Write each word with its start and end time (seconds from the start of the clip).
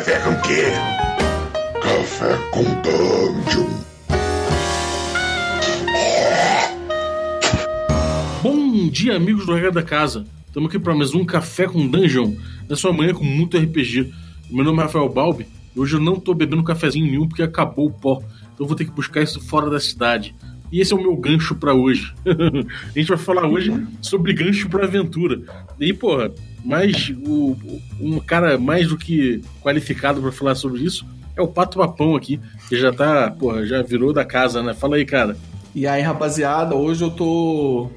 Café 0.00 0.18
com 0.20 0.34
quê? 0.40 0.62
Café 1.82 2.38
com 2.52 2.62
Dungeon. 2.80 3.68
Bom 8.42 8.88
dia, 8.88 9.14
amigos 9.14 9.44
do 9.44 9.52
Regra 9.52 9.70
da 9.70 9.82
Casa. 9.82 10.24
Estamos 10.46 10.70
aqui 10.70 10.78
para 10.78 10.94
mais 10.94 11.12
um 11.12 11.22
Café 11.22 11.66
com 11.66 11.86
Dungeon, 11.86 12.34
na 12.66 12.76
sua 12.76 12.94
manhã 12.94 13.12
com 13.12 13.24
muito 13.24 13.58
RPG. 13.58 14.10
Meu 14.50 14.64
nome 14.64 14.78
é 14.78 14.84
Rafael 14.84 15.06
Balbi 15.06 15.46
e 15.76 15.78
hoje 15.78 15.96
eu 15.96 16.00
não 16.00 16.14
estou 16.14 16.34
bebendo 16.34 16.64
cafezinho 16.64 17.04
nenhum 17.04 17.28
porque 17.28 17.42
acabou 17.42 17.88
o 17.88 17.92
pó. 17.92 18.22
Então 18.54 18.64
eu 18.64 18.66
vou 18.66 18.76
ter 18.76 18.86
que 18.86 18.92
buscar 18.92 19.20
isso 19.20 19.38
fora 19.38 19.68
da 19.68 19.78
cidade. 19.78 20.34
E 20.72 20.80
esse 20.80 20.92
é 20.92 20.96
o 20.96 21.02
meu 21.02 21.16
gancho 21.16 21.54
para 21.54 21.74
hoje. 21.74 22.14
a 22.24 22.98
gente 22.98 23.08
vai 23.08 23.18
falar 23.18 23.46
hoje 23.46 23.72
sobre 24.00 24.32
gancho 24.32 24.68
para 24.68 24.84
aventura. 24.84 25.40
E, 25.78 25.92
porra, 25.92 26.32
mais 26.64 27.12
o, 27.26 27.56
um 28.00 28.20
cara 28.20 28.56
mais 28.58 28.88
do 28.88 28.96
que 28.96 29.42
qualificado 29.62 30.20
para 30.20 30.30
falar 30.30 30.54
sobre 30.54 30.82
isso 30.82 31.04
é 31.36 31.42
o 31.42 31.48
Pato 31.48 31.78
Papão 31.78 32.14
aqui, 32.14 32.40
que 32.68 32.76
já 32.76 32.92
tá, 32.92 33.30
porra, 33.30 33.66
já 33.66 33.82
virou 33.82 34.12
da 34.12 34.24
casa, 34.24 34.62
né? 34.62 34.74
Fala 34.74 34.96
aí, 34.96 35.04
cara. 35.04 35.36
E 35.74 35.86
aí, 35.86 36.02
rapaziada, 36.02 36.74
hoje 36.74 37.02
eu 37.02 37.10
tô. 37.10 37.90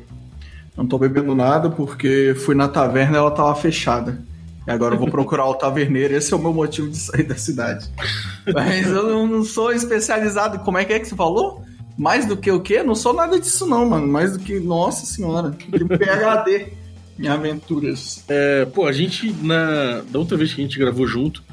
Não 0.75 0.87
tô 0.87 0.97
bebendo 0.97 1.35
nada 1.35 1.69
porque 1.69 2.33
fui 2.45 2.55
na 2.55 2.67
taverna 2.67 3.17
e 3.17 3.19
ela 3.19 3.31
tava 3.31 3.53
fechada. 3.55 4.19
E 4.65 4.71
agora 4.71 4.95
eu 4.95 4.99
vou 4.99 5.09
procurar 5.09 5.45
o 5.45 5.55
taverneiro, 5.55 6.15
esse 6.15 6.33
é 6.33 6.37
o 6.37 6.39
meu 6.39 6.53
motivo 6.53 6.89
de 6.89 6.97
sair 6.97 7.23
da 7.23 7.35
cidade. 7.35 7.89
Mas 8.53 8.87
eu 8.87 9.27
não 9.27 9.43
sou 9.43 9.71
especializado. 9.71 10.59
Como 10.59 10.77
é 10.77 10.85
que 10.85 10.93
é 10.93 10.99
que 10.99 11.07
você 11.07 11.15
falou? 11.15 11.63
Mais 11.97 12.25
do 12.25 12.35
que 12.35 12.51
o 12.51 12.59
quê? 12.59 12.81
Não 12.81 12.95
sou 12.95 13.13
nada 13.13 13.39
disso, 13.39 13.67
não, 13.67 13.89
mano. 13.89 14.07
Mais 14.07 14.33
do 14.33 14.39
que. 14.39 14.59
Nossa 14.59 15.05
senhora. 15.05 15.51
Que 15.51 15.69
PHD 15.85 16.73
em 17.19 17.27
aventuras. 17.27 18.23
É, 18.27 18.65
pô, 18.65 18.87
a 18.87 18.91
gente, 18.91 19.31
na, 19.41 20.01
da 20.09 20.19
outra 20.19 20.35
vez 20.37 20.53
que 20.53 20.61
a 20.61 20.63
gente 20.63 20.79
gravou 20.79 21.05
junto, 21.05 21.43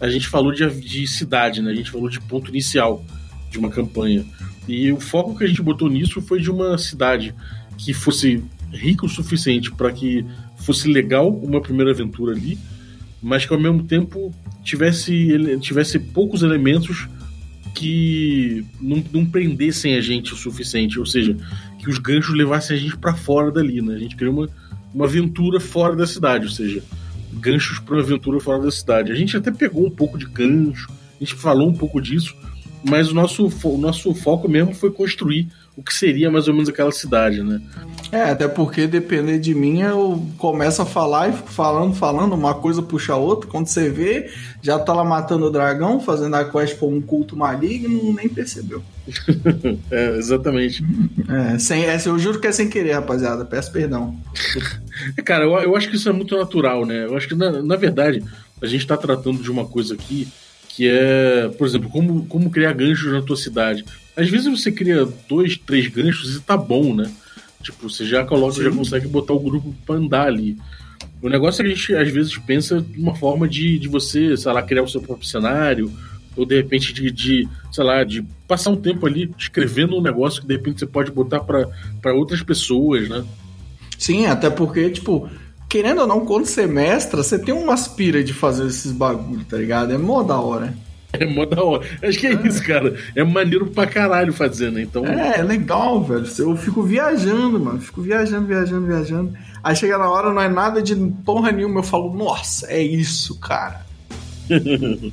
a 0.00 0.08
gente 0.08 0.28
falou 0.28 0.52
de, 0.52 0.66
de 0.80 1.06
cidade, 1.06 1.60
né? 1.60 1.70
A 1.70 1.74
gente 1.74 1.90
falou 1.90 2.08
de 2.08 2.20
ponto 2.20 2.50
inicial 2.50 3.04
de 3.50 3.58
uma 3.58 3.70
campanha. 3.70 4.24
E 4.66 4.92
o 4.92 5.00
foco 5.00 5.36
que 5.36 5.44
a 5.44 5.46
gente 5.46 5.62
botou 5.62 5.88
nisso 5.88 6.20
foi 6.22 6.40
de 6.40 6.50
uma 6.50 6.78
cidade 6.78 7.34
que 7.76 7.92
fosse 7.92 8.42
rica 8.72 9.04
o 9.04 9.08
suficiente 9.08 9.70
para 9.72 9.90
que 9.90 10.24
fosse 10.56 10.88
legal 10.88 11.28
uma 11.28 11.60
primeira 11.60 11.90
aventura 11.90 12.32
ali, 12.32 12.58
mas 13.22 13.44
que 13.44 13.52
ao 13.52 13.60
mesmo 13.60 13.82
tempo 13.82 14.32
tivesse, 14.62 15.58
tivesse 15.60 15.98
poucos 15.98 16.42
elementos 16.42 17.08
que 17.74 18.64
não, 18.80 19.02
não 19.12 19.24
prendessem 19.24 19.96
a 19.96 20.00
gente 20.00 20.32
o 20.32 20.36
suficiente, 20.36 20.98
ou 20.98 21.06
seja, 21.06 21.36
que 21.78 21.88
os 21.88 21.98
ganchos 21.98 22.34
levassem 22.36 22.76
a 22.76 22.80
gente 22.80 22.96
para 22.96 23.14
fora 23.14 23.50
dali, 23.50 23.80
né? 23.80 23.94
A 23.94 23.98
gente 23.98 24.16
queria 24.16 24.32
uma, 24.32 24.48
uma 24.94 25.04
aventura 25.06 25.60
fora 25.60 25.96
da 25.96 26.06
cidade, 26.06 26.46
ou 26.46 26.50
seja, 26.50 26.82
ganchos 27.32 27.78
para 27.78 27.94
uma 27.94 28.02
aventura 28.02 28.40
fora 28.40 28.62
da 28.62 28.70
cidade. 28.70 29.12
A 29.12 29.14
gente 29.14 29.36
até 29.36 29.50
pegou 29.50 29.86
um 29.86 29.90
pouco 29.90 30.18
de 30.18 30.26
gancho, 30.26 30.88
a 30.90 31.24
gente 31.24 31.34
falou 31.34 31.68
um 31.68 31.74
pouco 31.74 32.00
disso, 32.00 32.34
mas 32.84 33.10
o 33.10 33.14
nosso, 33.14 33.46
o 33.64 33.78
nosso 33.78 34.14
foco 34.14 34.48
mesmo 34.48 34.74
foi 34.74 34.90
construir 34.90 35.48
o 35.76 35.82
que 35.82 35.94
seria 35.94 36.30
mais 36.30 36.48
ou 36.48 36.54
menos 36.54 36.68
aquela 36.68 36.92
cidade, 36.92 37.42
né? 37.42 37.60
É, 38.12 38.22
até 38.22 38.48
porque 38.48 38.86
depender 38.86 39.38
de 39.38 39.54
mim, 39.54 39.82
eu 39.82 40.26
começo 40.36 40.82
a 40.82 40.86
falar 40.86 41.28
e 41.28 41.32
fico 41.32 41.50
falando, 41.50 41.94
falando, 41.94 42.32
uma 42.32 42.54
coisa 42.54 42.82
puxa 42.82 43.12
a 43.12 43.16
outra. 43.16 43.48
Quando 43.48 43.68
você 43.68 43.88
vê, 43.88 44.30
já 44.60 44.78
tá 44.78 44.92
lá 44.92 45.04
matando 45.04 45.46
o 45.46 45.50
dragão, 45.50 46.00
fazendo 46.00 46.34
a 46.34 46.44
quest 46.44 46.76
por 46.76 46.88
um 46.88 47.00
culto 47.00 47.36
maligno, 47.36 48.12
nem 48.12 48.28
percebeu. 48.28 48.82
é, 49.90 50.16
exatamente. 50.16 50.84
É, 51.30 51.58
sem, 51.60 51.84
é, 51.84 51.96
eu 52.06 52.18
juro 52.18 52.40
que 52.40 52.48
é 52.48 52.52
sem 52.52 52.68
querer, 52.68 52.94
rapaziada. 52.94 53.44
Peço 53.44 53.70
perdão. 53.70 54.16
Cara, 55.24 55.44
eu, 55.44 55.52
eu 55.60 55.76
acho 55.76 55.88
que 55.88 55.94
isso 55.94 56.08
é 56.08 56.12
muito 56.12 56.36
natural, 56.36 56.84
né? 56.84 57.04
Eu 57.04 57.16
acho 57.16 57.28
que, 57.28 57.36
na, 57.36 57.62
na 57.62 57.76
verdade, 57.76 58.20
a 58.60 58.66
gente 58.66 58.84
tá 58.84 58.96
tratando 58.96 59.40
de 59.40 59.48
uma 59.48 59.64
coisa 59.64 59.94
aqui 59.94 60.26
que 60.70 60.88
é, 60.88 61.48
por 61.58 61.66
exemplo, 61.66 61.90
como, 61.90 62.24
como 62.26 62.50
criar 62.50 62.72
ganchos 62.72 63.12
na 63.12 63.20
tua 63.20 63.36
cidade. 63.36 63.84
Às 64.20 64.28
vezes 64.28 64.46
você 64.46 64.70
cria 64.70 65.08
dois, 65.28 65.56
três 65.56 65.86
ganchos 65.88 66.36
e 66.36 66.40
tá 66.40 66.56
bom, 66.56 66.94
né? 66.94 67.10
Tipo, 67.62 67.88
você 67.88 68.04
já 68.04 68.24
coloca, 68.24 68.54
Sim. 68.54 68.64
já 68.64 68.70
consegue 68.70 69.08
botar 69.08 69.32
o 69.32 69.40
grupo 69.40 69.74
pra 69.86 69.94
andar 69.94 70.26
ali. 70.26 70.58
O 71.22 71.28
negócio 71.28 71.62
é 71.62 71.64
que 71.64 71.72
a 71.72 71.74
gente 71.74 71.94
às 71.94 72.10
vezes 72.10 72.36
pensa 72.36 72.84
uma 72.96 73.14
forma 73.14 73.48
de, 73.48 73.78
de 73.78 73.88
você, 73.88 74.36
sei 74.36 74.52
lá, 74.52 74.62
criar 74.62 74.82
o 74.82 74.88
seu 74.88 75.00
próprio 75.00 75.26
cenário, 75.26 75.90
ou 76.36 76.44
de 76.44 76.56
repente 76.56 76.92
de, 76.92 77.10
de, 77.10 77.48
sei 77.72 77.84
lá, 77.84 78.04
de 78.04 78.22
passar 78.46 78.70
um 78.70 78.76
tempo 78.76 79.06
ali 79.06 79.30
escrevendo 79.38 79.96
um 79.96 80.02
negócio 80.02 80.42
que 80.42 80.48
de 80.48 80.54
repente 80.54 80.80
você 80.80 80.86
pode 80.86 81.10
botar 81.10 81.40
para 81.40 82.14
outras 82.14 82.42
pessoas, 82.42 83.08
né? 83.08 83.24
Sim, 83.98 84.26
até 84.26 84.48
porque, 84.48 84.90
tipo, 84.90 85.28
querendo 85.68 86.00
ou 86.02 86.06
não, 86.06 86.24
quando 86.26 86.46
você 86.46 86.66
mestra, 86.66 87.22
você 87.22 87.38
tem 87.38 87.54
uma 87.54 87.74
aspira 87.74 88.24
de 88.24 88.32
fazer 88.32 88.66
esses 88.66 88.92
bagulho, 88.92 89.44
tá 89.44 89.56
ligado? 89.56 89.92
É 89.92 89.98
mó 89.98 90.22
da 90.22 90.38
hora. 90.38 90.74
É 91.18 91.26
mó 91.26 91.44
da 91.44 91.62
hora. 91.62 91.84
Acho 92.02 92.18
que 92.18 92.26
é, 92.26 92.32
é, 92.32 92.46
isso, 92.46 92.62
cara. 92.62 92.94
É 93.14 93.24
maneiro 93.24 93.66
pra 93.66 93.86
caralho 93.86 94.32
fazer, 94.32 94.70
né? 94.70 94.82
Então... 94.82 95.04
É, 95.04 95.40
é 95.40 95.42
legal, 95.42 96.02
velho. 96.02 96.24
Eu 96.38 96.56
fico 96.56 96.82
viajando, 96.82 97.58
mano. 97.58 97.80
Fico 97.80 98.00
viajando, 98.00 98.46
viajando, 98.46 98.86
viajando. 98.86 99.32
Aí 99.62 99.76
chega 99.76 99.98
na 99.98 100.08
hora, 100.08 100.32
não 100.32 100.40
é 100.40 100.48
nada 100.48 100.82
de 100.82 100.94
porra 101.24 101.52
nenhuma. 101.52 101.80
Eu 101.80 101.84
falo, 101.84 102.14
nossa, 102.14 102.66
é 102.68 102.82
isso, 102.82 103.38
cara. 103.38 103.84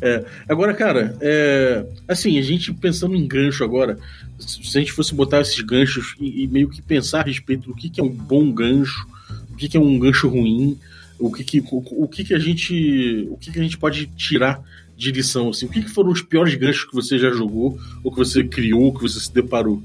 é. 0.00 0.24
Agora, 0.48 0.72
cara, 0.74 1.16
é... 1.20 1.84
assim, 2.06 2.38
a 2.38 2.42
gente 2.42 2.72
pensando 2.72 3.14
em 3.14 3.26
gancho 3.26 3.64
agora, 3.64 3.98
se 4.38 4.76
a 4.76 4.80
gente 4.80 4.92
fosse 4.92 5.14
botar 5.14 5.40
esses 5.40 5.60
ganchos 5.60 6.14
e, 6.20 6.46
meio 6.46 6.68
que 6.68 6.80
pensar 6.80 7.20
a 7.20 7.24
respeito 7.24 7.68
do 7.68 7.74
que, 7.74 7.90
que 7.90 8.00
é 8.00 8.04
um 8.04 8.08
bom 8.10 8.50
gancho, 8.52 9.06
o 9.50 9.56
que, 9.56 9.68
que 9.68 9.76
é 9.76 9.80
um 9.80 9.98
gancho 9.98 10.28
ruim, 10.28 10.78
o 11.18 11.30
que, 11.30 11.44
que, 11.44 11.60
o, 11.60 12.04
o 12.04 12.08
que, 12.08 12.24
que 12.24 12.34
a 12.34 12.38
gente. 12.38 13.28
O 13.30 13.36
que, 13.36 13.52
que 13.52 13.58
a 13.58 13.62
gente 13.62 13.78
pode 13.78 14.06
tirar 14.06 14.62
de 15.02 15.12
lição? 15.12 15.50
Assim? 15.50 15.66
O 15.66 15.68
que, 15.68 15.82
que 15.82 15.90
foram 15.90 16.10
os 16.10 16.22
piores 16.22 16.54
ganchos 16.54 16.84
que 16.84 16.94
você 16.94 17.18
já 17.18 17.30
jogou, 17.30 17.78
ou 18.02 18.10
que 18.10 18.18
você 18.18 18.44
criou, 18.44 18.92
que 18.94 19.02
você 19.02 19.18
se 19.20 19.32
deparou? 19.32 19.82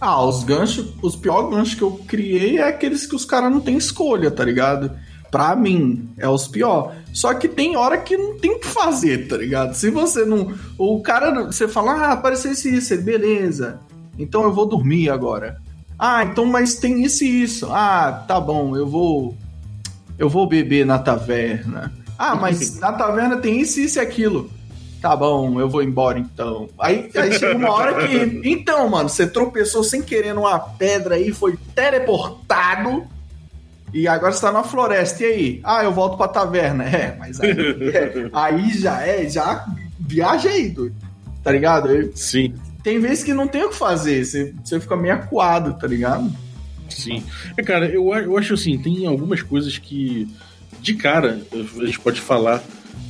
Ah, 0.00 0.24
os 0.24 0.44
ganchos, 0.44 0.94
os 1.02 1.14
piores 1.14 1.50
ganchos 1.50 1.74
que 1.74 1.82
eu 1.82 1.92
criei 2.08 2.58
é 2.58 2.68
aqueles 2.68 3.06
que 3.06 3.14
os 3.14 3.24
caras 3.24 3.52
não 3.52 3.60
têm 3.60 3.76
escolha, 3.76 4.30
tá 4.30 4.44
ligado? 4.44 4.90
Pra 5.30 5.54
mim, 5.54 6.08
é 6.16 6.28
os 6.28 6.48
piores. 6.48 6.96
Só 7.12 7.34
que 7.34 7.46
tem 7.46 7.76
hora 7.76 7.98
que 7.98 8.16
não 8.16 8.36
tem 8.38 8.50
o 8.52 8.58
que 8.58 8.66
fazer, 8.66 9.28
tá 9.28 9.36
ligado? 9.36 9.74
Se 9.74 9.90
você 9.90 10.24
não. 10.24 10.52
O 10.78 11.00
cara, 11.00 11.44
você 11.44 11.68
fala, 11.68 11.92
ah, 11.92 12.12
apareceu 12.12 12.52
esse 12.52 12.74
isso, 12.74 12.96
beleza. 13.02 13.78
Então 14.18 14.42
eu 14.42 14.52
vou 14.52 14.66
dormir 14.66 15.10
agora. 15.10 15.60
Ah, 15.98 16.24
então, 16.24 16.46
mas 16.46 16.76
tem 16.76 17.02
isso 17.04 17.22
e 17.24 17.42
isso. 17.42 17.68
Ah, 17.70 18.24
tá 18.26 18.40
bom, 18.40 18.74
eu 18.74 18.88
vou. 18.88 19.36
Eu 20.18 20.28
vou 20.28 20.48
beber 20.48 20.84
na 20.84 20.98
taverna. 20.98 21.92
Ah, 22.20 22.34
mas 22.34 22.76
na 22.78 22.92
taverna 22.92 23.38
tem 23.38 23.58
isso, 23.58 23.80
isso 23.80 23.98
e 23.98 24.02
aquilo. 24.02 24.50
Tá 25.00 25.16
bom, 25.16 25.58
eu 25.58 25.66
vou 25.66 25.82
embora 25.82 26.18
então. 26.18 26.68
Aí, 26.78 27.10
aí 27.14 27.32
chega 27.32 27.56
uma 27.56 27.70
hora 27.70 28.06
que. 28.06 28.42
Então, 28.44 28.86
mano, 28.90 29.08
você 29.08 29.26
tropeçou 29.26 29.82
sem 29.82 30.02
querer 30.02 30.34
numa 30.34 30.58
pedra 30.58 31.14
aí, 31.14 31.32
foi 31.32 31.58
teleportado. 31.74 33.06
E 33.94 34.06
agora 34.06 34.32
você 34.32 34.42
tá 34.42 34.52
na 34.52 34.62
floresta. 34.62 35.22
E 35.22 35.26
aí? 35.26 35.60
Ah, 35.64 35.82
eu 35.82 35.92
volto 35.92 36.18
pra 36.18 36.28
taverna. 36.28 36.84
É, 36.84 37.16
mas 37.18 37.40
aí, 37.40 37.50
é, 37.50 38.28
aí 38.30 38.78
já 38.78 39.00
é, 39.00 39.26
já 39.26 39.64
viaja 39.98 40.50
aí, 40.50 40.68
doido. 40.68 40.94
Tá 41.42 41.50
ligado? 41.50 41.88
Sim. 42.14 42.54
Tem 42.82 43.00
vezes 43.00 43.24
que 43.24 43.32
não 43.32 43.48
tem 43.48 43.64
o 43.64 43.70
que 43.70 43.76
fazer, 43.76 44.24
você, 44.24 44.54
você 44.62 44.78
fica 44.78 44.96
meio 44.96 45.14
acuado, 45.14 45.78
tá 45.78 45.86
ligado? 45.86 46.30
Sim. 46.90 47.22
É, 47.56 47.62
cara, 47.62 47.86
eu, 47.86 48.12
eu 48.14 48.36
acho 48.36 48.54
assim, 48.54 48.76
tem 48.78 49.06
algumas 49.06 49.42
coisas 49.42 49.78
que 49.78 50.28
de 50.80 50.94
cara, 50.94 51.40
a 51.52 51.84
gente 51.84 52.00
pode 52.00 52.20
falar 52.20 52.62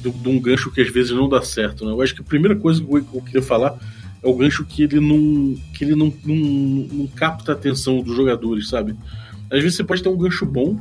de, 0.03 0.29
um 0.29 0.41
gancho 0.41 0.71
que 0.71 0.81
às 0.81 0.91
vezes 0.91 1.13
não 1.13 1.29
dá 1.29 1.43
certo. 1.43 1.85
Né? 1.85 1.93
Eu 1.93 2.03
acho 2.03 2.15
que 2.15 2.21
a 2.21 2.25
primeira 2.25 2.57
coisa 2.57 2.83
que 2.83 2.91
eu 2.93 3.23
queria 3.23 3.43
falar 3.43 3.79
é 4.23 4.29
o 4.29 4.35
gancho 4.35 4.65
que 4.65 4.83
ele 4.83 5.01
não, 5.01 5.57
que 5.75 5.85
ele 5.85 5.95
não, 5.95 6.13
não, 6.25 6.37
não 6.37 7.07
capta 7.09 7.53
a 7.53 7.55
atenção 7.55 8.03
dos 8.03 8.15
jogadores, 8.15 8.69
sabe? 8.69 8.95
Às 9.51 9.63
vezes 9.63 9.77
você 9.77 9.85
pode 9.85 10.03
ter 10.03 10.09
um 10.09 10.17
gancho 10.17 10.45
bom 10.45 10.79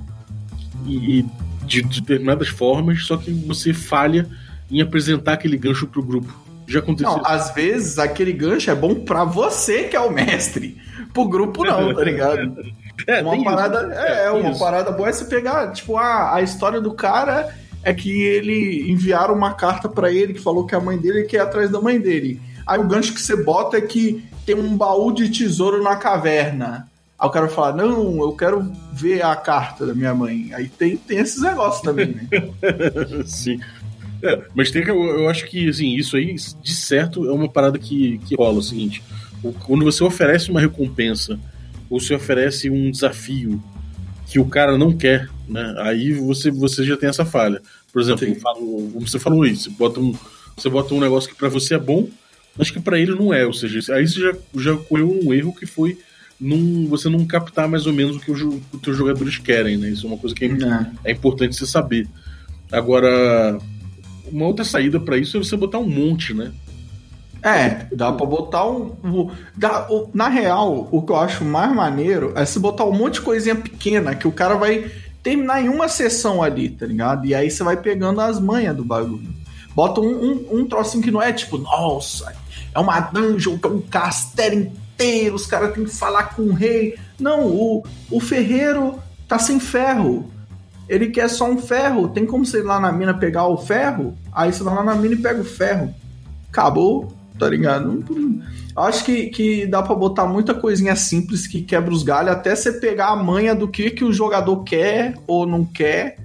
e, 0.86 1.20
e 1.20 1.26
de, 1.66 1.82
de 1.84 2.02
determinadas 2.02 2.50
formas, 2.50 3.06
só 3.06 3.18
que 3.18 3.32
você 3.32 3.74
falha 3.74 4.28
em 4.70 4.82
apresentar 4.82 5.34
aquele 5.34 5.58
gancho 5.58 5.88
pro 5.88 6.04
grupo. 6.04 6.34
Já 6.68 6.80
aconteceu. 6.80 7.12
Não, 7.12 7.26
às 7.26 7.54
vezes 7.54 7.98
aquele 7.98 8.32
gancho 8.32 8.70
é 8.70 8.76
bom 8.76 8.94
para 8.94 9.24
você 9.24 9.86
que 9.86 9.96
é 9.96 10.00
o 10.00 10.12
mestre. 10.12 10.78
Pro 11.12 11.28
grupo 11.28 11.64
não, 11.64 11.94
tá 11.94 12.04
ligado? 12.04 12.56
É, 13.08 13.22
uma 13.22 13.44
parada, 13.44 13.82
isso. 13.82 14.00
é, 14.00 14.26
é 14.26 14.32
uma 14.32 14.50
isso. 14.52 14.60
parada 14.60 14.92
boa 14.92 15.10
é 15.10 15.12
você 15.12 15.26
pegar, 15.26 15.72
tipo, 15.72 15.98
a, 15.98 16.36
a 16.36 16.42
história 16.42 16.82
do 16.82 16.94
cara 16.94 17.54
é 17.84 17.94
que 17.94 18.24
ele 18.24 18.92
enviaram 18.92 19.34
uma 19.34 19.54
carta 19.54 19.88
para 19.88 20.12
ele 20.12 20.34
que 20.34 20.42
falou 20.42 20.66
que 20.66 20.76
a 20.76 20.80
mãe 20.80 20.98
dele 20.98 21.24
quer 21.24 21.38
ir 21.38 21.42
atrás 21.42 21.70
da 21.70 21.80
mãe 21.80 22.00
dele. 22.00 22.42
Aí 22.68 22.80
o 22.80 22.88
gancho 22.88 23.14
que 23.14 23.22
você 23.22 23.42
bota 23.42 23.78
é 23.78 23.82
que 23.82 24.24
tem 24.46 24.56
um 24.56 24.76
baú 24.76 25.12
de 25.12 25.30
tesouro 25.30 25.82
na 25.82 25.96
caverna. 25.96 26.90
Aí 27.18 27.28
o 27.28 27.32
cara 27.32 27.48
fala, 27.48 27.74
não, 27.74 28.22
eu 28.22 28.32
quero 28.34 28.72
ver 28.94 29.24
a 29.24 29.36
carta 29.36 29.86
da 29.86 29.94
minha 29.94 30.14
mãe. 30.14 30.52
Aí 30.54 30.70
tem, 30.70 30.98
tem 30.98 31.20
esses 31.20 31.42
negócios 31.42 31.82
também, 31.82 32.08
né? 32.08 32.28
Sim. 33.26 33.60
É, 34.22 34.42
mas 34.54 34.70
tem 34.70 34.84
eu, 34.84 35.02
eu, 35.02 35.30
acho 35.30 35.46
que 35.48 35.70
assim, 35.70 35.96
isso 35.96 36.18
aí, 36.18 36.36
de 36.36 36.76
certo, 36.76 37.30
é 37.30 37.32
uma 37.32 37.50
parada 37.50 37.80
que, 37.80 38.18
que 38.20 38.36
rola 38.36 38.60
o 38.60 38.64
seguinte. 38.64 39.02
Quando 39.66 39.86
você 39.86 40.04
oferece 40.04 40.52
uma 40.52 40.60
recompensa 40.60 41.40
ou 41.90 42.00
se 42.00 42.14
oferece 42.14 42.70
um 42.70 42.92
desafio 42.92 43.62
que 44.28 44.40
o 44.40 44.46
cara 44.46 44.78
não 44.78 44.96
quer, 44.96 45.28
né? 45.48 45.76
Aí 45.80 46.14
você, 46.14 46.52
você 46.52 46.84
já 46.84 46.96
tem 46.96 47.10
essa 47.10 47.26
falha. 47.26 47.62
Por 47.92 48.02
exemplo, 48.02 48.36
falo, 48.40 48.90
como 48.94 49.08
você 49.08 49.18
falou 49.18 49.44
aí, 49.44 49.56
você 49.56 49.70
bota 49.72 50.00
um, 50.00 50.14
você 50.56 50.70
bota 50.70 50.94
um 50.94 51.00
negócio 51.00 51.30
que 51.30 51.36
pra 51.36 51.50
você 51.50 51.74
é 51.74 51.80
bom, 51.80 52.08
mas 52.56 52.70
que 52.70 52.80
pra 52.80 53.00
ele 53.00 53.16
não 53.16 53.34
é. 53.34 53.46
Ou 53.46 53.54
seja, 53.54 53.96
aí 53.96 54.08
você 54.08 54.20
já, 54.20 54.34
já 54.58 54.78
correu 54.78 55.20
um 55.24 55.34
erro 55.34 55.56
que 55.56 55.66
foi 55.66 55.98
num, 56.40 56.86
você 56.88 57.10
não 57.10 57.26
captar 57.26 57.68
mais 57.68 57.88
ou 57.88 57.94
menos 57.94 58.18
o 58.18 58.20
que 58.20 58.32
os 58.32 58.40
os 58.42 58.82
teus 58.82 58.96
jogadores 58.96 59.38
querem, 59.40 59.78
né? 59.78 59.90
Isso 59.90 60.06
é 60.06 60.10
uma 60.10 60.18
coisa 60.18 60.36
que 60.36 60.46
é, 60.46 60.48
É. 60.48 60.92
é 61.06 61.12
importante 61.12 61.56
você 61.56 61.66
saber. 61.66 62.08
Agora, 62.72 63.58
uma 64.32 64.46
outra 64.46 64.64
saída 64.64 65.00
pra 65.00 65.18
isso 65.18 65.38
é 65.38 65.40
você 65.44 65.58
botar 65.58 65.80
um 65.80 65.90
monte, 65.90 66.34
né? 66.34 66.52
É, 67.42 67.86
dá 67.96 68.12
pra 68.12 68.26
botar 68.26 68.66
um. 68.68 68.92
o- 69.04 69.32
dá- 69.56 69.88
na 70.14 70.28
real, 70.28 70.88
o 70.92 71.02
que 71.02 71.12
eu 71.12 71.16
acho 71.16 71.46
mais 71.46 71.74
maneiro 71.74 72.34
é 72.36 72.44
se 72.46 72.60
botar 72.60 72.84
um 72.86 72.92
monte 72.92 73.16
de 73.16 73.22
coisinha 73.22 73.56
pequena 73.56 74.14
que 74.16 74.28
o 74.28 74.32
cara 74.32 74.56
vai 74.56 74.92
terminar 75.24 75.62
em 75.64 75.70
uma 75.70 75.88
sessão 75.88 76.44
ali, 76.44 76.70
tá 76.70 76.86
ligado? 76.86 77.26
E 77.26 77.34
aí 77.34 77.50
você 77.50 77.64
vai 77.64 77.78
pegando 77.78 78.20
as 78.22 78.40
manhas 78.40 78.76
do 78.76 78.84
bagulho. 78.84 79.30
Bota 79.74 80.02
um, 80.02 80.08
um, 80.52 80.60
um 80.60 80.66
trocinho 80.68 81.04
que 81.04 81.12
não 81.12 81.22
é 81.22 81.32
tipo, 81.32 81.58
nossa, 81.58 82.34
é 82.74 82.80
uma 82.80 83.00
dungeon, 83.00 83.58
que 83.58 83.68
é 83.68 83.70
um 83.70 83.82
castelo 83.82 84.56
inteiro, 84.56 85.36
os 85.36 85.46
caras 85.46 85.74
têm 85.74 85.86
que 85.86 85.96
falar 85.96 86.36
com 86.36 86.42
o 86.42 86.54
rei. 86.54 86.96
Não, 87.18 87.46
o, 87.48 87.84
o 88.12 88.20
ferreiro 88.20 88.96
tá 89.28 89.40
sem 89.40 89.60
ferro. 89.60 90.30
Ele 90.90 91.08
quer 91.10 91.30
só 91.30 91.50
um 91.50 91.58
ferro. 91.58 92.10
Tem 92.10 92.26
como 92.26 92.46
você 92.46 92.60
ir 92.60 92.64
lá 92.64 92.80
na 92.80 92.92
mina 92.92 93.14
pegar 93.14 93.48
o 93.48 93.56
ferro? 93.58 94.18
Aí 94.34 94.52
você 94.52 94.64
vai 94.64 94.74
lá 94.76 94.84
na 94.84 94.96
mina 94.96 95.14
e 95.14 95.18
pega 95.22 95.40
o 95.40 95.46
ferro. 95.46 95.94
Acabou, 96.52 97.14
tá 97.40 97.50
ligado? 97.50 98.04
Acho 98.76 99.06
que, 99.06 99.28
que 99.28 99.66
dá 99.66 99.82
pra 99.82 99.96
botar 99.96 100.28
muita 100.28 100.54
coisinha 100.54 100.96
simples 100.96 101.48
que 101.48 101.62
quebra 101.62 101.92
os 101.92 102.04
galhos 102.04 102.34
até 102.34 102.56
você 102.56 102.74
pegar 102.74 103.08
a 103.08 103.16
manha 103.16 103.56
do 103.56 103.68
que, 103.68 103.90
que 103.90 104.04
o 104.04 104.14
jogador 104.14 104.64
quer 104.64 105.16
ou 105.26 105.48
não 105.48 105.66
quer. 105.66 106.18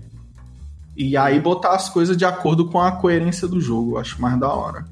E 0.96 1.16
aí 1.16 1.40
botar 1.40 1.74
as 1.74 1.88
coisas 1.88 2.16
de 2.16 2.24
acordo 2.24 2.66
com 2.66 2.80
a 2.80 2.92
coerência 2.92 3.48
do 3.48 3.60
jogo. 3.60 3.92
Eu 3.92 3.98
acho 3.98 4.20
mais 4.20 4.38
da 4.38 4.48
hora. 4.48 4.84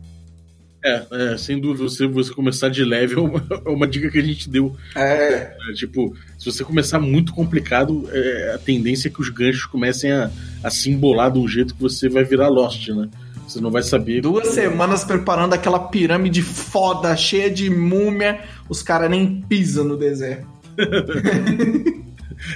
É, 0.84 1.06
é, 1.12 1.38
sem 1.38 1.60
dúvida, 1.60 1.88
você, 1.88 2.08
você 2.08 2.34
começar 2.34 2.68
de 2.68 2.84
leve 2.84 3.14
é 3.18 3.20
uma, 3.20 3.44
é 3.64 3.68
uma 3.68 3.86
dica 3.86 4.10
que 4.10 4.18
a 4.18 4.22
gente 4.22 4.50
deu. 4.50 4.76
É. 4.96 5.56
né? 5.58 5.74
Tipo, 5.74 6.16
se 6.38 6.44
você 6.44 6.64
começar 6.64 6.98
muito 6.98 7.32
complicado, 7.32 8.08
é, 8.10 8.52
a 8.54 8.58
tendência 8.58 9.08
é 9.08 9.10
que 9.10 9.20
os 9.20 9.28
ganchos 9.28 9.66
comecem 9.66 10.10
a, 10.10 10.30
a 10.62 10.70
se 10.70 10.90
embolar 10.90 11.30
de 11.30 11.38
um 11.38 11.46
jeito 11.46 11.74
que 11.74 11.80
você 11.80 12.08
vai 12.08 12.24
virar 12.24 12.48
Lost, 12.48 12.88
né? 12.88 13.08
Você 13.52 13.60
não 13.60 13.70
vai 13.70 13.82
saber. 13.82 14.22
Duas 14.22 14.48
semanas 14.48 15.04
preparando 15.04 15.52
aquela 15.52 15.78
pirâmide 15.78 16.40
foda, 16.40 17.14
cheia 17.14 17.50
de 17.50 17.68
múmia, 17.68 18.40
os 18.66 18.82
caras 18.82 19.10
nem 19.10 19.42
pisam 19.42 19.84
no 19.84 19.96
deserto. 19.96 20.46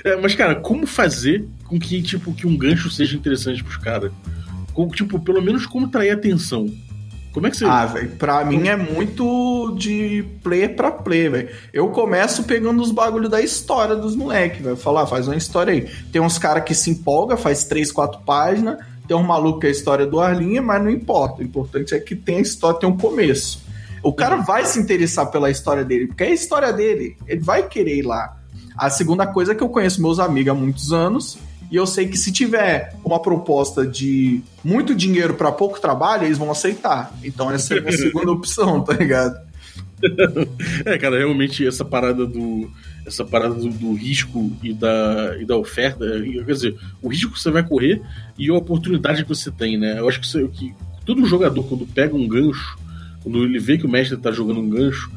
É, 0.02 0.16
mas, 0.16 0.34
cara, 0.34 0.56
como 0.56 0.84
fazer 0.84 1.46
com 1.64 1.78
que, 1.78 2.02
tipo, 2.02 2.32
que 2.32 2.44
um 2.44 2.56
gancho 2.56 2.90
seja 2.90 3.16
interessante 3.16 3.62
pros 3.62 3.76
caras? 3.76 4.10
Com, 4.74 4.88
tipo, 4.88 5.20
pelo 5.20 5.40
menos 5.40 5.64
como 5.64 5.86
atrair 5.86 6.10
atenção. 6.10 6.68
Como 7.32 7.46
é 7.46 7.50
que 7.50 7.56
você. 7.56 7.66
Ah, 7.66 7.86
velho, 7.86 8.08
pra 8.16 8.44
mim 8.44 8.66
é 8.66 8.74
muito 8.74 9.76
de 9.78 10.24
player 10.42 10.74
pra 10.74 10.90
player, 10.90 11.30
velho. 11.30 11.48
Eu 11.72 11.88
começo 11.90 12.42
pegando 12.42 12.82
os 12.82 12.90
bagulho 12.90 13.28
da 13.28 13.40
história 13.40 13.94
dos 13.94 14.16
moleques, 14.16 14.60
velho. 14.60 14.76
Falar, 14.76 15.06
faz 15.06 15.28
uma 15.28 15.36
história 15.36 15.72
aí. 15.72 15.88
Tem 16.10 16.20
uns 16.20 16.36
caras 16.36 16.64
que 16.64 16.74
se 16.74 16.90
empolga, 16.90 17.36
faz 17.36 17.62
três, 17.62 17.92
quatro 17.92 18.22
páginas. 18.22 18.78
Tem 19.06 19.16
um 19.16 19.22
maluco 19.22 19.60
que 19.60 19.66
é 19.66 19.68
a 19.68 19.72
história 19.72 20.06
do 20.06 20.20
Arlinha, 20.20 20.60
mas 20.60 20.82
não 20.82 20.90
importa. 20.90 21.40
O 21.40 21.44
importante 21.44 21.94
é 21.94 22.00
que 22.00 22.14
tem 22.14 22.38
a 22.38 22.40
história, 22.40 22.80
tem 22.80 22.88
um 22.88 22.96
começo. 22.96 23.64
O 24.02 24.12
cara 24.12 24.36
vai 24.36 24.64
se 24.64 24.78
interessar 24.78 25.30
pela 25.30 25.50
história 25.50 25.84
dele, 25.84 26.06
porque 26.06 26.24
é 26.24 26.28
a 26.28 26.34
história 26.34 26.72
dele. 26.72 27.16
Ele 27.26 27.40
vai 27.40 27.66
querer 27.68 27.98
ir 27.98 28.02
lá. 28.02 28.36
A 28.76 28.90
segunda 28.90 29.26
coisa 29.26 29.52
é 29.52 29.54
que 29.54 29.62
eu 29.62 29.68
conheço 29.68 30.02
meus 30.02 30.18
amigos 30.18 30.52
há 30.52 30.54
muitos 30.54 30.92
anos 30.92 31.38
e 31.70 31.76
eu 31.76 31.86
sei 31.86 32.06
que 32.06 32.16
se 32.16 32.30
tiver 32.30 32.94
uma 33.04 33.20
proposta 33.20 33.86
de 33.86 34.42
muito 34.62 34.94
dinheiro 34.94 35.34
pra 35.34 35.50
pouco 35.50 35.80
trabalho, 35.80 36.24
eles 36.24 36.38
vão 36.38 36.50
aceitar. 36.50 37.12
Então 37.24 37.50
essa 37.50 37.74
é 37.74 37.78
a 37.78 37.80
minha 37.80 37.96
segunda 37.96 38.30
opção, 38.30 38.82
tá 38.82 38.92
ligado? 38.92 39.36
É, 40.84 40.98
cara, 40.98 41.18
realmente 41.18 41.66
essa 41.66 41.84
parada 41.84 42.26
do. 42.26 42.70
Essa 43.04 43.24
parada 43.24 43.54
do, 43.54 43.68
do 43.68 43.94
risco 43.94 44.52
e 44.62 44.72
da, 44.72 45.36
e 45.40 45.44
da 45.44 45.56
oferta. 45.56 46.04
Quer 46.20 46.52
dizer, 46.52 46.76
o 47.00 47.08
risco 47.08 47.32
que 47.32 47.40
você 47.40 47.50
vai 47.50 47.62
correr 47.62 48.02
e 48.38 48.48
a 48.48 48.54
oportunidade 48.54 49.22
que 49.22 49.28
você 49.28 49.50
tem, 49.50 49.78
né? 49.78 49.98
Eu 49.98 50.08
acho 50.08 50.20
que, 50.20 50.26
você, 50.26 50.46
que 50.48 50.74
todo 51.04 51.24
jogador, 51.24 51.62
quando 51.64 51.86
pega 51.86 52.16
um 52.16 52.26
gancho, 52.26 52.76
quando 53.22 53.44
ele 53.44 53.58
vê 53.58 53.78
que 53.78 53.86
o 53.86 53.88
mestre 53.88 54.16
tá 54.16 54.32
jogando 54.32 54.60
um 54.60 54.68
gancho, 54.68 55.10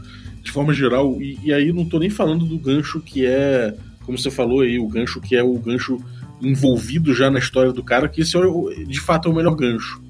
de 0.44 0.52
forma 0.52 0.74
geral, 0.74 1.20
e, 1.22 1.40
e 1.44 1.54
aí 1.54 1.74
não 1.74 1.84
tô 1.84 1.98
nem 2.00 2.10
falando 2.10 2.46
do 2.46 2.58
gancho 2.58 3.00
que 3.00 3.26
é, 3.26 3.76
como 4.06 4.18
você 4.18 4.32
falou 4.32 4.62
aí, 4.62 4.80
o 4.80 4.88
gancho 4.88 5.20
que 5.20 5.36
é 5.36 5.44
o 5.44 5.58
gancho 5.58 6.00
envolvido 6.42 7.14
já 7.14 7.30
na 7.30 7.40
história 7.40 7.74
do 7.74 7.84
cara, 7.84 8.08
que 8.08 8.22
esse 8.22 8.38
é, 8.38 8.84
de 8.86 9.00
fato 9.00 9.28
é 9.28 9.32
o 9.32 9.36
melhor 9.36 9.56
gancho. 9.56 10.02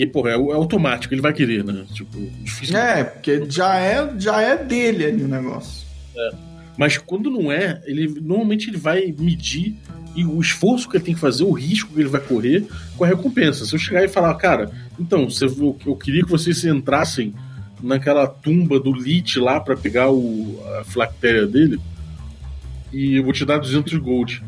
Porque, 0.00 0.06
porra, 0.06 0.30
é, 0.30 0.34
é 0.34 0.54
automático, 0.54 1.12
ele 1.12 1.20
vai 1.20 1.32
querer, 1.34 1.62
né? 1.62 1.84
Tipo, 1.92 2.18
difícil. 2.42 2.76
É, 2.76 3.04
porque 3.04 3.44
já 3.50 3.76
é, 3.76 4.14
já 4.18 4.40
é 4.40 4.56
dele 4.56 5.04
ali 5.04 5.22
o 5.22 5.28
negócio. 5.28 5.86
Mas 6.78 6.96
quando 6.96 7.30
não 7.30 7.52
é, 7.52 7.82
ele 7.84 8.08
normalmente 8.20 8.70
ele 8.70 8.78
vai 8.78 9.14
medir 9.18 9.76
e 10.16 10.24
o 10.24 10.40
esforço 10.40 10.88
que 10.88 10.96
ele 10.96 11.04
tem 11.04 11.14
que 11.14 11.20
fazer, 11.20 11.44
o 11.44 11.52
risco 11.52 11.92
que 11.92 12.00
ele 12.00 12.08
vai 12.08 12.20
correr 12.20 12.64
com 12.96 13.04
a 13.04 13.06
recompensa. 13.06 13.66
Se 13.66 13.74
eu 13.74 13.78
chegar 13.78 14.02
e 14.02 14.08
falar, 14.08 14.34
cara, 14.36 14.70
então, 14.98 15.28
você, 15.28 15.44
eu, 15.44 15.76
eu 15.84 15.96
queria 15.96 16.22
que 16.24 16.30
vocês 16.30 16.64
entrassem 16.64 17.34
naquela 17.82 18.26
tumba 18.26 18.80
do 18.80 18.92
Lich 18.92 19.38
lá 19.38 19.60
pra 19.60 19.76
pegar 19.76 20.10
o, 20.10 20.58
a 20.78 20.84
flactéria 20.84 21.46
dele 21.46 21.78
e 22.90 23.16
eu 23.16 23.24
vou 23.24 23.34
te 23.34 23.44
dar 23.44 23.58
200 23.58 23.92
gold. 23.98 24.42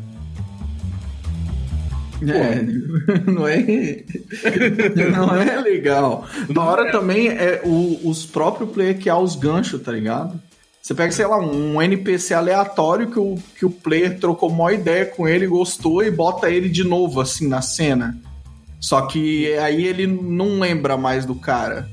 É, 2.31 2.61
não 3.31 3.47
é, 3.47 4.03
não 5.11 5.35
é 5.35 5.59
legal. 5.61 6.25
Na 6.49 6.63
hora 6.63 6.91
também 6.91 7.27
é 7.29 7.61
o- 7.63 7.99
os 8.03 8.25
próprios 8.25 8.69
players 8.71 9.01
que 9.01 9.09
há 9.09 9.17
os 9.17 9.35
ganchos, 9.35 9.81
tá 9.81 9.91
ligado? 9.91 10.39
Você 10.81 10.93
pega, 10.93 11.11
sei 11.13 11.25
lá, 11.25 11.39
um 11.39 11.81
NPC 11.81 12.33
aleatório 12.33 13.09
que 13.09 13.17
o, 13.19 13.35
que 13.57 13.65
o 13.65 13.69
player 13.69 14.19
trocou 14.19 14.49
uma 14.49 14.73
ideia 14.73 15.05
com 15.05 15.27
ele, 15.27 15.47
gostou 15.47 16.03
e 16.03 16.11
bota 16.11 16.49
ele 16.49 16.67
de 16.67 16.83
novo, 16.83 17.21
assim, 17.21 17.47
na 17.47 17.61
cena. 17.61 18.17
Só 18.81 19.01
que 19.07 19.53
aí 19.59 19.85
ele 19.85 20.05
não 20.05 20.59
lembra 20.59 20.97
mais 20.97 21.25
do 21.25 21.35
cara. 21.35 21.87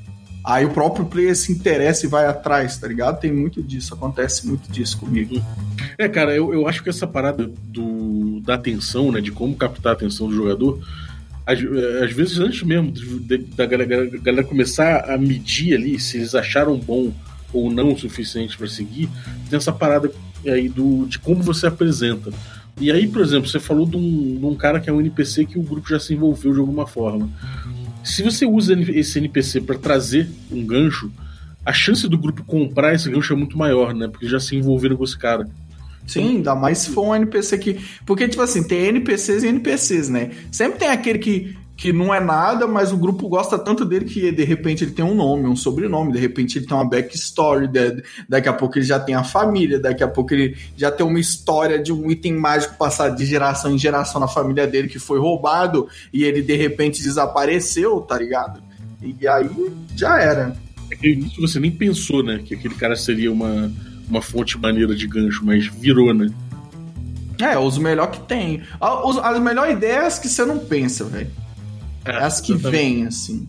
Aí 0.45 0.65
o 0.65 0.71
próprio 0.71 1.05
player 1.05 1.37
se 1.37 1.53
interessa 1.53 2.07
e 2.07 2.09
vai 2.09 2.27
atrás, 2.27 2.79
tá 2.79 2.89
ligado? 2.89 3.21
Tem 3.21 3.33
muito 3.33 3.63
disso, 3.63 3.93
acontece 3.95 4.47
muito 4.47 4.71
disso 4.73 4.97
comigo. 4.99 5.41
É, 5.99 6.09
cara, 6.09 6.35
eu, 6.35 6.53
eu 6.55 6.67
acho 6.67 6.83
que 6.83 6.89
essa 6.89 7.07
parada 7.07 7.51
do, 7.65 8.41
da 8.41 8.55
atenção, 8.55 9.13
né, 9.13 9.21
de 9.21 9.31
como 9.31 9.55
captar 9.55 9.91
a 9.93 9.97
atenção 9.97 10.29
do 10.29 10.35
jogador, 10.35 10.81
às, 11.47 11.59
eh, 11.61 12.05
às 12.05 12.13
vezes 12.13 12.39
antes 12.39 12.63
mesmo 12.63 12.91
de- 12.91 13.39
da 13.39 13.67
galera, 13.67 14.07
galera 14.19 14.45
começar 14.47 15.11
a 15.11 15.19
medir 15.19 15.75
ali 15.75 15.99
se 16.01 16.17
eles 16.17 16.35
acharam 16.35 16.79
bom 16.79 17.13
ou 17.53 17.71
não 17.71 17.93
o 17.93 17.99
suficiente 17.99 18.57
pra 18.57 18.67
seguir, 18.69 19.09
tem 19.49 19.57
essa 19.57 19.73
parada 19.73 20.11
aí 20.47 20.69
do, 20.69 21.05
de 21.07 21.19
como 21.19 21.43
você 21.43 21.67
apresenta. 21.67 22.31
E 22.81 22.91
aí, 22.91 23.07
por 23.07 23.21
exemplo, 23.21 23.47
você 23.49 23.59
falou 23.61 23.85
de 23.85 23.97
um, 23.97 24.39
de 24.39 24.47
um 24.47 24.55
cara 24.55 24.81
que 24.81 24.89
é 24.89 24.93
um 24.93 25.01
NPC 25.01 25.45
que 25.45 25.59
o 25.59 25.63
grupo 25.63 25.89
já 25.91 26.01
se 26.01 26.15
envolveu 26.15 26.55
de 26.55 26.61
alguma 26.61 26.87
forma. 26.87 27.29
Se 28.03 28.23
você 28.23 28.47
usa 28.47 28.75
esse 28.91 29.19
NPC 29.19 29.61
pra 29.61 29.79
trazer 29.79 30.29
um 30.51 30.65
gancho, 30.65 31.11
a 31.65 31.73
chance 31.73 32.09
do 32.09 32.19
grupo 32.19 32.43
comprar 32.45 32.95
esse 32.95 33.11
gancho 33.11 33.33
é 33.33 33.37
muito 33.37 33.57
maior, 33.57 33.95
né? 33.95 34.09
Porque 34.09 34.27
já 34.27 34.41
se 34.41 34.57
envolveram 34.57 34.97
com 34.97 35.05
esse 35.05 35.19
cara. 35.19 35.49
Sim, 36.07 36.37
ainda 36.37 36.55
mais 36.55 36.79
se 36.79 36.91
for 36.91 37.07
um 37.07 37.15
NPC 37.15 37.59
que. 37.59 37.81
Porque, 38.05 38.27
tipo 38.27 38.43
assim, 38.43 38.63
tem 38.63 38.87
NPCs 38.87 39.45
e 39.45 39.49
NPCs, 39.49 40.09
né? 40.09 40.31
Sempre 40.51 40.81
tem 40.81 40.89
aquele 40.89 41.19
que, 41.19 41.57
que 41.81 41.95
não 41.95 42.13
é 42.13 42.21
nada, 42.21 42.67
mas 42.67 42.93
o 42.93 42.97
grupo 42.99 43.27
gosta 43.27 43.59
tanto 43.59 43.87
dele 43.87 44.05
que 44.05 44.31
de 44.31 44.45
repente 44.45 44.85
ele 44.85 44.91
tem 44.91 45.03
um 45.03 45.15
nome, 45.15 45.47
um 45.49 45.57
sobrenome, 45.57 46.13
de 46.13 46.19
repente 46.19 46.59
ele 46.59 46.67
tem 46.67 46.77
uma 46.77 46.85
backstory, 46.87 47.67
de- 47.69 48.03
daqui 48.29 48.51
a 48.51 48.53
pouco 48.53 48.77
ele 48.77 48.85
já 48.85 49.01
tem 49.01 49.15
a 49.15 49.25
família, 49.25 49.79
daqui 49.81 50.03
a 50.05 50.09
pouco 50.09 50.35
ele 50.35 50.55
já 50.77 50.91
tem 50.91 51.07
uma 51.07 51.19
história 51.19 51.83
de 51.83 51.91
um 51.91 52.11
item 52.11 52.35
mágico 52.35 52.75
passado 52.77 53.17
de 53.17 53.25
geração 53.25 53.73
em 53.73 53.79
geração 53.79 54.21
na 54.21 54.29
família 54.29 54.67
dele 54.67 54.89
que 54.89 54.99
foi 54.99 55.19
roubado 55.19 55.89
e 56.13 56.23
ele 56.23 56.43
de 56.43 56.55
repente 56.55 57.03
desapareceu, 57.03 58.03
tá 58.03 58.19
ligado? 58.19 58.63
E 59.03 59.27
aí 59.27 59.49
já 59.97 60.21
era. 60.21 60.55
É 60.91 60.97
que 60.97 61.09
início 61.13 61.41
você 61.41 61.59
nem 61.59 61.71
pensou, 61.71 62.23
né? 62.23 62.41
Que 62.45 62.57
aquele 62.57 62.75
cara 62.75 62.95
seria 62.95 63.33
uma, 63.33 63.73
uma 64.07 64.21
fonte 64.21 64.59
maneira 64.59 64.95
de 64.95 65.07
gancho, 65.07 65.41
mas 65.47 65.65
virou, 65.67 66.13
né? 66.13 66.29
É, 67.41 67.59
os 67.59 67.79
melhores 67.79 68.19
que 68.19 68.27
tem. 68.27 68.61
A- 68.79 69.07
os- 69.09 69.17
As 69.17 69.41
melhores 69.41 69.73
ideias 69.75 70.19
que 70.19 70.29
você 70.29 70.45
não 70.45 70.59
pensa, 70.59 71.05
velho. 71.05 71.31
É 72.05 72.13
as 72.13 72.41
que 72.41 72.55
vêm, 72.55 73.07
assim. 73.07 73.49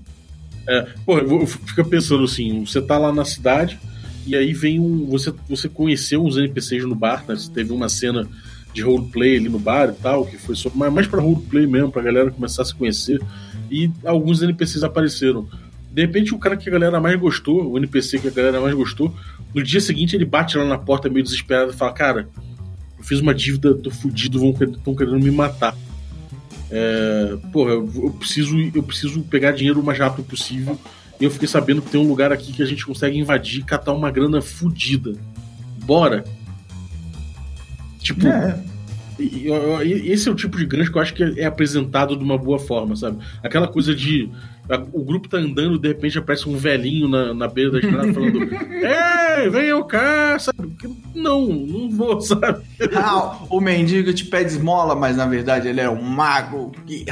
É, 0.67 0.87
pô, 1.05 1.17
eu 1.17 1.27
vou- 1.27 1.45
fica 1.47 1.83
pensando 1.83 2.23
assim, 2.23 2.65
você 2.65 2.81
tá 2.81 2.97
lá 2.97 3.11
na 3.11 3.25
cidade 3.25 3.79
e 4.27 4.35
aí 4.35 4.53
vem 4.53 4.79
um. 4.79 5.07
Você, 5.07 5.33
você 5.49 5.67
conheceu 5.67 6.23
uns 6.23 6.37
NPCs 6.37 6.85
no 6.85 6.95
bar, 6.95 7.23
né? 7.27 7.35
Você 7.35 7.49
teve 7.51 7.71
uma 7.73 7.89
cena 7.89 8.27
de 8.73 8.81
roleplay 8.81 9.37
ali 9.37 9.49
no 9.49 9.59
bar 9.59 9.89
e 9.89 10.01
tal, 10.01 10.25
que 10.25 10.37
foi 10.37 10.55
só 10.55 10.69
mais, 10.73 11.07
pra 11.07 11.21
roleplay 11.21 11.65
mesmo, 11.67 11.91
pra 11.91 12.01
galera 12.01 12.31
começar 12.31 12.61
a 12.61 12.65
se 12.65 12.75
conhecer. 12.75 13.19
E 13.69 13.89
alguns 14.05 14.41
NPCs 14.41 14.83
apareceram. 14.83 15.47
De 15.91 16.01
repente, 16.01 16.33
o 16.33 16.39
cara 16.39 16.55
que 16.55 16.69
a 16.69 16.71
galera 16.71 17.01
mais 17.01 17.19
gostou, 17.19 17.69
o 17.71 17.77
NPC 17.77 18.19
que 18.19 18.27
a 18.27 18.31
galera 18.31 18.61
mais 18.61 18.73
gostou, 18.73 19.13
no 19.53 19.61
dia 19.61 19.81
seguinte 19.81 20.15
ele 20.15 20.23
bate 20.23 20.57
lá 20.57 20.63
na 20.63 20.77
porta 20.77 21.09
meio 21.09 21.23
desesperado 21.23 21.71
e 21.71 21.75
fala: 21.75 21.91
Cara, 21.91 22.29
eu 22.97 23.03
fiz 23.03 23.19
uma 23.19 23.33
dívida, 23.33 23.73
tô 23.73 23.89
fudido, 23.91 24.39
vão 24.39 24.51
estão 24.51 24.95
querendo 24.95 25.19
me 25.19 25.31
matar. 25.31 25.75
É, 26.71 27.37
porra, 27.51 27.71
eu, 27.71 27.89
eu 27.95 28.11
preciso, 28.11 28.57
eu 28.73 28.81
preciso 28.81 29.21
pegar 29.23 29.51
dinheiro 29.51 29.81
o 29.81 29.83
mais 29.83 29.99
rápido 29.99 30.23
possível. 30.25 30.79
E 31.19 31.23
eu 31.25 31.29
fiquei 31.29 31.47
sabendo 31.47 31.81
que 31.81 31.91
tem 31.91 31.99
um 32.01 32.07
lugar 32.07 32.31
aqui 32.31 32.51
que 32.53 32.63
a 32.63 32.65
gente 32.65 32.85
consegue 32.85 33.17
invadir 33.19 33.59
e 33.59 33.63
catar 33.63 33.93
uma 33.93 34.09
grana 34.09 34.41
fodida. 34.41 35.13
Bora! 35.83 36.23
Tipo, 37.99 38.27
É. 38.27 38.59
esse 39.83 40.27
é 40.27 40.31
o 40.31 40.35
tipo 40.35 40.57
de 40.57 40.65
gancho 40.65 40.91
que 40.91 40.97
eu 40.97 41.01
acho 41.01 41.13
que 41.13 41.23
é 41.39 41.45
apresentado 41.45 42.15
de 42.17 42.23
uma 42.23 42.37
boa 42.37 42.57
forma, 42.57 42.95
sabe? 42.95 43.17
Aquela 43.43 43.67
coisa 43.67 43.93
de. 43.93 44.29
O 44.93 45.03
grupo 45.03 45.27
tá 45.27 45.37
andando, 45.37 45.77
de 45.77 45.87
repente 45.87 46.17
aparece 46.17 46.47
um 46.47 46.55
velhinho 46.55 47.07
na, 47.09 47.33
na 47.33 47.47
beira 47.47 47.71
da 47.71 47.79
estrada 47.79 48.13
falando: 48.13 48.41
Ei, 49.43 49.49
venham 49.49 49.85
cá, 49.85 50.37
sabe? 50.39 50.69
Não, 51.15 51.47
não 51.47 51.89
vou, 51.89 52.21
sabe? 52.21 52.63
O 53.49 53.59
mendigo 53.59 54.13
te 54.13 54.25
pede 54.25 54.51
esmola, 54.51 54.95
mas 54.95 55.17
na 55.17 55.25
verdade 55.25 55.67
ele 55.67 55.81
é 55.81 55.89
um 55.89 56.01
mago. 56.01 56.71
E- 56.87 57.05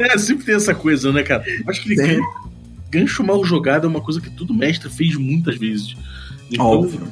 É, 0.00 0.18
sempre 0.18 0.44
tem 0.46 0.54
essa 0.54 0.74
coisa, 0.74 1.12
né, 1.12 1.22
cara? 1.22 1.44
Acho 1.66 1.82
que 1.82 1.94
Tem. 1.94 2.20
gancho 2.90 3.22
mal 3.22 3.44
jogado 3.44 3.86
é 3.86 3.88
uma 3.90 4.00
coisa 4.00 4.20
que 4.20 4.30
todo 4.30 4.54
mestre 4.54 4.88
fez 4.90 5.16
muitas 5.16 5.56
vezes. 5.56 5.94
Então, 6.50 6.66
Óbvio. 6.66 7.06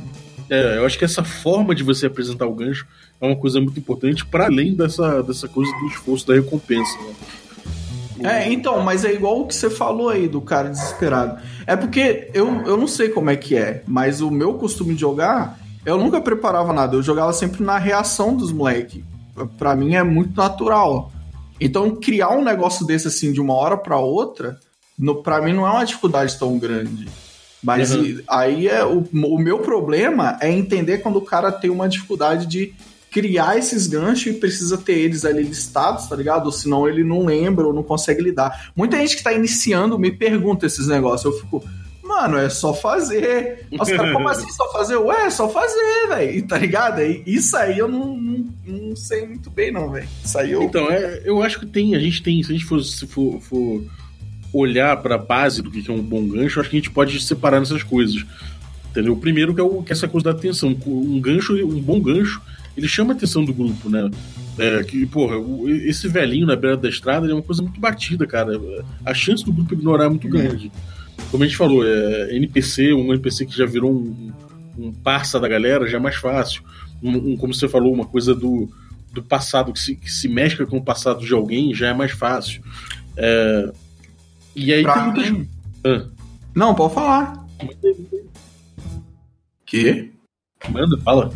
É, 0.48 0.78
eu 0.78 0.84
acho 0.86 0.98
que 0.98 1.04
essa 1.04 1.24
forma 1.24 1.74
de 1.74 1.82
você 1.82 2.06
apresentar 2.06 2.46
o 2.46 2.54
gancho 2.54 2.86
é 3.20 3.26
uma 3.26 3.36
coisa 3.36 3.60
muito 3.60 3.78
importante, 3.78 4.24
para 4.24 4.46
além 4.46 4.74
dessa, 4.74 5.22
dessa 5.22 5.48
coisa 5.48 5.70
do 5.78 5.86
esforço 5.86 6.26
da 6.26 6.34
recompensa. 6.34 6.96
Né? 6.98 7.14
É, 8.22 8.52
então, 8.52 8.80
mas 8.82 9.04
é 9.04 9.12
igual 9.12 9.40
o 9.40 9.46
que 9.46 9.54
você 9.54 9.68
falou 9.68 10.08
aí 10.08 10.28
do 10.28 10.40
cara 10.40 10.68
desesperado. 10.70 11.40
É 11.66 11.74
porque 11.74 12.30
eu, 12.32 12.62
eu 12.66 12.76
não 12.76 12.86
sei 12.86 13.08
como 13.08 13.30
é 13.30 13.36
que 13.36 13.56
é, 13.56 13.82
mas 13.86 14.20
o 14.20 14.30
meu 14.30 14.54
costume 14.54 14.94
de 14.94 15.00
jogar, 15.00 15.58
eu 15.84 15.98
nunca 15.98 16.20
preparava 16.20 16.72
nada, 16.72 16.96
eu 16.96 17.02
jogava 17.02 17.32
sempre 17.32 17.64
na 17.64 17.76
reação 17.78 18.36
dos 18.36 18.52
moleques. 18.52 19.02
Pra 19.58 19.74
mim 19.74 19.94
é 19.96 20.02
muito 20.02 20.36
natural. 20.36 21.10
Então, 21.60 21.96
criar 21.96 22.30
um 22.30 22.44
negócio 22.44 22.86
desse 22.86 23.08
assim 23.08 23.32
de 23.32 23.40
uma 23.40 23.54
hora 23.54 23.76
pra 23.76 23.98
outra, 23.98 24.58
no, 24.98 25.22
pra 25.22 25.40
mim 25.40 25.52
não 25.52 25.66
é 25.66 25.70
uma 25.70 25.84
dificuldade 25.84 26.38
tão 26.38 26.56
grande. 26.58 27.08
Mas 27.62 27.92
Uhum. 27.94 28.20
aí 28.28 28.68
é 28.68 28.84
o, 28.84 29.04
o 29.12 29.38
meu 29.38 29.58
problema 29.58 30.36
é 30.40 30.50
entender 30.50 30.98
quando 30.98 31.16
o 31.16 31.22
cara 31.22 31.50
tem 31.50 31.70
uma 31.70 31.88
dificuldade 31.88 32.46
de 32.46 32.74
criar 33.14 33.56
esses 33.56 33.86
ganchos 33.86 34.26
e 34.26 34.32
precisa 34.32 34.76
ter 34.76 34.98
eles 34.98 35.24
ali 35.24 35.44
listados, 35.44 36.08
tá 36.08 36.16
ligado? 36.16 36.46
Ou 36.46 36.52
senão 36.52 36.88
ele 36.88 37.04
não 37.04 37.24
lembra 37.24 37.64
ou 37.64 37.72
não 37.72 37.84
consegue 37.84 38.20
lidar. 38.20 38.72
Muita 38.74 38.96
gente 38.96 39.16
que 39.16 39.22
tá 39.22 39.32
iniciando 39.32 39.96
me 39.96 40.10
pergunta 40.10 40.66
esses 40.66 40.88
negócios. 40.88 41.32
Eu 41.32 41.40
fico, 41.40 41.64
mano, 42.02 42.36
é 42.36 42.50
só 42.50 42.74
fazer. 42.74 43.68
Os 43.70 43.88
caras, 43.88 44.12
como 44.12 44.28
assim 44.28 44.50
só 44.50 44.72
fazer? 44.72 44.96
Ué, 44.96 45.26
é 45.26 45.30
só 45.30 45.48
fazer, 45.48 46.08
velho. 46.08 46.44
Tá 46.44 46.58
ligado? 46.58 47.02
Isso 47.24 47.56
aí 47.56 47.78
eu 47.78 47.86
não, 47.86 48.16
não, 48.16 48.46
não 48.66 48.96
sei 48.96 49.24
muito 49.24 49.48
bem, 49.48 49.70
não, 49.70 49.92
velho. 49.92 50.08
Isso 50.24 50.36
aí 50.36 50.50
eu. 50.50 50.64
Então, 50.64 50.90
é, 50.90 51.22
eu 51.24 51.40
acho 51.40 51.60
que 51.60 51.66
tem, 51.66 51.94
a 51.94 52.00
gente 52.00 52.20
tem, 52.20 52.42
se 52.42 52.50
a 52.50 52.52
gente 52.52 52.64
for, 52.64 52.82
se 52.82 53.06
for, 53.06 53.40
for 53.40 53.80
olhar 54.52 54.96
para 54.96 55.14
a 55.14 55.18
base 55.18 55.62
do 55.62 55.70
que 55.70 55.88
é 55.88 55.94
um 55.94 56.02
bom 56.02 56.26
gancho, 56.26 56.58
acho 56.58 56.68
que 56.68 56.76
a 56.76 56.80
gente 56.80 56.90
pode 56.90 57.22
separar 57.22 57.60
nessas 57.60 57.84
coisas. 57.84 58.26
Entendeu? 58.90 59.12
O 59.12 59.20
primeiro 59.20 59.54
que 59.54 59.60
é, 59.60 59.64
o, 59.64 59.84
que 59.84 59.92
é 59.92 59.94
essa 59.94 60.08
coisa 60.08 60.24
da 60.24 60.30
atenção. 60.32 60.76
Um 60.84 61.20
gancho, 61.20 61.54
um 61.64 61.80
bom 61.80 62.00
gancho, 62.00 62.42
ele 62.76 62.88
chama 62.88 63.12
a 63.12 63.16
atenção 63.16 63.44
do 63.44 63.52
grupo, 63.54 63.88
né? 63.88 64.10
É, 64.58 64.82
que, 64.84 65.04
porra, 65.06 65.36
esse 65.84 66.06
velhinho 66.08 66.46
na 66.46 66.54
beira 66.56 66.76
da 66.76 66.88
estrada 66.88 67.28
é 67.28 67.32
uma 67.34 67.42
coisa 67.42 67.62
muito 67.62 67.80
batida, 67.80 68.26
cara. 68.26 68.52
A 69.04 69.12
chance 69.14 69.44
do 69.44 69.52
grupo 69.52 69.74
ignorar 69.74 70.04
é 70.06 70.08
muito 70.08 70.28
grande. 70.28 70.70
Como 71.30 71.42
a 71.42 71.46
gente 71.46 71.56
falou, 71.56 71.84
é, 71.86 72.36
NPC, 72.36 72.92
um 72.94 73.12
NPC 73.12 73.46
que 73.46 73.56
já 73.56 73.66
virou 73.66 73.92
um, 73.92 74.32
um 74.78 74.92
parça 74.92 75.40
da 75.40 75.48
galera, 75.48 75.88
já 75.88 75.96
é 75.98 76.00
mais 76.00 76.16
fácil. 76.16 76.62
Um, 77.02 77.32
um- 77.32 77.36
como 77.36 77.52
você 77.52 77.68
falou, 77.68 77.92
uma 77.92 78.06
coisa 78.06 78.34
do, 78.34 78.68
do 79.12 79.22
passado 79.22 79.72
que 79.72 79.80
se, 79.80 79.96
que 79.96 80.10
se 80.10 80.28
mescla 80.28 80.64
com 80.66 80.76
o 80.78 80.82
passado 80.84 81.24
de 81.24 81.32
alguém 81.32 81.74
já 81.74 81.88
é 81.88 81.94
mais 81.94 82.12
fácil. 82.12 82.62
É, 83.16 83.72
e 84.54 84.72
aí 84.72 84.82
Pra 84.82 85.10
tem 85.12 85.32
muitas. 85.32 85.48
Ah, 85.84 86.06
Não, 86.54 86.74
pode 86.74 86.94
falar. 86.94 87.44
Que? 89.66 90.12
manda, 90.70 90.96
fala. 90.98 91.32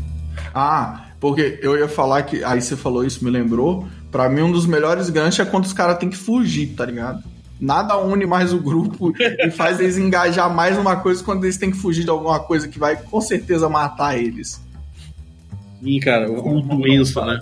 Ah, 0.55 1.08
porque 1.21 1.59
eu 1.63 1.77
ia 1.77 1.89
falar 1.89 2.23
que. 2.23 2.43
Aí 2.45 2.61
você 2.61 2.77
falou 2.77 3.05
isso, 3.05 3.25
me 3.25 3.31
lembrou. 3.31 3.87
Pra 4.11 4.29
mim, 4.29 4.43
um 4.43 4.53
dos 4.53 4.67
melhores 4.67 5.11
ganchos 5.11 5.41
é 5.41 5.45
quando 5.45 5.65
os 5.65 5.73
caras 5.73 5.99
têm 5.99 6.09
que 6.09 6.17
fugir, 6.17 6.75
tá 6.75 6.85
ligado? 6.85 7.23
Nada 7.61 7.99
une 7.99 8.25
mais 8.25 8.53
o 8.53 8.59
grupo 8.59 9.13
e 9.19 9.51
faz 9.51 9.81
eles 9.81 9.99
engajar 9.99 10.53
mais 10.53 10.77
numa 10.77 10.97
coisa 10.97 11.23
quando 11.23 11.45
eles 11.45 11.57
têm 11.57 11.71
que 11.71 11.77
fugir 11.77 12.05
de 12.05 12.11
alguma 12.11 12.39
coisa 12.41 12.69
que 12.69 12.79
vai 12.79 12.97
com 12.97 13.21
certeza 13.21 13.69
matar 13.69 14.17
eles. 14.17 14.61
E, 15.83 16.01
cara, 16.01 16.31
o, 16.31 16.59
o 16.59 16.63
doença, 16.63 17.25
né? 17.25 17.41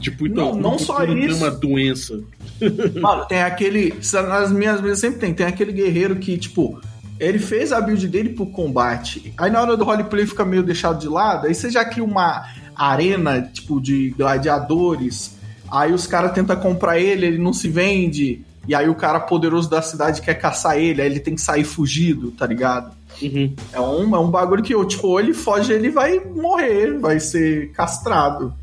Tipo, 0.00 0.26
então, 0.26 0.54
Não, 0.54 0.72
não 0.72 0.78
só 0.78 1.04
isso. 1.04 1.36
uma 1.36 1.50
doença. 1.50 2.20
Mano, 3.00 3.24
tem 3.26 3.42
aquele. 3.42 3.94
Nas 4.12 4.50
minhas 4.50 4.80
mesas 4.80 4.98
sempre 4.98 5.20
tem. 5.20 5.32
Tem 5.32 5.46
aquele 5.46 5.72
guerreiro 5.72 6.16
que, 6.16 6.36
tipo, 6.36 6.80
ele 7.20 7.38
fez 7.38 7.72
a 7.72 7.80
build 7.80 8.08
dele 8.08 8.30
pro 8.30 8.46
combate. 8.46 9.32
Aí 9.38 9.50
na 9.50 9.60
hora 9.60 9.76
do 9.76 9.84
roleplay 9.84 10.26
fica 10.26 10.44
meio 10.44 10.62
deixado 10.62 10.98
de 10.98 11.08
lado. 11.08 11.46
Aí 11.46 11.54
você 11.54 11.70
já 11.70 11.84
cria 11.84 12.02
uma 12.04 12.44
arena, 12.76 13.42
tipo, 13.52 13.80
de 13.80 14.10
gladiadores. 14.16 15.36
Aí 15.70 15.92
os 15.92 16.06
caras 16.06 16.32
tentam 16.32 16.56
comprar 16.56 16.98
ele, 16.98 17.26
ele 17.26 17.38
não 17.38 17.52
se 17.52 17.68
vende. 17.68 18.42
E 18.68 18.74
aí 18.74 18.88
o 18.88 18.94
cara 18.94 19.18
poderoso 19.18 19.68
da 19.68 19.82
cidade 19.82 20.20
quer 20.22 20.34
caçar 20.34 20.76
ele, 20.78 21.02
aí 21.02 21.08
ele 21.10 21.18
tem 21.20 21.34
que 21.34 21.40
sair 21.40 21.64
fugido, 21.64 22.30
tá 22.30 22.46
ligado? 22.46 22.94
Uhum. 23.20 23.54
É 23.72 23.80
um, 23.80 24.14
é 24.16 24.18
um 24.20 24.30
bagulho 24.30 24.62
que, 24.62 24.72
tipo, 24.86 25.08
ou 25.08 25.18
ele 25.20 25.34
foge, 25.34 25.72
ele 25.72 25.90
vai 25.90 26.20
morrer, 26.20 26.98
vai 26.98 27.18
ser 27.18 27.70
castrado. 27.72 28.54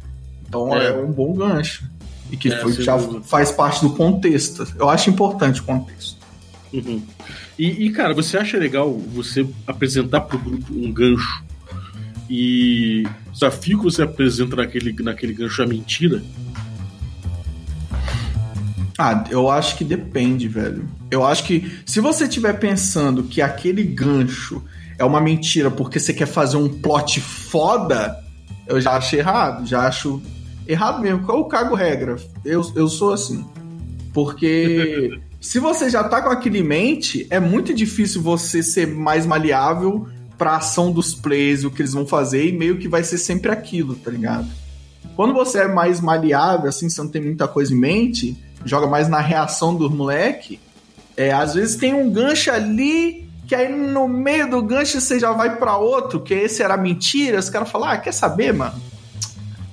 Então 0.47 0.73
é, 0.75 0.87
É. 0.87 0.93
um 0.93 1.11
bom 1.11 1.33
gancho. 1.33 1.83
E 2.31 2.37
que 2.37 2.51
É, 2.51 2.57
foi- 2.61 2.71
já 2.73 2.95
dúvida. 2.95 3.21
faz 3.25 3.51
parte 3.51 3.81
do 3.81 3.89
contexto. 3.91 4.65
Eu 4.77 4.87
acho 4.89 5.09
importante 5.09 5.61
o 5.61 5.63
contexto. 5.63 6.17
Uhum. 6.71 7.01
E, 7.57 7.87
e, 7.87 7.89
cara, 7.91 8.13
você 8.13 8.37
acha 8.37 8.57
legal 8.57 8.93
você 8.93 9.45
apresentar 9.67 10.21
pro 10.21 10.37
grupo 10.37 10.71
um 10.73 10.91
gancho 10.93 11.43
e 12.29 13.03
o 13.27 13.31
desafio 13.31 13.79
que 13.79 13.83
você 13.86 14.03
apresenta 14.03 14.55
naquele, 14.55 14.93
naquele 15.01 15.33
gancho 15.33 15.62
é 15.62 15.65
mentira? 15.65 16.21
Ah, 18.98 19.24
eu 19.31 19.50
acho 19.50 19.77
que 19.77 19.83
depende, 19.83 20.48
velho. 20.48 20.88
Eu 21.09 21.25
acho 21.25 21.45
que 21.45 21.71
se 21.86 22.00
você 22.00 22.25
estiver 22.25 22.53
pensando 22.59 23.24
que 23.24 23.41
aquele 23.41 23.81
gancho 23.81 24.62
é 24.98 25.05
uma 25.05 25.21
mentira 25.21 25.71
porque 25.71 26.00
você 26.00 26.13
quer 26.13 26.25
fazer 26.25 26.57
um 26.57 26.67
plot 26.67 27.21
foda, 27.21 28.15
eu 28.67 28.79
já 28.79 28.91
acho 28.91 29.15
errado. 29.15 29.65
Já 29.65 29.88
acho 29.88 30.21
errado 30.67 31.01
mesmo. 31.01 31.25
Eu 31.31 31.45
cago 31.45 31.74
regra. 31.74 32.17
Eu, 32.43 32.62
eu 32.75 32.89
sou 32.89 33.13
assim. 33.13 33.45
Porque 34.13 35.17
se 35.39 35.59
você 35.59 35.89
já 35.89 36.03
tá 36.03 36.21
com 36.21 36.29
aquilo 36.29 36.57
em 36.57 36.63
mente, 36.63 37.25
é 37.29 37.39
muito 37.39 37.74
difícil 37.74 38.21
você 38.21 38.62
ser 38.62 38.86
mais 38.86 39.25
maleável 39.25 40.09
pra 40.39 40.55
ação 40.55 40.91
dos 40.91 41.13
plays, 41.13 41.65
o 41.65 41.69
que 41.69 41.81
eles 41.81 41.93
vão 41.93 42.08
fazer, 42.08 42.48
e 42.48 42.51
meio 42.51 42.79
que 42.79 42.88
vai 42.88 43.03
ser 43.03 43.17
sempre 43.17 43.51
aquilo, 43.51 43.93
tá 43.96 44.10
ligado? 44.10 44.48
Quando 45.15 45.34
você 45.34 45.60
é 45.60 45.67
mais 45.67 46.00
maleável, 46.00 46.69
assim, 46.69 46.89
você 46.89 47.01
não 47.01 47.10
tem 47.10 47.22
muita 47.22 47.46
coisa 47.46 47.74
em 47.74 47.77
mente, 47.77 48.41
joga 48.63 48.88
mais 48.88 49.10
na 49.10 49.19
reação 49.19 49.75
do 49.75 49.89
moleque, 49.89 50.60
é, 51.17 51.34
às 51.34 51.53
vezes 51.53 51.75
tem 51.75 51.93
um 51.93 52.10
gancho 52.10 52.50
ali, 52.50 53.29
que 53.46 53.53
aí 53.53 53.69
no 53.69 54.08
meio 54.08 54.50
do 54.50 54.62
gancho 54.62 55.01
você 55.01 55.19
já 55.19 55.34
vai 55.34 55.58
pra 55.58 55.75
outro, 55.75 56.22
que 56.22 56.34
esse 56.34 56.63
era 56.63 56.77
mentira, 56.77 57.38
os 57.38 57.50
caras 57.50 57.69
falam, 57.69 57.89
ah, 57.89 57.98
quer 57.98 58.13
saber, 58.13 58.53
mano? 58.53 58.81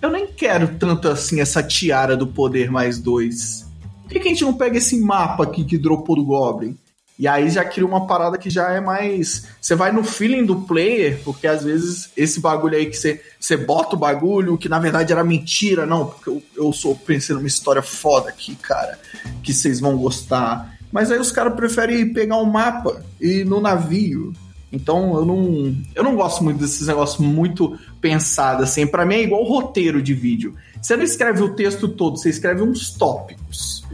Eu 0.02 0.10
nem 0.10 0.26
quero 0.26 0.76
tanto 0.76 1.08
assim 1.08 1.40
essa 1.40 1.62
tiara 1.62 2.16
do 2.16 2.26
poder 2.26 2.70
mais 2.70 2.98
dois. 2.98 3.66
Por 4.02 4.10
que, 4.10 4.20
que 4.20 4.28
a 4.28 4.30
gente 4.30 4.44
não 4.44 4.54
pega 4.54 4.78
esse 4.78 5.00
mapa 5.00 5.44
aqui 5.44 5.64
que 5.64 5.78
dropou 5.78 6.16
do 6.16 6.24
Goblin? 6.24 6.76
E 7.18 7.26
aí 7.26 7.48
já 7.48 7.64
cria 7.64 7.86
uma 7.86 8.06
parada 8.06 8.36
que 8.36 8.50
já 8.50 8.72
é 8.72 8.80
mais. 8.80 9.46
Você 9.60 9.74
vai 9.74 9.90
no 9.90 10.04
feeling 10.04 10.44
do 10.44 10.62
player, 10.62 11.18
porque 11.24 11.46
às 11.46 11.64
vezes 11.64 12.10
esse 12.14 12.40
bagulho 12.40 12.76
aí 12.76 12.86
que 12.86 12.96
você, 12.96 13.22
você 13.40 13.56
bota 13.56 13.96
o 13.96 13.98
bagulho, 13.98 14.58
que 14.58 14.68
na 14.68 14.78
verdade 14.78 15.12
era 15.12 15.24
mentira, 15.24 15.86
não, 15.86 16.06
porque 16.06 16.28
eu, 16.28 16.42
eu 16.54 16.72
sou 16.74 16.94
pensei 16.94 17.34
numa 17.34 17.46
história 17.46 17.80
foda 17.80 18.28
aqui, 18.28 18.54
cara, 18.56 18.98
que 19.42 19.54
vocês 19.54 19.80
vão 19.80 19.96
gostar. 19.96 20.76
Mas 20.92 21.10
aí 21.10 21.18
os 21.18 21.32
caras 21.32 21.54
preferem 21.54 22.12
pegar 22.12 22.36
um 22.36 22.44
mapa 22.44 23.02
e 23.18 23.40
ir 23.40 23.46
no 23.46 23.60
navio. 23.60 24.34
Então 24.70 25.16
eu 25.16 25.24
não, 25.24 25.74
eu 25.94 26.04
não 26.04 26.16
gosto 26.16 26.44
muito 26.44 26.58
desses 26.58 26.86
negócios 26.86 27.18
muito 27.18 27.78
pensados 27.98 28.64
assim. 28.64 28.86
Pra 28.86 29.06
mim 29.06 29.14
é 29.14 29.22
igual 29.22 29.42
roteiro 29.42 30.02
de 30.02 30.12
vídeo. 30.12 30.54
Você 30.82 30.96
não 30.96 31.04
escreve 31.04 31.42
o 31.42 31.54
texto 31.54 31.88
todo, 31.88 32.18
você 32.18 32.28
escreve 32.28 32.62
uns 32.62 32.90
tópicos. 32.90 33.84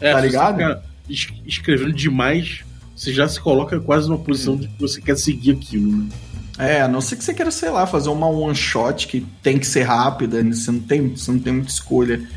É, 0.00 0.12
Tá 0.12 0.20
ligado? 0.20 0.58
Ficar 0.58 0.91
es- 1.08 1.32
escrevendo 1.44 1.92
demais, 1.92 2.64
você 2.94 3.12
já 3.12 3.28
se 3.28 3.40
coloca 3.40 3.78
quase 3.80 4.08
numa 4.08 4.18
posição 4.18 4.56
de 4.56 4.68
que 4.68 4.80
você 4.80 5.00
quer 5.00 5.16
seguir 5.16 5.52
aquilo, 5.52 5.90
né? 5.96 6.08
É, 6.58 6.82
a 6.82 6.88
não 6.88 7.00
ser 7.00 7.16
que 7.16 7.24
você 7.24 7.32
queira, 7.32 7.50
sei 7.50 7.70
lá, 7.70 7.86
fazer 7.86 8.10
uma 8.10 8.26
one 8.26 8.54
shot 8.54 9.06
que 9.08 9.26
tem 9.42 9.58
que 9.58 9.66
ser 9.66 9.82
rápida, 9.84 10.42
né? 10.42 10.52
você 10.52 10.70
não 10.70 10.80
tem, 10.80 11.08
você 11.08 11.32
não 11.32 11.38
tem 11.38 11.52
muita 11.54 11.70
escolha. 11.70 12.28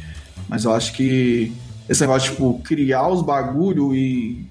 Mas 0.47 0.63
eu 0.63 0.73
acho 0.73 0.93
que 0.93 1.51
esse 1.89 2.01
negócio, 2.01 2.31
tipo, 2.31 2.59
criar 2.63 3.07
os 3.09 3.21
bagulho 3.21 3.93
e, 3.93 4.45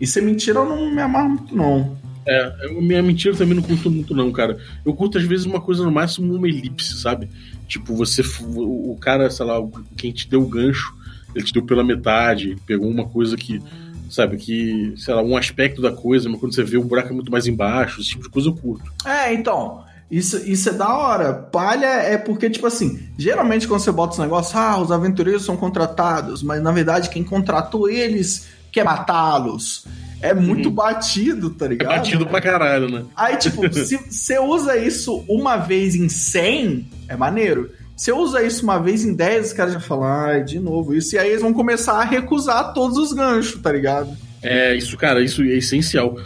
e 0.00 0.06
ser 0.06 0.22
mentira 0.22 0.60
eu 0.60 0.68
não 0.68 0.94
me 0.94 1.02
amarro 1.02 1.30
muito, 1.30 1.54
não. 1.56 1.96
É, 2.26 2.70
minha 2.80 3.02
mentira 3.02 3.34
também 3.34 3.54
não 3.56 3.62
curto 3.62 3.90
muito, 3.90 4.14
não, 4.14 4.30
cara. 4.30 4.58
Eu 4.84 4.94
curto 4.94 5.18
às 5.18 5.24
vezes 5.24 5.46
uma 5.46 5.60
coisa 5.60 5.82
no 5.82 5.90
máximo 5.90 6.34
uma 6.34 6.46
elipse, 6.46 7.00
sabe? 7.00 7.28
Tipo, 7.66 7.96
você. 7.96 8.22
O 8.54 8.96
cara, 9.00 9.30
sei 9.30 9.46
lá, 9.46 9.54
quem 9.96 10.12
te 10.12 10.28
deu 10.28 10.42
o 10.42 10.48
gancho, 10.48 10.94
ele 11.38 11.46
te 11.46 11.52
deu 11.52 11.62
pela 11.62 11.84
metade, 11.84 12.56
pegou 12.66 12.88
uma 12.88 13.06
coisa 13.06 13.36
que. 13.36 13.62
Sabe, 14.10 14.38
que, 14.38 14.94
sei 14.96 15.12
lá, 15.12 15.22
um 15.22 15.36
aspecto 15.36 15.82
da 15.82 15.92
coisa, 15.92 16.30
mas 16.30 16.40
quando 16.40 16.54
você 16.54 16.64
vê 16.64 16.78
o 16.78 16.82
buraco 16.82 17.10
é 17.10 17.12
muito 17.12 17.30
mais 17.30 17.46
embaixo, 17.46 18.00
esse 18.00 18.08
tipo 18.08 18.22
de 18.22 18.30
coisa 18.30 18.48
eu 18.48 18.54
curto. 18.54 18.90
É, 19.04 19.34
então. 19.34 19.84
Isso, 20.10 20.38
isso 20.50 20.70
é 20.70 20.72
da 20.72 20.96
hora. 20.96 21.34
Palha 21.34 21.86
é 21.86 22.16
porque, 22.16 22.48
tipo 22.48 22.66
assim, 22.66 22.98
geralmente 23.18 23.68
quando 23.68 23.80
você 23.80 23.92
bota 23.92 24.14
os 24.14 24.18
negócios, 24.18 24.56
ah, 24.56 24.78
os 24.78 24.90
aventureiros 24.90 25.44
são 25.44 25.56
contratados, 25.56 26.42
mas 26.42 26.62
na 26.62 26.72
verdade 26.72 27.10
quem 27.10 27.22
contratou 27.22 27.90
eles 27.90 28.48
quer 28.72 28.84
matá-los. 28.84 29.84
É 30.20 30.34
muito 30.34 30.68
uhum. 30.68 30.74
batido, 30.74 31.50
tá 31.50 31.68
ligado? 31.68 31.92
É 31.92 31.96
batido 31.98 32.26
pra 32.26 32.40
caralho, 32.40 32.90
né? 32.90 33.04
Aí, 33.14 33.36
tipo, 33.36 33.62
se 33.72 33.96
você 33.96 34.38
usa 34.38 34.76
isso 34.76 35.24
uma 35.28 35.56
vez 35.56 35.94
em 35.94 36.08
100, 36.08 36.88
é 37.08 37.16
maneiro. 37.16 37.70
Se 37.98 38.12
eu 38.12 38.18
usa 38.18 38.40
isso 38.44 38.62
uma 38.62 38.78
vez 38.78 39.04
em 39.04 39.12
10, 39.12 39.48
os 39.48 39.52
caras 39.52 39.72
já 39.74 39.80
falam, 39.80 40.04
ai, 40.04 40.44
de 40.44 40.60
novo 40.60 40.94
isso. 40.94 41.16
E 41.16 41.18
aí 41.18 41.30
eles 41.30 41.42
vão 41.42 41.52
começar 41.52 41.94
a 41.94 42.04
recusar 42.04 42.72
todos 42.72 42.96
os 42.96 43.12
ganchos, 43.12 43.60
tá 43.60 43.72
ligado? 43.72 44.16
É, 44.40 44.72
isso, 44.76 44.96
cara, 44.96 45.20
isso 45.20 45.42
é 45.42 45.56
essencial. 45.56 46.16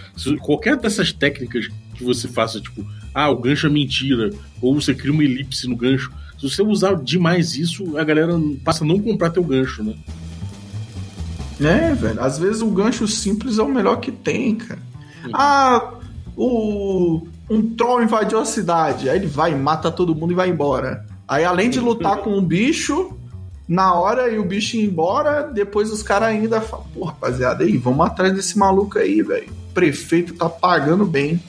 Qualquer 0.43 0.77
dessas 0.77 1.13
técnicas 1.13 1.69
que 1.95 2.05
você 2.05 2.29
faça, 2.29 2.61
tipo, 2.61 2.85
ah, 3.15 3.31
o 3.31 3.39
gancho 3.39 3.67
é 3.67 3.71
mentira, 3.71 4.29
ou 4.61 4.79
você 4.79 4.95
cria 4.95 5.11
uma 5.11 5.25
elipse 5.25 5.67
no 5.67 5.75
gancho. 5.75 6.13
Se 6.39 6.51
você 6.51 6.63
usar 6.63 6.95
demais 6.97 7.57
isso, 7.57 7.97
a 7.97 8.05
galera 8.05 8.35
passa 8.63 8.85
a 8.85 8.87
não 8.87 9.01
comprar 9.01 9.31
teu 9.31 9.43
gancho, 9.43 9.83
né? 9.83 9.95
É, 11.59 11.95
velho. 11.95 12.23
Às 12.23 12.39
vezes 12.39 12.61
o 12.61 12.71
gancho 12.71 13.09
simples 13.09 13.59
é 13.59 13.63
o 13.63 13.69
melhor 13.73 13.97
que 13.97 14.13
tem, 14.13 14.57
cara. 14.57 14.81
Uhum. 15.25 15.31
Ah, 15.33 15.95
o 16.37 17.27
um 17.49 17.75
troll 17.75 18.03
invadiu 18.03 18.39
a 18.39 18.45
cidade. 18.45 19.09
Aí 19.09 19.17
ele 19.17 19.27
vai, 19.27 19.55
mata 19.55 19.91
todo 19.91 20.15
mundo 20.15 20.33
e 20.33 20.37
vai 20.37 20.51
embora. 20.51 21.11
Aí 21.33 21.47
além 21.47 21.71
de 21.71 21.81
lutar 21.81 22.19
com 22.19 22.37
um 22.37 22.45
bicho, 22.45 23.17
na 23.67 23.95
hora 23.95 24.29
e 24.29 24.39
o 24.39 24.45
bicho 24.45 24.77
ir 24.77 24.85
embora, 24.85 25.45
depois 25.45 25.91
os 25.91 26.03
caras 26.03 26.29
ainda 26.29 26.61
falam, 26.61 26.85
pô, 26.93 27.05
rapaziada, 27.07 27.65
aí, 27.65 27.79
vamos 27.79 28.05
atrás 28.05 28.35
desse 28.35 28.59
maluco 28.59 28.99
aí, 28.99 29.23
velho. 29.23 29.51
Prefeito 29.73 30.35
tá 30.35 30.47
pagando 30.47 31.07
bem. 31.07 31.43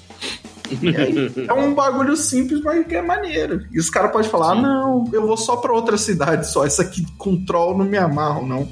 Aí, 0.72 1.34
é 1.46 1.52
um 1.52 1.74
bagulho 1.74 2.16
simples, 2.16 2.62
mas 2.62 2.88
que 2.88 2.96
é 2.96 3.02
maneiro. 3.02 3.66
E 3.74 3.78
os 3.78 3.90
caras 3.90 4.14
podem 4.14 4.30
falar: 4.30 4.54
ah, 4.54 4.56
não, 4.56 5.10
eu 5.12 5.28
vou 5.28 5.36
só 5.36 5.58
pra 5.58 5.74
outra 5.74 5.98
cidade 5.98 6.50
só. 6.50 6.66
Essa 6.66 6.84
aqui 6.84 7.06
com 7.18 7.44
troll 7.44 7.78
não 7.78 7.84
me 7.84 7.98
amarro, 7.98 8.48
não. 8.48 8.66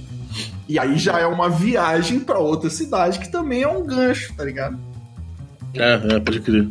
E 0.66 0.80
aí 0.80 0.98
já 0.98 1.20
é 1.20 1.26
uma 1.26 1.50
viagem 1.50 2.22
para 2.22 2.40
outra 2.40 2.70
cidade 2.70 3.20
que 3.20 3.30
também 3.30 3.64
é 3.64 3.68
um 3.68 3.86
gancho, 3.86 4.34
tá 4.34 4.46
ligado? 4.46 4.80
É, 5.74 6.16
é 6.16 6.20
pode 6.22 6.40
crer. 6.40 6.70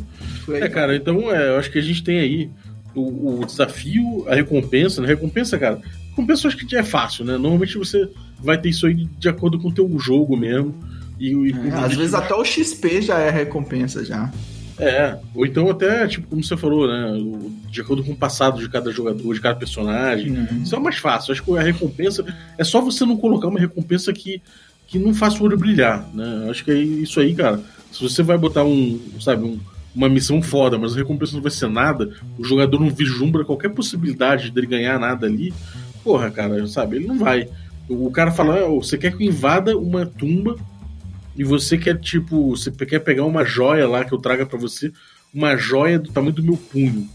É, 0.49 0.67
cara, 0.67 0.97
então 0.97 1.31
é, 1.31 1.51
eu 1.51 1.59
acho 1.59 1.71
que 1.71 1.79
a 1.79 1.83
gente 1.83 2.03
tem 2.03 2.19
aí 2.19 2.51
o, 2.95 3.41
o 3.41 3.47
desafio, 3.47 4.25
a 4.29 4.35
recompensa, 4.35 5.01
né? 5.01 5.09
Recompensa, 5.09 5.59
cara, 5.59 5.81
recompensa 6.11 6.47
eu 6.47 6.49
acho 6.49 6.67
que 6.67 6.77
é 6.77 6.83
fácil, 6.83 7.25
né? 7.25 7.33
Normalmente 7.33 7.79
você 7.79 8.09
vai 8.39 8.59
ter 8.59 8.71
isso 8.71 8.87
aí 8.87 9.09
de 9.19 9.29
acordo 9.29 9.59
com 9.59 9.69
o 9.69 9.75
teu 9.75 9.89
jogo 9.99 10.37
mesmo. 10.37 10.75
E, 11.19 11.33
e 11.33 11.53
é, 11.69 11.75
às 11.75 11.95
vezes 11.95 12.15
até 12.15 12.35
o 12.35 12.45
XP 12.45 13.03
já 13.03 13.19
é 13.19 13.31
recompensa 13.31 14.05
já. 14.05 14.31
É, 14.79 15.19
ou 15.35 15.45
então 15.45 15.69
até, 15.69 16.09
tipo, 16.09 16.27
como 16.27 16.43
você 16.43 16.57
falou, 16.57 16.89
né? 16.89 17.13
De 17.69 17.83
acordo 17.83 18.03
com 18.03 18.13
o 18.13 18.17
passado 18.17 18.59
de 18.59 18.69
cada 18.69 18.91
jogador, 18.91 19.35
de 19.35 19.41
cada 19.41 19.55
personagem. 19.55 20.31
Uhum. 20.31 20.63
Isso 20.63 20.75
é 20.75 20.81
mais 20.81 20.97
fácil. 20.97 21.33
Acho 21.33 21.45
que 21.45 21.57
a 21.57 21.61
recompensa. 21.61 22.25
É 22.57 22.65
só 22.65 22.81
você 22.81 23.05
não 23.05 23.17
colocar 23.17 23.49
uma 23.49 23.61
recompensa 23.61 24.11
que, 24.11 24.41
que 24.87 24.99
não 24.99 25.13
faça 25.13 25.43
o 25.43 25.45
olho 25.45 25.59
brilhar, 25.59 26.09
né? 26.15 26.49
Acho 26.49 26.65
que 26.65 26.71
é 26.71 26.79
isso 26.79 27.21
aí, 27.21 27.35
cara. 27.35 27.61
Se 27.93 28.03
você 28.03 28.23
vai 28.23 28.39
botar 28.39 28.65
um, 28.65 28.99
sabe, 29.21 29.45
um, 29.45 29.61
uma 29.95 30.09
missão 30.09 30.41
foda, 30.41 30.79
mas 30.79 30.93
a 30.93 30.97
recompensa 30.97 31.35
não 31.35 31.43
vai 31.43 31.51
ser 31.51 31.69
nada, 31.69 32.13
o 32.39 32.45
jogador 32.45 32.79
não 32.79 32.91
vislumbra 32.91 33.45
qualquer 33.45 33.71
possibilidade 33.71 34.51
dele 34.51 34.67
ganhar 34.67 34.99
nada 34.99 35.27
ali, 35.27 35.53
porra, 36.05 36.31
cara, 36.31 36.67
sabe? 36.67 36.97
Ele 36.97 37.07
não 37.07 37.19
vai. 37.19 37.49
O 37.89 38.11
cara 38.11 38.31
fala, 38.31 38.65
oh, 38.69 38.83
você 38.83 38.97
quer 38.97 39.17
que 39.17 39.25
eu 39.25 39.29
invada 39.29 39.77
uma 39.77 40.07
tumba 40.07 40.57
e 41.37 41.43
você 41.43 41.77
quer, 41.77 41.99
tipo, 41.99 42.51
você 42.51 42.71
quer 42.71 43.01
pegar 43.01 43.25
uma 43.25 43.45
joia 43.45 43.89
lá 43.89 44.05
que 44.05 44.13
eu 44.13 44.19
traga 44.19 44.47
para 44.47 44.59
você, 44.59 44.93
uma 45.35 45.57
joia 45.57 45.99
do 45.99 46.13
tamanho 46.13 46.35
do 46.35 46.43
meu 46.43 46.57
punho, 46.57 47.09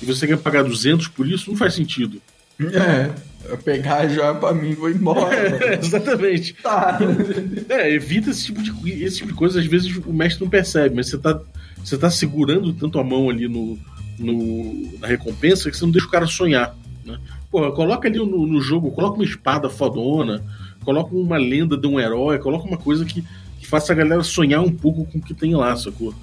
e 0.00 0.06
você 0.06 0.26
quer 0.26 0.38
pagar 0.38 0.62
200 0.62 1.08
por 1.08 1.26
isso, 1.26 1.50
não 1.50 1.56
faz 1.56 1.74
sentido. 1.74 2.20
É, 2.60 3.10
eu 3.48 3.56
pegar 3.56 3.98
a 3.98 4.08
joia 4.08 4.34
pra 4.34 4.52
mim 4.52 4.70
e 4.70 4.74
vou 4.74 4.90
embora. 4.90 5.30
É, 5.64 5.78
exatamente. 5.78 6.54
Tá. 6.62 6.98
É, 7.68 7.90
evita 7.90 8.30
esse 8.30 8.46
tipo, 8.46 8.62
de, 8.62 9.02
esse 9.02 9.18
tipo 9.18 9.28
de 9.28 9.34
coisa, 9.34 9.60
às 9.60 9.66
vezes 9.66 9.94
o 9.96 10.12
mestre 10.12 10.42
não 10.42 10.50
percebe, 10.50 10.94
mas 10.94 11.08
você 11.08 11.18
tá, 11.18 11.40
você 11.84 11.96
tá 11.98 12.10
segurando 12.10 12.72
tanto 12.72 12.98
a 12.98 13.04
mão 13.04 13.30
ali 13.30 13.48
no, 13.48 13.78
no, 14.18 14.98
na 14.98 15.06
recompensa 15.06 15.70
que 15.70 15.76
você 15.76 15.84
não 15.84 15.92
deixa 15.92 16.06
o 16.06 16.10
cara 16.10 16.26
sonhar. 16.26 16.76
Né? 17.04 17.18
Porra, 17.50 17.72
coloca 17.72 18.08
ali 18.08 18.18
no, 18.18 18.46
no 18.46 18.60
jogo, 18.60 18.90
coloca 18.92 19.16
uma 19.16 19.24
espada 19.24 19.68
fodona, 19.68 20.42
coloca 20.84 21.14
uma 21.14 21.36
lenda 21.36 21.76
de 21.76 21.86
um 21.86 21.98
herói, 21.98 22.38
coloca 22.38 22.66
uma 22.66 22.76
coisa 22.76 23.04
que, 23.04 23.24
que 23.58 23.66
faça 23.66 23.92
a 23.92 23.96
galera 23.96 24.22
sonhar 24.22 24.62
um 24.62 24.72
pouco 24.72 25.04
com 25.06 25.18
o 25.18 25.22
que 25.22 25.34
tem 25.34 25.54
lá, 25.54 25.74
sacou? 25.76 26.14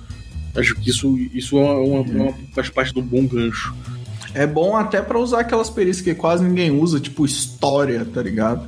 Acho 0.56 0.76
que 0.76 0.90
isso, 0.90 1.18
isso 1.34 1.58
é 1.58 1.62
uma, 1.62 2.02
uma, 2.02 2.34
faz 2.54 2.70
parte 2.70 2.94
de 2.94 3.00
um 3.00 3.04
bom 3.04 3.26
gancho. 3.26 3.76
É 4.34 4.46
bom 4.46 4.76
até 4.76 5.02
para 5.02 5.20
usar 5.20 5.42
aquelas 5.42 5.70
perícias 5.70 6.04
que 6.04 6.16
quase 6.16 6.44
ninguém 6.44 6.72
usa, 6.72 7.00
tipo 7.00 7.26
história, 7.26 8.06
tá 8.06 8.22
ligado? 8.22 8.68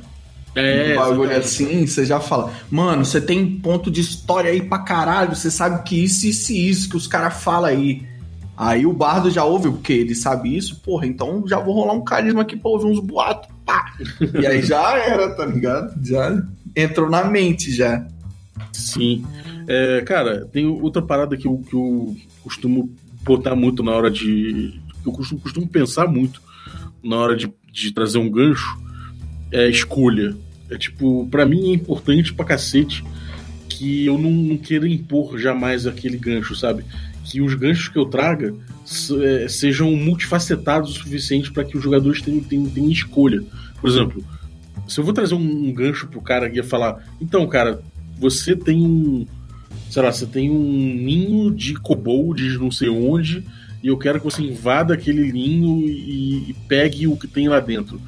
É, 0.54 0.94
um 0.94 0.96
bagulho 0.96 1.36
assim, 1.36 1.86
você 1.86 2.04
já 2.04 2.18
fala, 2.18 2.52
mano, 2.70 3.04
você 3.04 3.20
tem 3.20 3.58
ponto 3.58 3.90
de 3.90 4.00
história 4.00 4.50
aí 4.50 4.60
pra 4.60 4.80
caralho, 4.80 5.34
você 5.36 5.50
sabe 5.50 5.82
que 5.84 6.02
isso, 6.02 6.26
isso 6.26 6.52
e 6.52 6.68
isso 6.68 6.88
que 6.88 6.96
os 6.96 7.06
caras 7.06 7.42
falam 7.42 7.70
aí. 7.70 8.08
Aí 8.56 8.84
o 8.84 8.92
bardo 8.92 9.30
já 9.30 9.42
ouve, 9.44 9.70
porque 9.70 9.92
ele 9.92 10.14
sabe 10.14 10.54
isso, 10.54 10.80
porra, 10.80 11.06
então 11.06 11.44
já 11.46 11.58
vou 11.58 11.74
rolar 11.74 11.94
um 11.94 12.04
carisma 12.04 12.42
aqui 12.42 12.56
pra 12.56 12.70
ouvir 12.70 12.86
uns 12.86 13.00
boatos, 13.00 13.48
pá. 13.64 13.94
E 14.38 14.46
aí 14.46 14.60
já 14.60 14.98
era, 14.98 15.34
tá 15.34 15.46
ligado? 15.46 15.94
Já 16.04 16.42
entrou 16.76 17.08
na 17.08 17.24
mente 17.24 17.72
já. 17.72 18.06
Sim. 18.72 19.24
É, 19.66 20.02
cara, 20.02 20.46
tem 20.52 20.66
outra 20.66 21.00
parada 21.00 21.36
que 21.36 21.46
eu, 21.46 21.62
que 21.66 21.74
eu 21.74 22.16
costumo 22.42 22.92
botar 23.22 23.54
muito 23.54 23.82
na 23.82 23.92
hora 23.92 24.10
de. 24.10 24.80
Eu 25.06 25.12
costumo, 25.12 25.40
costumo 25.40 25.66
pensar 25.66 26.06
muito 26.06 26.42
na 27.02 27.16
hora 27.16 27.36
de, 27.36 27.50
de 27.72 27.92
trazer 27.92 28.18
um 28.18 28.30
gancho. 28.30 28.78
É 29.52 29.68
escolha. 29.68 30.36
É 30.70 30.78
tipo, 30.78 31.26
para 31.30 31.44
mim 31.44 31.70
é 31.70 31.74
importante 31.74 32.32
pra 32.32 32.44
cacete 32.44 33.04
que 33.68 34.06
eu 34.06 34.18
não, 34.18 34.30
não 34.30 34.56
queira 34.56 34.86
impor 34.86 35.38
jamais 35.38 35.86
aquele 35.86 36.16
gancho, 36.16 36.54
sabe? 36.54 36.84
que 37.30 37.40
os 37.40 37.54
ganchos 37.54 37.88
que 37.88 37.96
eu 37.96 38.06
traga 38.06 38.52
é, 39.22 39.48
sejam 39.48 39.94
multifacetados 39.94 40.90
o 40.90 40.94
suficiente 40.94 41.52
para 41.52 41.64
que 41.64 41.76
os 41.76 41.82
jogadores 41.82 42.20
tenham, 42.20 42.42
tenham, 42.42 42.68
tenham, 42.68 42.90
escolha. 42.90 43.42
Por 43.80 43.88
exemplo, 43.88 44.24
se 44.88 44.98
eu 44.98 45.04
vou 45.04 45.14
trazer 45.14 45.34
um, 45.34 45.68
um 45.68 45.72
gancho 45.72 46.08
pro 46.08 46.20
cara 46.20 46.50
e 46.52 46.62
falar, 46.62 47.06
então, 47.20 47.46
cara, 47.46 47.80
você 48.18 48.56
tem 48.56 48.84
um. 48.84 49.26
Sei 49.88 50.02
lá, 50.02 50.12
você 50.12 50.26
tem 50.26 50.50
um 50.50 50.94
ninho 50.94 51.50
de 51.52 51.74
kobolds 51.74 52.58
não 52.58 52.70
sei 52.70 52.88
onde, 52.88 53.44
e 53.82 53.88
eu 53.88 53.96
quero 53.96 54.18
que 54.18 54.24
você 54.24 54.42
invada 54.42 54.94
aquele 54.94 55.30
ninho 55.32 55.88
e, 55.88 56.50
e 56.50 56.56
pegue 56.68 57.06
o 57.06 57.16
que 57.16 57.28
tem 57.28 57.48
lá 57.48 57.60
dentro. 57.60 58.00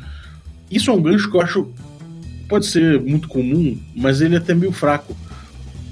Isso 0.72 0.90
é 0.90 0.94
um 0.94 1.02
gancho 1.02 1.30
que 1.30 1.36
eu 1.36 1.40
acho. 1.40 1.70
Pode 2.48 2.66
ser 2.66 3.00
muito 3.00 3.28
comum, 3.28 3.78
mas 3.94 4.20
ele 4.20 4.34
é 4.34 4.38
até 4.38 4.54
meio 4.54 4.72
fraco 4.72 5.16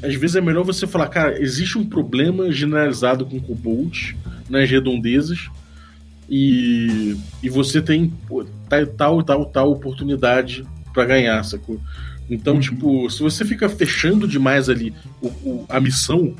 às 0.02 0.14
vezes 0.14 0.36
é 0.36 0.40
melhor 0.40 0.64
você 0.64 0.86
falar, 0.86 1.08
cara, 1.08 1.40
existe 1.42 1.76
um 1.76 1.84
problema 1.84 2.50
generalizado 2.50 3.26
com 3.26 3.40
Cobalt 3.40 4.14
nas 4.48 4.68
redondezas 4.68 5.48
e, 6.28 7.16
e 7.42 7.48
você 7.48 7.82
tem 7.82 8.12
pô, 8.26 8.44
tal, 8.96 9.22
tal, 9.22 9.44
tal 9.44 9.70
oportunidade 9.70 10.64
para 10.92 11.04
ganhar, 11.04 11.42
sacou? 11.44 11.80
Então, 12.30 12.54
uhum. 12.54 12.60
tipo, 12.60 13.10
se 13.10 13.20
você 13.20 13.44
fica 13.44 13.68
fechando 13.68 14.26
demais 14.26 14.68
ali 14.68 14.94
o, 15.20 15.26
o, 15.26 15.66
a 15.68 15.80
missão, 15.80 16.34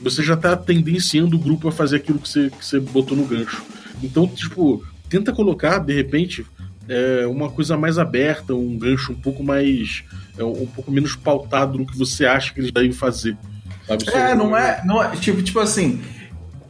você 0.00 0.22
já 0.22 0.36
tá 0.36 0.56
tendenciando 0.56 1.36
o 1.36 1.38
grupo 1.38 1.68
a 1.68 1.72
fazer 1.72 1.96
aquilo 1.96 2.18
que 2.18 2.28
você, 2.28 2.50
que 2.50 2.64
você 2.64 2.78
botou 2.78 3.16
no 3.16 3.24
gancho. 3.24 3.64
Então, 4.02 4.28
tipo, 4.28 4.84
tenta 5.08 5.32
colocar, 5.32 5.78
de 5.78 5.94
repente, 5.94 6.46
é, 6.88 7.26
uma 7.26 7.50
coisa 7.50 7.76
mais 7.76 7.98
aberta, 7.98 8.54
um 8.54 8.78
gancho 8.78 9.12
um 9.12 9.16
pouco 9.16 9.42
mais. 9.42 10.04
É, 10.36 10.44
um 10.44 10.66
pouco 10.66 10.90
menos 10.90 11.14
pautado 11.14 11.78
no 11.78 11.86
que 11.86 11.96
você 11.96 12.26
acha 12.26 12.52
que 12.52 12.60
eles 12.60 12.72
devem 12.72 12.92
fazer. 12.92 13.36
Sabe? 13.86 14.04
É, 14.10 14.34
não 14.34 14.56
é, 14.56 14.82
não 14.84 15.02
é. 15.02 15.16
Tipo, 15.16 15.42
tipo 15.42 15.60
assim. 15.60 16.02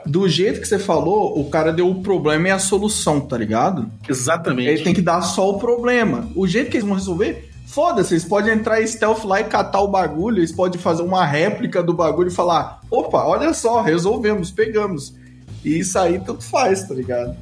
Do 0.07 0.29
jeito 0.29 0.61
que 0.61 0.68
você 0.68 0.79
falou, 0.79 1.40
o 1.40 1.48
cara 1.48 1.72
deu 1.72 1.88
o 1.88 2.03
problema 2.03 2.48
e 2.48 2.50
a 2.50 2.59
solução, 2.59 3.20
tá 3.22 3.38
ligado? 3.38 3.90
Exatamente. 4.07 4.68
Ele 4.68 4.83
tem 4.83 4.92
que 4.92 5.00
dar 5.00 5.22
só 5.22 5.48
o 5.48 5.59
problema. 5.59 6.29
O 6.37 6.46
jeito 6.46 6.70
que 6.70 6.77
eles 6.77 6.87
vão 6.87 6.94
resolver, 6.94 7.48
foda-se, 7.66 8.12
eles 8.12 8.24
podem 8.24 8.53
entrar 8.53 8.83
em 8.83 8.87
stealth 8.87 9.24
lá 9.24 9.40
e 9.40 9.44
catar 9.44 9.81
o 9.81 9.88
bagulho, 9.88 10.40
eles 10.40 10.53
podem 10.53 10.79
fazer 10.79 11.00
uma 11.03 11.24
réplica 11.24 11.83
do 11.83 11.94
bagulho 11.94 12.29
e 12.29 12.35
falar: 12.35 12.83
opa, 12.90 13.24
olha 13.24 13.55
só, 13.55 13.81
resolvemos, 13.81 14.50
pegamos. 14.50 15.14
E 15.64 15.79
isso 15.79 15.98
aí 15.98 16.20
tanto 16.20 16.44
faz, 16.44 16.87
tá 16.87 16.92
ligado? 16.92 17.35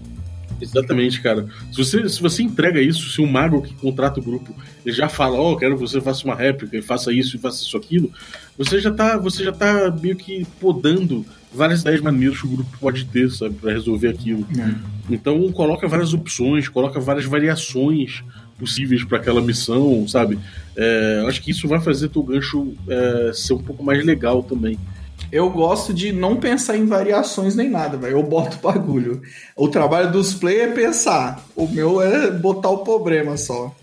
Exatamente, 0.62 1.20
cara. 1.20 1.46
Se 1.72 1.78
você, 1.78 2.08
se 2.08 2.22
você 2.22 2.42
entrega 2.42 2.80
isso, 2.80 3.10
se 3.10 3.20
um 3.20 3.26
mago 3.26 3.60
que 3.60 3.74
contrata 3.74 4.20
o 4.20 4.22
grupo 4.22 4.54
ele 4.86 4.94
já 4.94 5.08
fala, 5.08 5.36
ó, 5.36 5.52
oh, 5.52 5.56
quero 5.56 5.74
que 5.74 5.80
você 5.80 6.00
faça 6.00 6.24
uma 6.24 6.36
réplica 6.36 6.76
e 6.76 6.82
faça 6.82 7.12
isso 7.12 7.36
e 7.36 7.38
faça 7.38 7.62
isso 7.62 7.76
aquilo, 7.76 8.12
você 8.56 8.80
já 8.80 8.90
tá, 8.92 9.16
você 9.18 9.44
já 9.44 9.52
tá 9.52 9.90
meio 9.90 10.16
que 10.16 10.46
podando 10.60 11.26
várias 11.52 11.80
ideias 11.80 12.00
maneiras 12.00 12.40
que 12.40 12.46
o 12.46 12.50
grupo 12.50 12.78
pode 12.80 13.04
ter, 13.06 13.30
sabe, 13.30 13.56
para 13.56 13.72
resolver 13.72 14.08
aquilo. 14.08 14.46
É. 14.58 14.74
Então 15.10 15.50
coloca 15.52 15.88
várias 15.88 16.14
opções, 16.14 16.68
coloca 16.68 17.00
várias 17.00 17.24
variações 17.24 18.22
possíveis 18.58 19.04
para 19.04 19.18
aquela 19.18 19.40
missão, 19.40 20.06
sabe? 20.06 20.38
É, 20.76 21.24
acho 21.26 21.42
que 21.42 21.50
isso 21.50 21.66
vai 21.66 21.80
fazer 21.80 22.08
teu 22.08 22.22
gancho 22.22 22.72
é, 22.88 23.32
ser 23.34 23.54
um 23.54 23.62
pouco 23.62 23.82
mais 23.82 24.04
legal 24.04 24.42
também. 24.42 24.78
Eu 25.32 25.48
gosto 25.48 25.94
de 25.94 26.12
não 26.12 26.36
pensar 26.36 26.76
em 26.76 26.84
variações 26.84 27.56
nem 27.56 27.70
nada, 27.70 27.96
velho. 27.96 28.18
Eu 28.18 28.22
boto 28.22 28.58
bagulho. 28.62 29.22
O 29.56 29.66
trabalho 29.66 30.12
dos 30.12 30.34
players 30.34 30.72
é 30.72 30.74
pensar. 30.74 31.42
O 31.56 31.66
meu 31.66 32.02
é 32.02 32.30
botar 32.30 32.68
o 32.68 32.84
problema 32.84 33.38
só. 33.38 33.74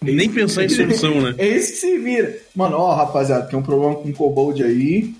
Nem 0.00 0.30
pensar 0.30 0.64
em 0.64 0.70
solução, 0.70 1.20
né? 1.20 1.34
É 1.38 1.46
isso 1.46 1.72
que 1.72 1.78
se 1.78 1.98
vira. 1.98 2.38
Mano, 2.56 2.78
ó, 2.78 2.94
rapaziada, 2.94 3.46
tem 3.46 3.58
um 3.58 3.62
problema 3.62 3.96
com 3.96 4.08
o 4.08 4.12
Kobold 4.14 4.62
aí. 4.62 5.14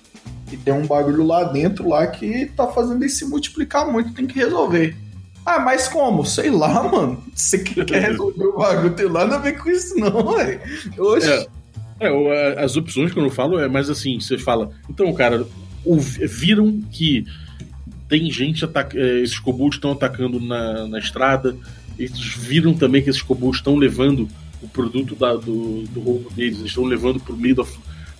E 0.51 0.57
tem 0.57 0.73
um 0.73 0.87
bagulho 0.87 1.23
lá 1.23 1.45
dentro 1.45 1.87
lá 1.87 2.07
que 2.07 2.47
tá 2.57 2.67
fazendo 2.69 3.03
ele 3.03 3.11
se 3.11 3.27
multiplicar 3.27 3.91
muito, 3.91 4.15
tem 4.15 4.27
que 4.27 4.39
resolver. 4.39 4.97
Ah, 5.45 5.59
mas 5.59 5.87
como? 5.87 6.25
Sei 6.25 6.49
lá, 6.49 6.83
mano. 6.89 7.23
Você 7.35 7.59
que 7.59 7.85
quer 7.85 8.01
resolver 8.09 8.45
o 8.45 8.57
bagulho, 8.57 8.95
tem 8.95 9.11
nada 9.11 9.35
a 9.35 9.39
ver 9.39 9.59
com 9.59 9.69
isso, 9.69 9.95
não, 9.99 10.35
velho. 10.35 10.61
É, 12.01 12.09
é, 12.09 12.65
as 12.65 12.75
opções 12.75 13.13
que 13.13 13.19
eu 13.19 13.31
falo 13.31 13.59
é 13.59 13.69
mais 13.69 13.91
assim, 13.91 14.19
você 14.19 14.39
fala, 14.39 14.71
então, 14.89 15.13
cara, 15.13 15.47
viram 15.93 16.81
que 16.91 17.27
tem 18.09 18.31
gente 18.31 18.65
atacando. 18.65 19.05
É, 19.05 19.21
esses 19.21 19.39
kobolds 19.39 19.77
estão 19.77 19.93
atacando 19.93 20.41
na, 20.41 20.87
na 20.87 20.99
estrada. 20.99 21.57
Eles 21.99 22.19
viram 22.21 22.75
também 22.75 23.03
que 23.03 23.11
esses 23.11 23.23
kobolds 23.23 23.59
estão 23.59 23.77
levando 23.77 24.29
o 24.63 24.69
produto 24.69 25.15
da, 25.15 25.35
do, 25.35 25.85
do 25.85 26.01
roubo 26.01 26.31
deles. 26.31 26.59
Eles 26.59 26.71
estão 26.71 26.85
levando 26.85 27.21
pro 27.21 27.37
meio 27.37 27.55
da, 27.55 27.65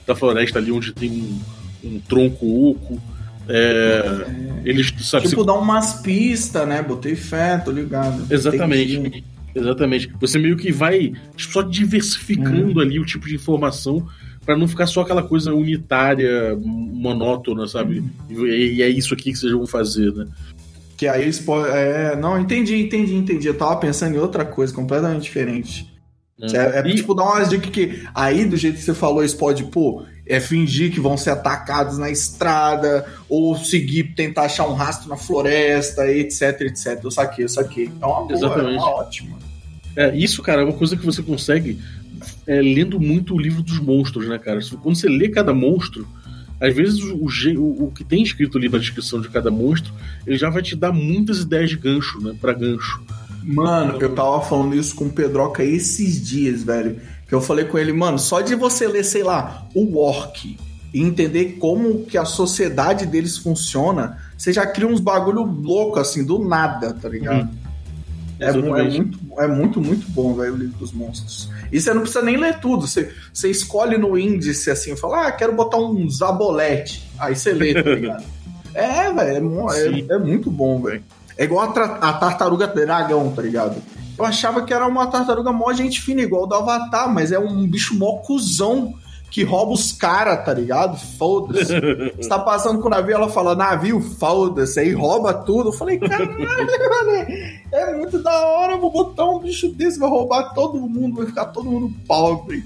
da 0.07 0.15
floresta 0.15 0.59
ali 0.59 0.71
onde 0.71 0.93
tem 0.93 1.11
um, 1.11 1.89
um 1.89 2.01
tronco 2.01 2.71
oco. 2.71 3.01
É, 3.49 3.55
é, 3.55 4.69
eles, 4.69 4.93
sabe, 5.01 5.29
tipo, 5.29 5.43
se... 5.43 5.47
dar 5.47 5.55
umas 5.55 6.01
pistas, 6.01 6.67
né? 6.67 6.83
Botei 6.83 7.15
fé, 7.15 7.59
tô 7.59 7.71
ligado. 7.71 8.33
Exatamente. 8.33 9.25
Exatamente. 9.55 10.11
Você 10.21 10.39
meio 10.39 10.57
que 10.57 10.73
vai 10.73 11.13
só 11.37 11.63
diversificando 11.63 12.79
hum. 12.79 12.83
ali 12.83 12.99
o 12.99 13.05
tipo 13.05 13.27
de 13.27 13.37
informação 13.37 14.07
para 14.45 14.57
não 14.57 14.69
ficar 14.69 14.87
só 14.87 15.03
aquela 15.03 15.23
coisa 15.23 15.55
unitária, 15.55 16.57
monótona, 16.61 17.67
sabe? 17.67 18.01
Hum. 18.01 18.47
E, 18.47 18.77
e, 18.77 18.83
é 18.83 18.89
isso 18.89 19.15
aqui 19.15 19.33
que 19.33 19.39
vocês 19.39 19.53
vão 19.53 19.67
fazer, 19.67 20.13
né? 20.13 20.27
Que 20.97 21.09
aí 21.09 21.23
eles 21.23 21.39
podem. 21.39 21.73
É, 21.73 22.17
não, 22.17 22.39
entendi, 22.39 22.77
entendi, 22.77 23.15
entendi. 23.15 23.49
Eu 23.49 23.57
tava 23.57 23.77
pensando 23.77 24.15
em 24.15 24.19
outra 24.19 24.45
coisa 24.45 24.73
completamente 24.73 25.23
diferente. 25.23 25.93
É, 26.41 26.57
é, 26.57 26.81
é 26.81 26.89
e... 26.89 26.95
tipo 26.95 27.15
dar 27.15 27.25
umas 27.25 27.49
dicas 27.49 27.71
que 27.71 28.03
aí, 28.15 28.45
do 28.45 28.57
jeito 28.57 28.77
que 28.77 28.83
você 28.83 28.95
falou, 28.95 29.23
eles 29.23 29.35
podem, 29.35 29.65
pô, 29.67 30.05
é 30.27 30.41
fingir 30.41 30.91
que 30.93 31.01
vão 31.01 31.17
ser 31.17 31.31
atacados 31.31 31.99
na 31.99 32.11
estrada, 32.11 33.07
ou 33.29 33.57
seguir, 33.57 34.15
tentar 34.15 34.43
achar 34.43 34.67
um 34.67 34.75
rastro 34.75 35.09
na 35.09 35.17
floresta, 35.17 36.11
etc, 36.11 36.63
etc. 36.63 37.01
Eu 37.03 37.11
saquei, 37.11 37.45
eu 37.45 37.49
saquei. 37.49 37.91
É 38.01 38.07
uma 38.07 38.23
boa, 38.23 38.33
é 38.33 38.35
Exatamente. 38.35 38.77
é 38.77 38.79
uma 38.79 38.91
ótima. 38.91 39.39
É, 39.97 40.17
isso, 40.17 40.43
cara, 40.43 40.63
é 40.63 40.65
uma 40.65 40.73
coisa 40.73 40.97
que 40.97 41.05
você 41.05 41.23
consegue 41.23 41.79
é, 42.47 42.61
lendo 42.61 42.99
muito 42.99 43.35
o 43.35 43.39
livro 43.39 43.63
dos 43.63 43.79
monstros, 43.79 44.29
né, 44.29 44.39
cara? 44.39 44.61
Quando 44.83 44.97
você 44.97 45.09
lê 45.09 45.29
cada 45.29 45.53
monstro, 45.53 46.07
às 46.61 46.75
vezes 46.75 47.01
o, 47.03 47.17
o, 47.17 47.85
o, 47.85 47.93
que 47.93 48.03
tem 48.03 48.23
escrito 48.23 48.59
ali 48.59 48.69
na 48.69 48.79
descrição 48.79 49.21
de 49.21 49.29
cada 49.29 49.51
monstro, 49.51 49.93
ele 50.27 50.39
já 50.39 50.49
vai 50.51 50.63
te 50.63 50.75
dar 50.75 50.93
muitas 50.93 51.41
ideias 51.41 51.71
de 51.71 51.77
gancho, 51.77 52.21
né? 52.21 52.35
Pra 52.41 52.53
gancho. 52.53 53.03
Mano, 53.43 54.01
eu 54.01 54.15
tava 54.15 54.41
falando 54.41 54.75
isso 54.75 54.95
com 54.95 55.05
o 55.05 55.11
Pedroca 55.11 55.63
esses 55.63 56.27
dias, 56.27 56.63
velho. 56.63 56.99
Eu 57.35 57.41
falei 57.41 57.65
com 57.65 57.77
ele, 57.77 57.93
mano, 57.93 58.19
só 58.19 58.41
de 58.41 58.55
você 58.55 58.87
ler, 58.87 59.05
sei 59.05 59.25
lá, 59.25 59.67
o 59.75 59.99
Orc 59.99 60.57
e 60.93 61.03
entender 61.03 61.57
como 61.59 62.05
que 62.05 62.17
a 62.17 62.25
sociedade 62.25 63.05
deles 63.07 63.37
funciona, 63.37 64.19
você 64.39 64.53
já 64.53 64.65
cria 64.65 64.87
uns 64.87 65.01
bagulho 65.01 65.43
louco, 65.43 65.99
assim, 65.99 66.25
do 66.25 66.39
nada, 66.39 66.95
tá 66.95 67.09
ligado? 67.09 67.43
Uhum. 67.43 67.65
É, 68.39 68.49
é, 68.49 68.53
muito, 68.53 69.19
é 69.39 69.47
muito, 69.49 69.81
muito 69.81 70.09
bom, 70.11 70.35
velho, 70.35 70.55
o 70.55 70.57
livro 70.57 70.79
dos 70.79 70.93
monstros. 70.93 71.51
E 71.73 71.81
você 71.81 71.93
não 71.93 72.03
precisa 72.03 72.23
nem 72.23 72.37
ler 72.37 72.61
tudo. 72.61 72.87
Você, 72.87 73.13
você 73.33 73.51
escolhe 73.51 73.97
no 73.97 74.17
índice 74.17 74.71
assim, 74.71 74.97
fala, 74.97 75.27
ah, 75.27 75.33
quero 75.33 75.53
botar 75.55 75.79
um 75.79 76.09
zabolete. 76.09 77.09
Aí 77.19 77.35
você 77.35 77.53
lê, 77.53 77.75
tá 77.75 77.91
ligado? 77.91 78.25
é, 78.75 79.13
velho, 79.13 79.71
é, 79.71 79.89
é, 79.89 80.15
é, 80.15 80.19
muito 80.19 80.51
bom, 80.51 80.81
velho. 80.83 81.03
É 81.37 81.45
igual 81.45 81.69
a, 81.69 81.83
a, 81.83 82.13
tartaruga 82.13 82.67
dragão, 82.69 83.33
tá 83.33 83.43
ligado? 83.43 83.83
Eu 84.17 84.25
achava 84.25 84.63
que 84.63 84.73
era 84.73 84.87
uma 84.87 85.07
tartaruga 85.07 85.53
mó 85.53 85.73
gente 85.73 86.01
fina, 86.01 86.23
igual 86.23 86.47
do 86.47 86.55
Avatar, 86.55 87.13
mas 87.13 87.33
é 87.33 87.39
um 87.39 87.67
bicho 87.67 87.97
mó 87.99 88.19
cuzão 88.19 88.95
que 89.35 89.43
rouba 89.43 89.73
os 89.73 89.91
caras, 89.91 90.45
tá 90.45 90.55
ligado? 90.55 90.97
Foda-se. 91.19 91.75
Você 92.17 92.29
tá 92.29 92.39
passando 92.39 92.81
com 92.81 92.87
o 92.87 92.91
navio, 92.91 93.17
ela 93.17 93.29
fala, 93.29 93.57
navio, 93.57 94.01
foda-se, 94.01 94.79
aí 94.79 94.93
rouba 94.93 95.35
tudo. 95.35 95.71
Eu 95.71 95.73
falei, 95.73 95.99
caralho, 95.99 96.39
mano, 96.39 97.27
é 97.73 97.97
muito 97.97 98.23
da 98.23 98.47
hora, 98.47 98.77
vou 98.77 98.93
botar 98.93 99.29
um 99.29 99.41
bicho 99.41 99.69
desse, 99.73 99.99
vai 99.99 100.09
roubar 100.09 100.55
todo 100.55 100.81
mundo, 100.81 101.17
vai 101.17 101.27
ficar 101.27 101.47
todo 101.47 101.69
mundo 101.69 101.93
pobre. 102.07 102.63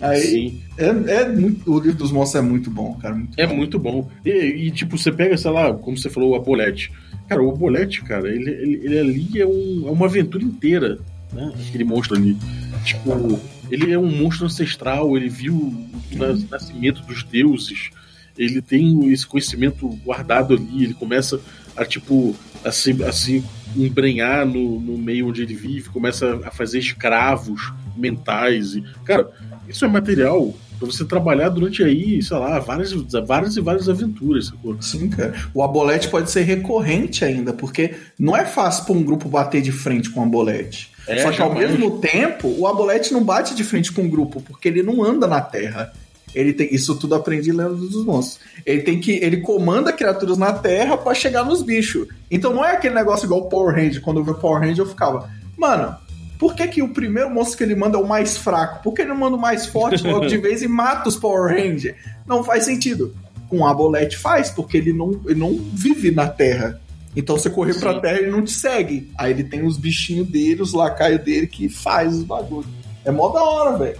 Aí, 0.00 0.60
é, 0.76 0.86
é, 0.86 1.28
muito, 1.28 1.72
o 1.72 1.78
livro 1.78 1.98
dos 1.98 2.10
monstros 2.10 2.44
é 2.44 2.48
muito 2.48 2.68
bom, 2.68 2.98
cara. 3.00 3.14
Muito 3.14 3.40
é 3.40 3.46
bom. 3.46 3.54
muito 3.54 3.78
bom. 3.78 4.08
E, 4.24 4.30
e, 4.30 4.70
tipo, 4.72 4.98
você 4.98 5.12
pega, 5.12 5.36
sei 5.36 5.52
lá, 5.52 5.72
como 5.72 5.96
você 5.96 6.10
falou, 6.10 6.30
o 6.30 6.34
Abolete. 6.34 6.90
Cara, 7.32 7.42
o 7.42 7.50
Abolete, 7.50 8.02
cara, 8.02 8.28
ele, 8.28 8.50
ele, 8.50 8.80
ele 8.84 8.98
ali 8.98 9.40
é, 9.40 9.46
um, 9.46 9.84
é 9.88 9.90
uma 9.90 10.06
aventura 10.06 10.44
inteira, 10.44 10.98
né? 11.32 11.52
Aquele 11.68 11.84
monstro 11.84 12.16
ali. 12.16 12.36
Tipo, 12.84 13.40
ele 13.70 13.92
é 13.92 13.98
um 13.98 14.10
monstro 14.10 14.46
ancestral, 14.46 15.16
ele 15.16 15.28
viu 15.28 15.54
o 15.54 16.48
nascimento 16.50 17.02
dos 17.02 17.22
deuses, 17.22 17.90
ele 18.36 18.60
tem 18.60 19.10
esse 19.10 19.26
conhecimento 19.26 19.88
guardado 20.04 20.54
ali, 20.54 20.84
ele 20.84 20.94
começa 20.94 21.40
a 21.76 21.84
tipo 21.84 22.34
a 22.64 22.70
se, 22.70 23.02
a 23.02 23.12
se 23.12 23.42
embrenhar 23.76 24.46
no, 24.46 24.80
no 24.80 24.98
meio 24.98 25.28
onde 25.28 25.42
ele 25.42 25.54
vive, 25.54 25.88
começa 25.88 26.40
a 26.44 26.50
fazer 26.50 26.78
escravos 26.78 27.72
mentais 27.96 28.74
e 28.74 28.84
cara, 29.04 29.30
isso 29.68 29.84
é 29.84 29.88
material 29.88 30.54
para 30.86 30.92
você 30.92 31.04
trabalhar 31.04 31.48
durante 31.48 31.82
aí, 31.82 32.22
sei 32.22 32.36
lá, 32.36 32.58
várias, 32.58 32.92
várias 33.26 33.56
e 33.56 33.60
várias 33.60 33.88
aventuras. 33.88 34.46
Sacou? 34.46 34.80
Sim, 34.80 35.08
cara. 35.08 35.34
O 35.54 35.62
abolete 35.62 36.08
pode 36.08 36.30
ser 36.30 36.42
recorrente 36.42 37.24
ainda, 37.24 37.52
porque 37.52 37.94
não 38.18 38.36
é 38.36 38.44
fácil 38.44 38.84
para 38.84 38.94
um 38.94 39.02
grupo 39.02 39.28
bater 39.28 39.62
de 39.62 39.72
frente 39.72 40.10
com 40.10 40.20
o 40.20 40.24
abolete. 40.24 40.92
É, 41.06 41.18
Só 41.18 41.30
que 41.30 41.42
ao 41.42 41.52
mesmo 41.52 41.98
tempo, 41.98 42.54
o 42.58 42.66
Abolete 42.66 43.12
não 43.12 43.24
bate 43.24 43.54
de 43.54 43.64
frente 43.64 43.90
com 43.92 44.02
o 44.02 44.08
grupo, 44.08 44.40
porque 44.40 44.68
ele 44.68 44.82
não 44.82 45.02
anda 45.02 45.26
na 45.26 45.40
Terra. 45.40 45.92
Ele 46.34 46.52
tem 46.52 46.72
isso 46.74 46.94
tudo 46.96 47.14
aprendi 47.14 47.52
lendo 47.52 47.76
dos 47.76 48.04
monstros. 48.04 48.40
Ele 48.64 48.82
tem 48.82 49.00
que 49.00 49.12
ele 49.12 49.38
comanda 49.38 49.92
criaturas 49.92 50.38
na 50.38 50.52
Terra 50.52 50.96
para 50.96 51.14
chegar 51.14 51.44
nos 51.44 51.62
bichos. 51.62 52.08
Então 52.30 52.54
não 52.54 52.64
é 52.64 52.72
aquele 52.72 52.94
negócio 52.94 53.26
igual 53.26 53.42
o 53.42 53.48
Power 53.48 53.74
Ranger. 53.74 54.00
Quando 54.00 54.20
eu 54.20 54.24
vi 54.24 54.40
Power 54.40 54.60
Ranger 54.60 54.84
eu 54.84 54.88
ficava, 54.88 55.28
mano, 55.58 55.94
por 56.42 56.56
que, 56.56 56.66
que 56.66 56.82
o 56.82 56.88
primeiro 56.88 57.30
monstro 57.30 57.56
que 57.56 57.62
ele 57.62 57.76
manda 57.76 57.96
é 57.96 58.00
o 58.00 58.04
mais 58.04 58.36
fraco? 58.36 58.82
Por 58.82 58.92
que 58.92 59.02
ele 59.02 59.10
não 59.10 59.16
manda 59.16 59.36
o 59.36 59.40
mais 59.40 59.64
forte 59.64 60.02
logo 60.10 60.26
de 60.26 60.36
vez 60.38 60.60
e 60.60 60.66
mata 60.66 61.08
os 61.08 61.14
Power 61.14 61.54
Ranger? 61.54 61.94
Não 62.26 62.42
faz 62.42 62.64
sentido. 62.64 63.14
Com 63.48 63.60
o 63.60 63.64
Abolete 63.64 64.18
faz, 64.18 64.50
porque 64.50 64.76
ele 64.76 64.92
não, 64.92 65.20
ele 65.24 65.38
não 65.38 65.56
vive 65.72 66.10
na 66.10 66.26
Terra. 66.26 66.80
Então 67.14 67.38
você 67.38 67.48
correr 67.48 67.74
Sim. 67.74 67.80
pra 67.80 68.00
terra 68.00 68.18
ele 68.18 68.30
não 68.32 68.42
te 68.42 68.50
segue. 68.50 69.08
Aí 69.16 69.30
ele 69.30 69.44
tem 69.44 69.64
os 69.64 69.76
bichinhos 69.76 70.26
dele, 70.26 70.62
os 70.62 70.72
lacaios 70.72 71.22
dele 71.22 71.46
que 71.46 71.68
faz 71.68 72.12
os 72.16 72.24
bagulhos. 72.24 72.66
É 73.04 73.12
mó 73.12 73.28
da 73.28 73.40
hora, 73.40 73.78
velho. 73.78 73.98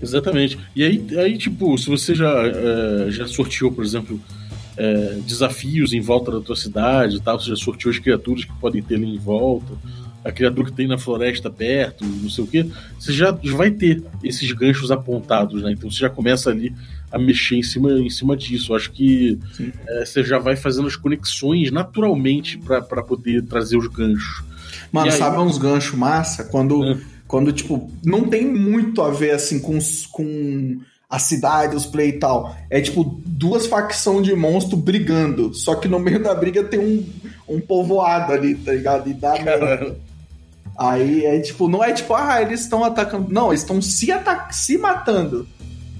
Exatamente. 0.00 0.58
E 0.74 0.82
aí, 0.82 1.06
aí, 1.18 1.36
tipo, 1.36 1.76
se 1.76 1.90
você 1.90 2.14
já, 2.14 2.32
é, 2.46 3.10
já 3.10 3.26
sorteou, 3.26 3.70
por 3.70 3.84
exemplo, 3.84 4.18
é, 4.78 5.18
desafios 5.26 5.92
em 5.92 6.00
volta 6.00 6.30
da 6.30 6.40
tua 6.40 6.56
cidade 6.56 7.16
e 7.16 7.20
tal, 7.20 7.38
você 7.38 7.50
já 7.50 7.56
sorteou 7.56 7.92
as 7.92 7.98
criaturas 7.98 8.46
que 8.46 8.52
podem 8.54 8.82
ter 8.82 8.94
ali 8.94 9.14
em 9.14 9.18
volta, 9.18 9.74
a 10.24 10.30
criatura 10.30 10.70
que 10.70 10.76
tem 10.76 10.86
na 10.86 10.98
floresta 10.98 11.50
perto, 11.50 12.04
não 12.04 12.30
sei 12.30 12.44
o 12.44 12.46
que, 12.46 12.70
você 12.98 13.12
já 13.12 13.30
vai 13.30 13.70
ter 13.70 14.02
esses 14.22 14.50
ganchos 14.52 14.90
apontados, 14.90 15.62
né? 15.62 15.72
Então 15.72 15.90
você 15.90 15.98
já 15.98 16.10
começa 16.10 16.50
ali 16.50 16.72
a 17.10 17.18
mexer 17.18 17.56
em 17.56 17.62
cima, 17.62 17.92
em 17.92 18.10
cima 18.10 18.36
disso. 18.36 18.74
Acho 18.74 18.90
que 18.90 19.38
é, 19.86 20.04
você 20.04 20.24
já 20.24 20.38
vai 20.38 20.56
fazendo 20.56 20.86
as 20.86 20.96
conexões 20.96 21.70
naturalmente 21.70 22.58
para 22.58 23.02
poder 23.02 23.42
trazer 23.42 23.76
os 23.76 23.86
ganchos. 23.86 24.42
Mano, 24.90 25.08
e 25.08 25.12
sabe 25.12 25.36
aí... 25.36 25.42
uns 25.42 25.58
ganchos 25.58 25.98
massa? 25.98 26.44
Quando, 26.44 26.84
é. 26.84 26.98
quando, 27.26 27.52
tipo, 27.52 27.90
não 28.04 28.28
tem 28.28 28.46
muito 28.46 29.02
a 29.02 29.10
ver, 29.10 29.32
assim, 29.32 29.60
com, 29.60 29.78
com 30.10 30.80
a 31.10 31.18
cidade, 31.18 31.76
os 31.76 31.84
play 31.84 32.10
e 32.10 32.18
tal. 32.18 32.56
É, 32.70 32.80
tipo, 32.80 33.20
duas 33.26 33.66
facções 33.66 34.24
de 34.24 34.34
monstro 34.34 34.76
brigando. 34.76 35.52
Só 35.52 35.74
que 35.74 35.88
no 35.88 35.98
meio 35.98 36.22
da 36.22 36.34
briga 36.34 36.64
tem 36.64 36.80
um, 36.80 37.04
um 37.46 37.60
povoado 37.60 38.32
ali, 38.32 38.54
tá 38.54 38.72
ligado? 38.72 39.10
E 39.10 39.14
dá 39.14 39.32
merda. 39.42 39.96
Aí 40.76 41.24
é 41.24 41.40
tipo, 41.40 41.68
não 41.68 41.82
é 41.84 41.92
tipo, 41.92 42.14
ah, 42.14 42.40
eles 42.40 42.60
estão 42.60 42.82
atacando. 42.84 43.32
Não, 43.32 43.48
eles 43.48 43.60
estão 43.60 43.80
se, 43.80 44.08
se 44.50 44.78
matando. 44.78 45.46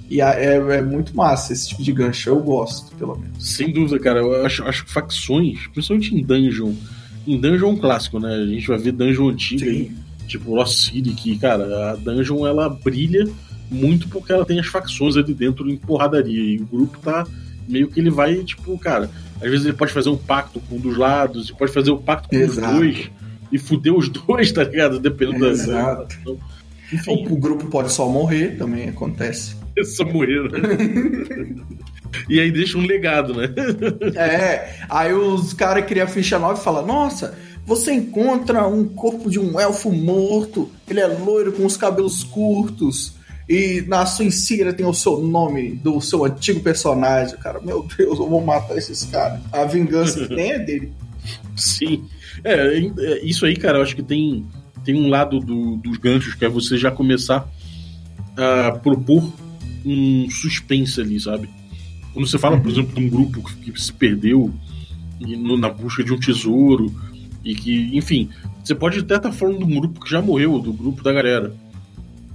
E 0.09 0.21
é, 0.21 0.57
é, 0.57 0.83
muito 0.83 1.17
massa 1.17 1.53
esse 1.53 1.69
tipo 1.69 1.83
de 1.83 1.93
gancho, 1.93 2.29
eu 2.29 2.39
gosto, 2.39 2.95
pelo 2.97 3.17
menos. 3.17 3.55
Sem 3.55 3.73
dúvida, 3.73 3.99
cara. 3.99 4.21
Eu 4.21 4.45
acho, 4.45 4.63
acho 4.65 4.85
facções, 4.87 5.67
principalmente 5.69 6.15
em 6.15 6.23
dungeon, 6.23 6.75
em 7.27 7.41
dungeon 7.41 7.69
é 7.69 7.73
um 7.73 7.77
clássico, 7.77 8.19
né? 8.19 8.35
A 8.35 8.47
gente 8.47 8.67
vai 8.67 8.79
ver 8.79 8.93
dungeon 8.93 9.31
antiga, 9.31 9.65
Sim. 9.65 9.95
tipo 10.27 10.55
Lost 10.55 10.91
City, 10.91 11.15
que, 11.15 11.39
cara, 11.39 11.93
a 11.93 11.97
dungeon 11.97 12.47
ela 12.47 12.69
brilha 12.69 13.27
muito 13.71 14.07
porque 14.09 14.33
ela 14.33 14.45
tem 14.45 14.61
as 14.61 14.67
facções 14.67 15.17
ali 15.17 15.33
dentro 15.33 15.71
em 15.71 15.77
porradaria. 15.77 16.43
E 16.43 16.59
o 16.59 16.67
grupo 16.67 16.99
tá 16.99 17.27
meio 17.67 17.89
que 17.89 18.01
ele 18.01 18.11
vai, 18.11 18.43
tipo, 18.45 18.77
cara, 18.79 19.11
às 19.37 19.51
vezes 19.51 19.65
ele 19.65 19.77
pode 19.77 19.93
fazer 19.93 20.11
um 20.11 20.17
pacto 20.17 20.61
com 20.61 20.77
um 20.77 20.81
dos 20.81 20.97
lados, 20.97 21.49
e 21.49 21.55
pode 21.55 21.73
fazer 21.73 21.91
um 21.91 21.99
pacto 21.99 22.29
com 22.29 22.37
Exato. 22.37 22.69
os 22.71 22.79
dois 22.79 23.11
e 23.53 23.59
fuder 23.59 23.95
os 23.95 24.09
dois, 24.09 24.51
tá 24.51 24.65
ligado? 24.65 24.99
Dependendo 24.99 25.47
Exato. 25.49 26.09
da. 26.09 26.15
Então, 26.21 26.39
enfim, 26.93 27.27
O 27.31 27.37
grupo 27.37 27.67
pode 27.67 27.93
só 27.93 28.09
morrer, 28.09 28.57
também 28.59 28.89
acontece. 28.89 29.55
só 29.97 30.05
morreram. 30.05 30.51
e 32.29 32.41
aí 32.41 32.51
deixa 32.51 32.77
um 32.79 32.87
legado, 32.87 33.35
né? 33.35 33.49
É, 34.15 34.75
aí 34.89 35.13
os 35.15 35.53
caras 35.53 35.85
criam 35.87 36.05
a 36.05 36.09
ficha 36.09 36.39
nova 36.39 36.59
e 36.61 36.63
falam: 36.65 36.87
Nossa, 36.87 37.35
você 37.65 37.93
encontra 37.93 38.67
um 38.67 38.85
corpo 38.87 39.31
de 39.31 39.39
um 39.39 39.59
elfo 39.59 39.91
morto, 39.91 40.71
ele 40.89 41.01
é 41.01 41.07
loiro 41.07 41.53
com 41.53 41.65
os 41.65 41.77
cabelos 41.77 42.23
curtos, 42.25 43.15
e 43.49 43.83
na 43.87 44.05
sua 44.05 44.25
insígnia 44.27 44.73
tem 44.73 44.85
o 44.87 44.93
seu 44.93 45.19
nome 45.19 45.73
do 45.77 46.01
seu 46.01 46.25
antigo 46.25 46.61
personagem. 46.61 47.37
Cara, 47.39 47.61
meu 47.61 47.83
Deus, 47.97 48.19
eu 48.19 48.29
vou 48.29 48.41
matar 48.41 48.77
esses 48.77 49.05
caras. 49.05 49.41
A 49.51 49.65
vingança 49.65 50.21
que 50.27 50.35
tem 50.35 50.53
é 50.53 50.59
dele. 50.59 50.93
Sim. 51.57 52.05
É, 52.45 52.79
é, 52.79 53.25
isso 53.25 53.45
aí, 53.47 53.57
cara, 53.57 53.79
eu 53.79 53.83
acho 53.83 53.95
que 53.97 54.03
tem, 54.03 54.47
tem 54.85 54.95
um 54.95 55.09
lado 55.09 55.39
do- 55.41 55.77
dos 55.77 55.97
ganchos 55.99 56.35
que 56.35 56.45
é 56.45 56.49
você 56.49 56.77
já 56.77 56.91
começar 56.91 57.49
a 58.37 58.73
propor 58.73 59.33
um 59.85 60.29
suspense 60.31 61.01
ali, 61.01 61.19
sabe? 61.21 61.49
Quando 62.13 62.27
você 62.27 62.39
fala, 62.39 62.59
por 62.61 62.71
exemplo, 62.71 62.95
de 62.95 63.05
um 63.05 63.09
grupo 63.09 63.43
que, 63.43 63.81
se 63.81 63.93
perdeu 63.93 64.53
na 65.59 65.69
busca 65.71 66.03
de 66.05 66.13
um 66.13 66.19
tesouro 66.19 66.93
e 67.45 67.55
que, 67.55 67.97
enfim, 67.97 68.29
você 68.63 68.75
pode 68.75 68.99
até 69.01 69.17
estar 69.17 69.33
falando 69.33 69.59
de 69.59 69.65
um 69.65 69.81
grupo 69.81 70.01
que 70.01 70.11
já 70.11 70.21
morreu, 70.21 70.59
do 70.59 70.73
grupo 70.73 71.03
da 71.03 71.13
galera. 71.13 71.55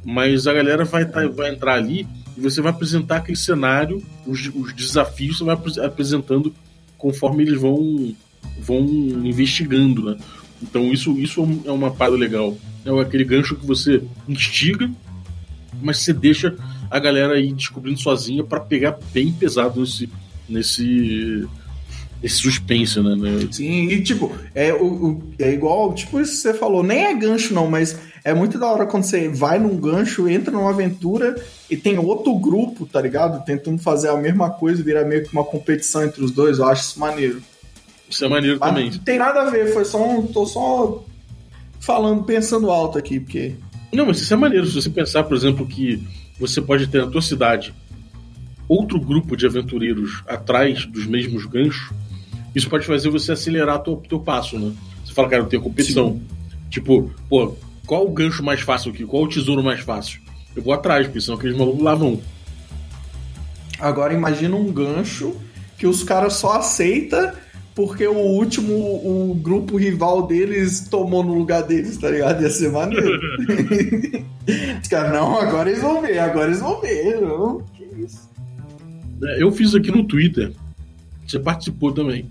Mas 0.05 0.47
a 0.47 0.53
galera 0.53 0.83
vai, 0.85 1.05
tá- 1.05 1.27
vai 1.27 1.53
entrar 1.53 1.73
ali 1.75 2.07
e 2.37 2.41
você 2.41 2.61
vai 2.61 2.71
apresentar 2.71 3.17
aquele 3.17 3.37
cenário, 3.37 4.01
os, 4.25 4.49
os 4.55 4.73
desafios 4.73 5.37
você 5.37 5.43
vai 5.43 5.55
apres- 5.55 5.77
apresentando 5.77 6.53
conforme 6.97 7.43
eles 7.43 7.59
vão 7.59 8.15
vão 8.59 8.79
investigando, 9.23 10.03
né? 10.11 10.17
Então 10.61 10.91
isso, 10.91 11.17
isso 11.19 11.47
é 11.65 11.71
uma 11.71 11.91
parada 11.91 12.17
legal. 12.17 12.57
É 12.85 13.01
aquele 13.01 13.23
gancho 13.23 13.55
que 13.55 13.65
você 13.65 14.01
instiga, 14.27 14.89
mas 15.81 15.99
você 15.99 16.13
deixa 16.13 16.55
a 16.89 16.99
galera 16.99 17.39
ir 17.39 17.53
descobrindo 17.53 17.99
sozinha 17.99 18.43
pra 18.43 18.59
pegar 18.59 18.97
bem 19.13 19.31
pesado 19.31 19.79
nesse 19.81 20.09
nesse 20.49 21.45
esse 22.23 22.37
suspense, 22.37 22.99
né? 22.99 23.15
né? 23.15 23.47
Sim, 23.51 23.89
e 23.89 24.01
tipo, 24.01 24.31
é, 24.55 24.73
o, 24.73 24.85
o- 25.11 25.23
é 25.37 25.53
igual, 25.53 25.93
tipo 25.93 26.19
isso 26.19 26.31
que 26.31 26.37
você 26.39 26.53
falou, 26.53 26.81
nem 26.81 27.05
é 27.05 27.13
gancho 27.13 27.53
não, 27.53 27.69
mas 27.69 27.95
é 28.23 28.33
muito 28.33 28.57
da 28.57 28.65
hora 28.65 28.87
quando 28.87 29.03
você 29.03 29.29
vai 29.29 29.59
num 29.59 29.77
gancho, 29.79 30.27
entra 30.27 30.51
numa 30.51 30.71
aventura 30.71 31.35
e 31.69 31.77
tem 31.77 31.99
outro 31.99 32.33
grupo, 32.39 32.87
tá 32.87 32.99
ligado? 32.99 33.45
Tentando 33.45 33.77
fazer 33.77 34.09
a 34.09 34.17
mesma 34.17 34.49
coisa, 34.49 34.81
virar 34.81 35.05
meio 35.05 35.23
que 35.23 35.31
uma 35.31 35.43
competição 35.43 36.03
entre 36.03 36.23
os 36.23 36.31
dois, 36.31 36.57
eu 36.57 36.65
acho 36.67 36.81
isso 36.83 36.99
maneiro. 36.99 37.39
Isso 38.09 38.23
é 38.23 38.27
maneiro 38.29 38.57
Mas 38.59 38.69
também. 38.69 38.91
não 38.91 38.97
tem 38.99 39.17
nada 39.17 39.41
a 39.41 39.49
ver, 39.49 39.73
foi 39.73 39.85
só 39.85 40.03
um, 40.03 40.27
tô 40.27 40.45
só 40.45 41.03
falando, 41.79 42.23
pensando 42.23 42.71
alto 42.71 42.97
aqui, 42.97 43.19
porque 43.19 43.55
Não, 43.93 44.05
mas 44.05 44.19
isso 44.21 44.33
é 44.33 44.37
maneiro. 44.37 44.65
Se 44.65 44.73
você 44.73 44.89
pensar, 44.89 45.23
por 45.23 45.35
exemplo, 45.35 45.65
que 45.65 46.01
você 46.39 46.61
pode 46.61 46.87
ter 46.87 47.03
na 47.03 47.11
tua 47.11 47.21
cidade 47.21 47.73
outro 48.67 48.99
grupo 48.99 49.35
de 49.35 49.45
aventureiros 49.45 50.21
atrás 50.27 50.85
dos 50.85 51.05
mesmos 51.05 51.45
ganchos, 51.45 51.89
isso 52.53 52.69
pode 52.69 52.85
fazer 52.85 53.09
você 53.09 53.31
acelerar 53.31 53.81
o 53.87 53.97
teu 53.97 54.19
passo, 54.19 54.57
né? 54.59 54.73
Você 55.05 55.13
fala, 55.13 55.29
cara, 55.29 55.43
eu 55.43 55.47
tenho 55.47 55.61
competição. 55.61 56.19
Tipo, 56.69 57.11
pô, 57.29 57.55
qual 57.85 58.05
o 58.05 58.11
gancho 58.11 58.43
mais 58.43 58.59
fácil 58.61 58.91
aqui? 58.91 59.05
Qual 59.05 59.23
o 59.23 59.29
tesouro 59.29 59.63
mais 59.63 59.79
fácil? 59.79 60.19
Eu 60.55 60.61
vou 60.61 60.73
atrás, 60.73 61.05
porque 61.07 61.21
senão 61.21 61.37
aqueles 61.37 61.55
malucos 61.57 61.81
lá 61.81 61.95
vão. 61.95 62.19
agora 63.79 64.13
imagina 64.13 64.55
um 64.55 64.71
gancho 64.71 65.35
que 65.77 65.85
os 65.87 66.03
caras 66.03 66.33
só 66.33 66.53
aceita 66.57 67.35
porque 67.77 68.07
o 68.07 68.17
último, 68.17 68.73
o 68.73 69.35
grupo 69.35 69.77
rival 69.77 70.25
deles 70.25 70.87
tomou 70.89 71.23
no 71.23 71.35
lugar 71.35 71.61
deles, 71.61 71.95
tá 71.95 72.09
ligado? 72.09 72.41
Ia 72.41 72.49
ser 72.49 72.71
maneiro. 72.71 73.19
Os 74.81 74.87
caras, 74.87 75.13
não, 75.13 75.37
agora 75.39 75.69
eles 75.69 75.83
vão 75.83 76.01
ver, 76.01 76.17
agora 76.17 76.47
eles 76.47 76.59
vão 76.59 76.81
ver. 76.81 77.21
Não, 77.21 77.61
que 77.75 77.83
isso. 78.01 78.27
É, 79.23 79.43
Eu 79.43 79.51
fiz 79.51 79.75
aqui 79.75 79.91
no 79.91 80.03
Twitter. 80.03 80.53
Você 81.27 81.37
participou 81.37 81.91
também. 81.91 82.27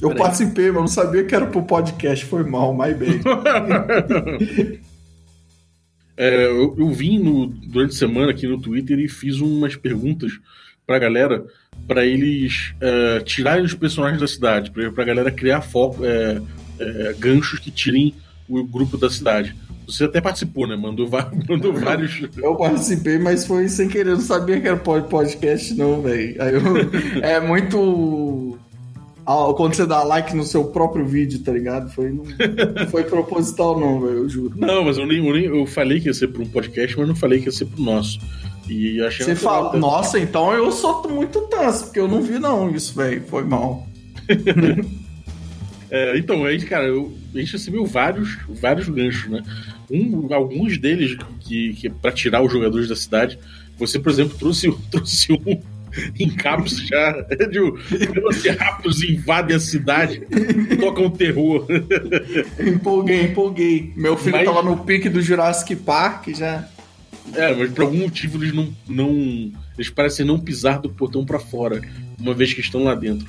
Eu 0.00 0.14
participei, 0.14 0.68
mas 0.70 0.80
não 0.80 0.88
sabia 0.88 1.24
que 1.24 1.34
era 1.34 1.46
pro 1.46 1.62
podcast, 1.62 2.24
foi 2.24 2.42
mal, 2.42 2.72
my 2.72 2.94
bad. 2.94 3.20
É, 6.18 6.46
eu, 6.46 6.74
eu 6.78 6.90
vim 6.92 7.18
no- 7.18 7.46
durante 7.46 7.90
a 7.94 7.98
semana 7.98 8.30
aqui 8.30 8.46
no 8.46 8.58
Twitter 8.58 8.98
e 8.98 9.06
fiz 9.06 9.38
umas 9.38 9.76
perguntas 9.76 10.32
pra 10.86 10.98
galera 10.98 11.44
pra 11.86 12.04
eles 12.04 12.74
é, 12.80 13.20
tirarem 13.20 13.64
os 13.64 13.74
personagens 13.74 14.20
da 14.20 14.26
cidade, 14.26 14.70
pra, 14.70 15.04
galera 15.04 15.30
criar 15.30 15.60
foco, 15.60 16.04
é, 16.04 16.40
é, 16.78 17.14
ganchos 17.18 17.58
que 17.58 17.70
tirem 17.70 18.14
o 18.48 18.62
grupo 18.64 18.96
da 18.96 19.10
cidade. 19.10 19.54
Você 19.86 20.04
até 20.04 20.20
participou, 20.20 20.66
né? 20.66 20.74
Mandou, 20.76 21.08
mandou 21.48 21.72
vários. 21.72 22.20
Eu 22.36 22.56
participei, 22.56 23.18
mas 23.18 23.46
foi 23.46 23.68
sem 23.68 23.88
querer, 23.88 24.10
eu 24.10 24.14
não 24.14 24.20
sabia 24.20 24.60
que 24.60 24.66
era 24.66 24.76
pod- 24.76 25.08
podcast, 25.08 25.74
não, 25.74 26.02
velho. 26.02 26.34
Aí 26.42 26.54
eu- 26.54 26.62
É 27.22 27.40
muito. 27.40 28.58
Ah, 29.26 29.52
Quando 29.56 29.74
você 29.74 29.84
dá 29.84 30.02
like 30.04 30.36
no 30.36 30.44
seu 30.44 30.64
próprio 30.66 31.04
vídeo, 31.04 31.40
tá 31.40 31.50
ligado? 31.52 31.90
Foi, 31.92 32.10
não, 32.10 32.22
não 32.24 32.86
foi 32.88 33.02
proposital, 33.04 33.78
não, 33.78 34.00
velho, 34.00 34.18
eu 34.18 34.28
juro. 34.28 34.54
Não, 34.56 34.84
mas 34.84 34.98
eu 34.98 35.06
nem, 35.06 35.26
eu 35.26 35.34
nem- 35.34 35.44
eu 35.46 35.66
falei 35.66 36.00
que 36.00 36.06
ia 36.06 36.14
ser 36.14 36.28
para 36.28 36.42
um 36.42 36.46
podcast, 36.48 36.96
mas 36.96 37.08
não 37.08 37.16
falei 37.16 37.40
que 37.40 37.46
ia 37.46 37.52
ser 37.52 37.64
pro 37.66 37.82
nosso. 37.82 38.20
E 38.68 39.00
achei 39.02 39.26
Você 39.26 39.34
fala, 39.34 39.76
nossa, 39.76 40.18
então 40.18 40.52
eu 40.52 40.70
sou 40.70 41.08
muito 41.08 41.40
tanso, 41.42 41.84
porque 41.86 41.98
eu 42.00 42.06
não 42.08 42.22
vi, 42.22 42.38
não, 42.38 42.70
isso, 42.70 42.94
velho. 42.94 43.22
Foi 43.26 43.42
mal. 43.44 43.86
É, 45.88 46.18
então, 46.18 46.44
aí, 46.44 46.60
cara, 46.62 46.84
eu, 46.84 47.12
a 47.32 47.38
gente 47.38 47.52
recebeu 47.52 47.86
vários, 47.86 48.36
vários 48.60 48.88
ganchos, 48.88 49.30
né? 49.30 49.40
Um, 49.90 50.32
alguns 50.34 50.78
deles 50.78 51.16
que, 51.40 51.74
que 51.74 51.88
para 51.88 52.10
tirar 52.10 52.42
os 52.42 52.52
jogadores 52.52 52.88
da 52.88 52.96
cidade. 52.96 53.38
Você, 53.78 53.98
por 53.98 54.10
exemplo, 54.10 54.36
trouxe, 54.36 54.68
trouxe 54.90 55.32
um 55.32 55.62
em 56.18 56.28
Capos 56.30 56.78
já 56.86 57.12
de 57.50 57.60
um- 57.60 57.74
Velociraptors 57.74 59.02
invadem 59.02 59.56
a 59.56 59.60
cidade, 59.60 60.22
tocam 60.80 61.10
terror. 61.10 61.66
Empolguei, 62.60 63.22
empolguei. 63.22 63.92
Meu 63.96 64.16
filho 64.16 64.36
Mas- 64.36 64.44
tava 64.46 64.62
no 64.62 64.76
pique 64.78 65.08
do 65.08 65.20
Jurassic 65.20 65.74
Park 65.76 66.28
já. 66.28 66.68
É, 67.34 67.52
mas 67.54 67.72
por 67.72 67.82
algum 67.82 67.98
motivo 67.98 68.38
eles 68.42 68.54
não, 68.54 68.72
não. 68.88 69.52
Eles 69.76 69.90
parecem 69.90 70.24
não 70.24 70.38
pisar 70.38 70.78
do 70.78 70.88
portão 70.88 71.24
pra 71.24 71.38
fora, 71.40 71.80
uma 72.18 72.32
vez 72.32 72.54
que 72.54 72.60
estão 72.60 72.84
lá 72.84 72.94
dentro. 72.94 73.26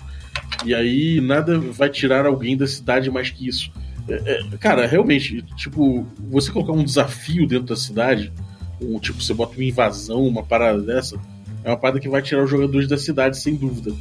E 0.65 0.73
aí 0.73 1.19
nada 1.19 1.57
vai 1.59 1.89
tirar 1.89 2.25
alguém 2.25 2.55
da 2.55 2.67
cidade 2.67 3.09
mais 3.09 3.31
que 3.31 3.47
isso. 3.47 3.71
É, 4.07 4.13
é, 4.53 4.57
cara, 4.57 4.85
realmente, 4.85 5.41
tipo, 5.55 6.05
você 6.29 6.51
colocar 6.51 6.71
um 6.73 6.83
desafio 6.83 7.47
dentro 7.47 7.65
da 7.65 7.75
cidade, 7.75 8.31
um, 8.79 8.99
tipo, 8.99 9.21
você 9.21 9.33
bota 9.33 9.55
uma 9.55 9.63
invasão, 9.65 10.25
uma 10.25 10.43
parada 10.43 10.81
dessa, 10.81 11.19
é 11.67 11.71
uma 11.71 11.77
parada 11.77 11.99
que 11.99 12.07
vai 12.07 12.21
tirar 12.21 12.43
os 12.43 12.49
jogadores 12.49 12.87
da 12.87 12.97
cidade, 12.97 13.37
sem 13.39 13.55
dúvida. 13.55 13.93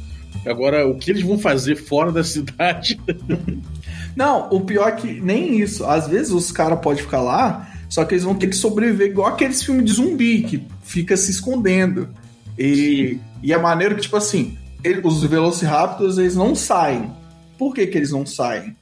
Agora, 0.45 0.87
o 0.87 0.95
que 0.97 1.11
eles 1.11 1.21
vão 1.23 1.37
fazer 1.37 1.75
fora 1.75 2.11
da 2.11 2.23
cidade. 2.23 2.99
Não, 4.15 4.47
o 4.51 4.61
pior 4.61 4.87
é 4.89 4.91
que 4.93 5.19
nem 5.21 5.59
isso. 5.59 5.85
Às 5.85 6.07
vezes 6.07 6.31
os 6.31 6.51
caras 6.51 6.79
podem 6.79 7.03
ficar 7.03 7.21
lá, 7.21 7.69
só 7.89 8.03
que 8.05 8.13
eles 8.13 8.23
vão 8.23 8.35
ter 8.35 8.47
que 8.47 8.55
sobreviver 8.55 9.07
igual 9.11 9.27
aqueles 9.27 9.61
filmes 9.63 9.85
de 9.85 9.91
zumbi 9.93 10.43
que 10.43 10.63
fica 10.83 11.15
se 11.17 11.29
escondendo. 11.31 12.07
E, 12.57 13.17
e 13.43 13.53
é 13.53 13.57
maneiro 13.57 13.95
que, 13.95 14.01
tipo 14.01 14.17
assim, 14.17 14.57
ele- 14.83 15.01
os 15.03 15.23
Velociraptors 15.23 16.17
eles 16.17 16.35
não 16.35 16.55
saem. 16.55 17.11
Por 17.57 17.73
que, 17.73 17.85
que 17.87 17.97
eles 17.97 18.11
não 18.11 18.25
saem? 18.25 18.75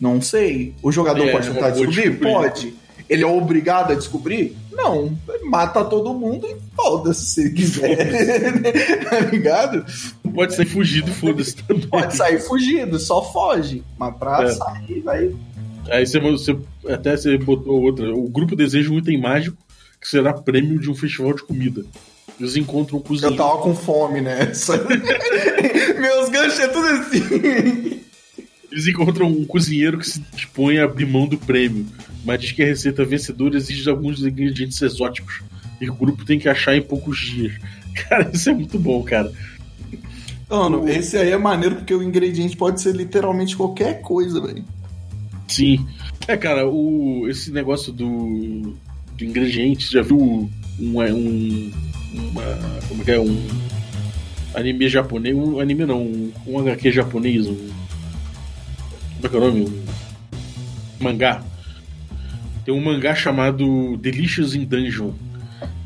Não 0.00 0.20
sei. 0.20 0.74
O 0.82 0.90
jogador 0.92 1.26
É, 1.28 1.32
pode 1.32 1.48
tentar 1.48 1.70
vou 1.70 1.86
descobrir? 1.86 2.10
descobrir. 2.10 2.32
Pode. 2.32 2.74
Ele 3.08 3.22
é 3.22 3.26
obrigado 3.26 3.92
a 3.92 3.94
descobrir? 3.94 4.56
Não. 4.76 5.16
Mata 5.44 5.84
todo 5.84 6.12
mundo 6.14 6.46
e 6.46 6.56
foda-se 6.76 7.24
se 7.26 7.40
ele 7.40 7.50
quiser. 7.50 7.96
tá 9.08 9.20
ligado? 9.20 9.84
Pode 10.34 10.54
sair 10.54 10.66
fugido, 10.66 11.10
foda-se 11.12 11.56
também. 11.64 11.88
Pode 11.88 12.14
sair 12.16 12.38
fugido, 12.40 12.98
só 12.98 13.22
foge. 13.32 13.82
Mas 13.98 14.14
pra 14.16 14.42
É. 14.44 14.48
sair, 14.52 15.00
vai. 15.00 15.34
Aí 15.90 16.06
você, 16.06 16.18
você 16.20 16.56
até 16.88 17.16
você 17.16 17.38
botou 17.38 17.80
outra. 17.82 18.12
O 18.14 18.28
grupo 18.28 18.54
deseja 18.56 18.90
um 18.90 18.98
item 18.98 19.20
mágico 19.20 19.56
que 20.00 20.08
será 20.08 20.32
prêmio 20.32 20.78
de 20.78 20.90
um 20.90 20.94
festival 20.94 21.32
de 21.32 21.42
comida. 21.42 21.84
Eles 22.38 22.54
encontram 22.56 22.98
um 23.08 23.14
Eu 23.22 23.34
tava 23.34 23.58
com 23.58 23.74
fome 23.74 24.20
nessa. 24.20 24.76
Meus 25.98 26.28
ganchos 26.28 26.60
é 26.60 26.68
tudo 26.68 26.86
assim. 26.86 28.00
Eles 28.76 28.88
encontram 28.88 29.28
um 29.28 29.42
cozinheiro 29.46 29.96
que 29.96 30.06
se 30.06 30.20
dispõe 30.34 30.76
a 30.76 30.84
abrir 30.84 31.06
mão 31.06 31.26
do 31.26 31.38
prêmio, 31.38 31.86
mas 32.26 32.38
diz 32.38 32.52
que 32.52 32.62
a 32.62 32.66
receita 32.66 33.06
vencedora 33.06 33.56
exige 33.56 33.88
alguns 33.88 34.22
ingredientes 34.22 34.82
exóticos 34.82 35.40
e 35.80 35.88
o 35.88 35.94
grupo 35.94 36.26
tem 36.26 36.38
que 36.38 36.46
achar 36.46 36.76
em 36.76 36.82
poucos 36.82 37.18
dias. 37.18 37.54
Cara, 38.06 38.30
isso 38.30 38.50
é 38.50 38.52
muito 38.52 38.78
bom, 38.78 39.02
cara. 39.02 39.32
Mano, 40.50 40.86
esse 40.86 41.16
aí 41.16 41.30
é 41.30 41.38
maneiro 41.38 41.76
porque 41.76 41.94
o 41.94 42.02
ingrediente 42.02 42.54
pode 42.54 42.82
ser 42.82 42.94
literalmente 42.94 43.56
qualquer 43.56 44.02
coisa, 44.02 44.38
velho. 44.38 44.62
Sim. 45.48 45.86
É, 46.28 46.36
cara, 46.36 46.68
o, 46.68 47.26
esse 47.26 47.50
negócio 47.50 47.90
do, 47.90 48.76
do 49.16 49.24
ingrediente, 49.24 49.90
já 49.90 50.02
viu 50.02 50.20
um, 50.20 50.50
um 50.78 51.72
uma, 52.12 52.42
como 52.86 53.00
é 53.00 53.04
que 53.06 53.10
é, 53.12 53.18
um 53.18 53.46
anime 54.54 54.90
japonês, 54.90 55.34
um 55.34 55.58
anime 55.58 55.86
não, 55.86 56.02
um, 56.02 56.32
um 56.46 56.58
HQ 56.58 56.92
japonês, 56.92 57.46
um, 57.46 57.70
como 59.28 59.28
é 59.28 59.28
que 59.28 59.36
é 59.36 59.38
o 59.38 59.40
nome? 59.40 59.82
Um 61.00 61.04
mangá. 61.04 61.42
Tem 62.64 62.74
um 62.74 62.80
mangá 62.80 63.14
chamado 63.14 63.96
Delicious 63.96 64.54
in 64.54 64.64
Dungeon, 64.64 65.12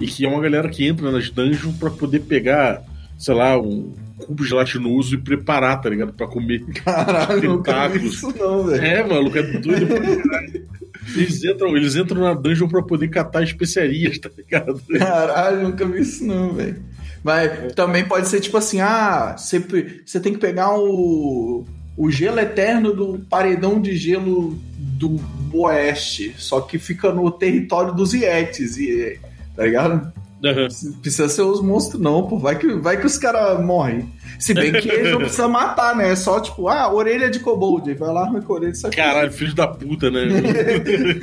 e 0.00 0.06
que 0.06 0.24
é 0.24 0.28
uma 0.28 0.40
galera 0.40 0.68
que 0.68 0.86
entra 0.86 1.10
nas 1.10 1.30
dungeons 1.30 1.76
para 1.76 1.90
poder 1.90 2.20
pegar, 2.20 2.82
sei 3.18 3.34
lá, 3.34 3.58
um 3.58 3.92
cubo 4.16 4.44
gelatinoso 4.44 5.14
e 5.14 5.18
preparar, 5.18 5.80
tá 5.80 5.88
ligado? 5.88 6.12
Pra 6.12 6.26
comer. 6.26 6.64
Caralho, 6.84 7.56
nunca 7.56 7.88
vi 7.88 8.06
isso 8.06 8.32
não, 8.38 8.64
velho. 8.64 8.84
É, 8.84 9.04
maluco, 9.04 9.38
é 9.38 9.42
doido 9.42 9.86
pra 9.86 10.00
caralho. 10.00 10.70
Eles 11.16 11.42
entram, 11.42 11.76
eles 11.76 11.96
entram 11.96 12.22
na 12.22 12.34
dungeon 12.34 12.68
pra 12.68 12.82
poder 12.82 13.08
catar 13.08 13.42
especiarias, 13.42 14.18
tá 14.18 14.30
ligado? 14.36 14.80
Caralho, 14.98 15.62
nunca 15.62 15.86
vi 15.86 16.02
isso 16.02 16.24
não, 16.24 16.52
velho. 16.52 16.82
Mas 17.22 17.72
também 17.74 18.04
pode 18.04 18.28
ser 18.28 18.40
tipo 18.40 18.56
assim, 18.56 18.80
ah, 18.80 19.34
você, 19.36 19.58
você 20.04 20.20
tem 20.20 20.32
que 20.32 20.38
pegar 20.38 20.74
o, 20.78 21.64
o 22.00 22.10
gelo 22.10 22.40
eterno 22.40 22.94
do 22.94 23.18
paredão 23.28 23.78
de 23.78 23.94
gelo 23.94 24.58
do 24.74 25.20
oeste, 25.52 26.34
só 26.38 26.62
que 26.62 26.78
fica 26.78 27.12
no 27.12 27.30
território 27.30 27.94
dos 27.94 28.14
Yetis, 28.14 28.78
e, 28.78 29.18
tá 29.54 29.64
ligado? 29.64 30.10
Uhum. 30.42 30.92
Precisa 31.02 31.28
ser 31.28 31.42
os 31.42 31.60
monstros, 31.60 32.00
não, 32.00 32.26
pô. 32.26 32.38
Vai 32.38 32.56
que, 32.56 32.72
vai 32.72 32.98
que 32.98 33.04
os 33.04 33.18
caras 33.18 33.62
morrem. 33.62 34.10
Se 34.38 34.54
bem 34.54 34.72
que 34.72 34.88
eles 34.88 35.12
não 35.12 35.18
precisam 35.18 35.50
matar, 35.50 35.94
né? 35.94 36.12
É 36.12 36.16
só 36.16 36.40
tipo, 36.40 36.68
ah, 36.68 36.90
orelha 36.90 37.28
de 37.28 37.38
kobold. 37.38 37.92
Vai 37.92 38.10
lá, 38.10 38.22
arranca 38.22 38.46
a 38.48 38.52
orelha 38.54 38.72
dessa 38.72 38.88
Caralho, 38.88 39.30
filho 39.30 39.54
da 39.54 39.68
puta, 39.68 40.10
né? 40.10 40.22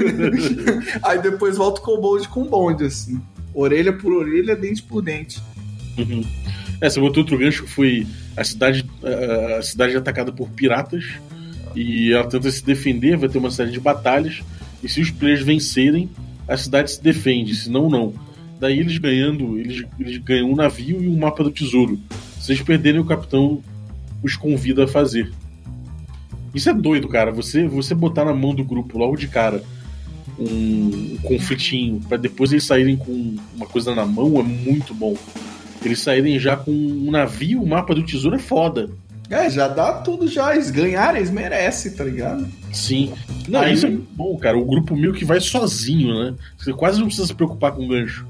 Aí 1.01 1.19
depois 1.19 1.57
volta 1.57 1.81
o 1.81 1.83
kobold 1.83 2.27
com 2.27 2.43
bonde, 2.43 2.85
assim. 2.85 3.19
Orelha 3.51 3.91
por 3.91 4.13
orelha, 4.13 4.55
dente 4.55 4.83
por 4.83 5.01
dente. 5.01 5.41
Uhum. 5.97 6.23
É, 6.79 6.87
você 6.87 6.99
botou 6.99 7.23
outro 7.23 7.39
gancho 7.39 7.63
que 7.63 7.71
foi 7.71 8.05
a 8.37 8.43
cidade, 8.43 8.85
a 9.57 9.61
cidade 9.61 9.95
é 9.95 9.97
atacada 9.97 10.31
por 10.31 10.49
piratas 10.49 11.05
e 11.75 12.13
ela 12.13 12.27
tenta 12.27 12.49
se 12.51 12.63
defender, 12.63 13.17
vai 13.17 13.27
ter 13.27 13.39
uma 13.39 13.51
série 13.51 13.71
de 13.71 13.79
batalhas 13.79 14.43
e 14.83 14.87
se 14.87 15.01
os 15.01 15.09
players 15.09 15.41
vencerem, 15.41 16.09
a 16.47 16.55
cidade 16.55 16.91
se 16.91 17.03
defende, 17.03 17.55
senão 17.55 17.89
não. 17.89 18.13
Daí 18.59 18.79
eles 18.79 18.97
ganhando, 18.97 19.57
eles, 19.59 19.83
eles 19.99 20.17
ganham 20.19 20.51
um 20.51 20.55
navio 20.55 21.03
e 21.03 21.07
um 21.07 21.17
mapa 21.17 21.43
do 21.43 21.51
tesouro. 21.51 21.99
Se 22.39 22.51
eles 22.51 22.61
perderem, 22.61 23.01
o 23.01 23.05
capitão 23.05 23.61
os 24.23 24.35
convida 24.35 24.85
a 24.85 24.87
fazer. 24.87 25.31
Isso 26.53 26.69
é 26.69 26.73
doido, 26.73 27.07
cara. 27.07 27.31
Você, 27.31 27.67
você 27.67 27.93
botar 27.93 28.25
na 28.25 28.33
mão 28.33 28.53
do 28.55 28.63
grupo 28.63 28.97
logo 28.97 29.15
de 29.15 29.27
cara 29.27 29.61
um, 30.39 31.13
um 31.13 31.17
conflitinho 31.23 31.99
para 32.07 32.17
depois 32.17 32.51
eles 32.51 32.63
saírem 32.63 32.95
com 32.95 33.35
uma 33.55 33.65
coisa 33.65 33.93
na 33.93 34.05
mão 34.05 34.39
é 34.39 34.43
muito 34.43 34.93
bom. 34.93 35.15
Eles 35.83 35.99
saírem 35.99 36.39
já 36.39 36.57
com 36.57 36.71
um 36.71 37.11
navio, 37.11 37.61
um 37.61 37.67
mapa 37.67 37.93
do 37.93 38.03
tesouro 38.03 38.35
é 38.35 38.39
foda. 38.39 38.89
É, 39.29 39.49
já 39.49 39.67
dá 39.67 39.93
tudo 39.93 40.27
já. 40.27 40.53
Eles 40.53 40.71
ganharem, 40.71 41.17
eles 41.17 41.31
merecem, 41.31 41.91
tá 41.91 42.03
ligado? 42.03 42.47
Sim. 42.71 43.13
Não, 43.47 43.61
Aí... 43.61 43.73
isso 43.73 43.85
é 43.85 43.91
bom, 43.91 44.37
cara. 44.37 44.57
O 44.57 44.65
grupo 44.65 44.95
meio 44.95 45.13
que 45.13 45.25
vai 45.25 45.39
sozinho, 45.39 46.13
né? 46.13 46.33
Você 46.57 46.73
quase 46.73 46.99
não 46.99 47.07
precisa 47.07 47.27
se 47.27 47.33
preocupar 47.33 47.73
com 47.73 47.85
o 47.85 47.87
gancho. 47.87 48.25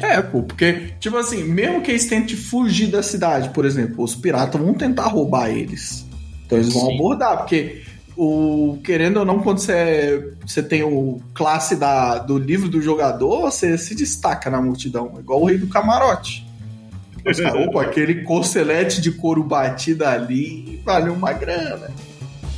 É, 0.00 0.20
pô, 0.22 0.42
porque, 0.42 0.92
tipo 1.00 1.16
assim, 1.16 1.42
mesmo 1.42 1.82
que 1.82 1.90
eles 1.90 2.06
tentem 2.06 2.36
fugir 2.36 2.86
da 2.86 3.02
cidade, 3.02 3.50
por 3.50 3.64
exemplo, 3.64 4.04
os 4.04 4.14
piratas 4.14 4.60
vão 4.60 4.72
tentar 4.72 5.08
roubar 5.08 5.50
eles. 5.50 6.06
Então 6.46 6.58
eles 6.58 6.72
vão 6.72 6.86
Sim. 6.86 6.94
abordar, 6.94 7.38
porque 7.38 7.82
o 8.16 8.78
querendo 8.84 9.18
ou 9.18 9.24
não, 9.24 9.40
quando 9.40 9.58
você, 9.58 10.34
você 10.46 10.62
tem 10.62 10.82
o 10.82 11.20
classe 11.34 11.76
da, 11.76 12.18
do 12.18 12.38
livro 12.38 12.68
do 12.68 12.80
jogador, 12.80 13.42
você 13.42 13.76
se 13.76 13.94
destaca 13.94 14.48
na 14.50 14.62
multidão, 14.62 15.14
igual 15.18 15.42
o 15.42 15.46
rei 15.46 15.58
do 15.58 15.66
camarote. 15.66 16.47
Opa, 17.68 17.82
aquele 17.82 18.22
corcelete 18.22 19.00
de 19.00 19.12
couro 19.12 19.42
batido 19.42 20.04
ali 20.04 20.80
vale 20.84 21.10
uma 21.10 21.32
grana. 21.32 21.90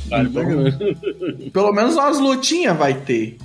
Vale 0.09 0.29
então, 0.29 0.43
uma 0.43 0.51
grana. 0.51 0.77
Pelo 1.51 1.71
menos 1.73 1.95
umas 1.95 2.19
lutinhas 2.19 2.77
vai 2.77 2.93
ter. 2.93 3.37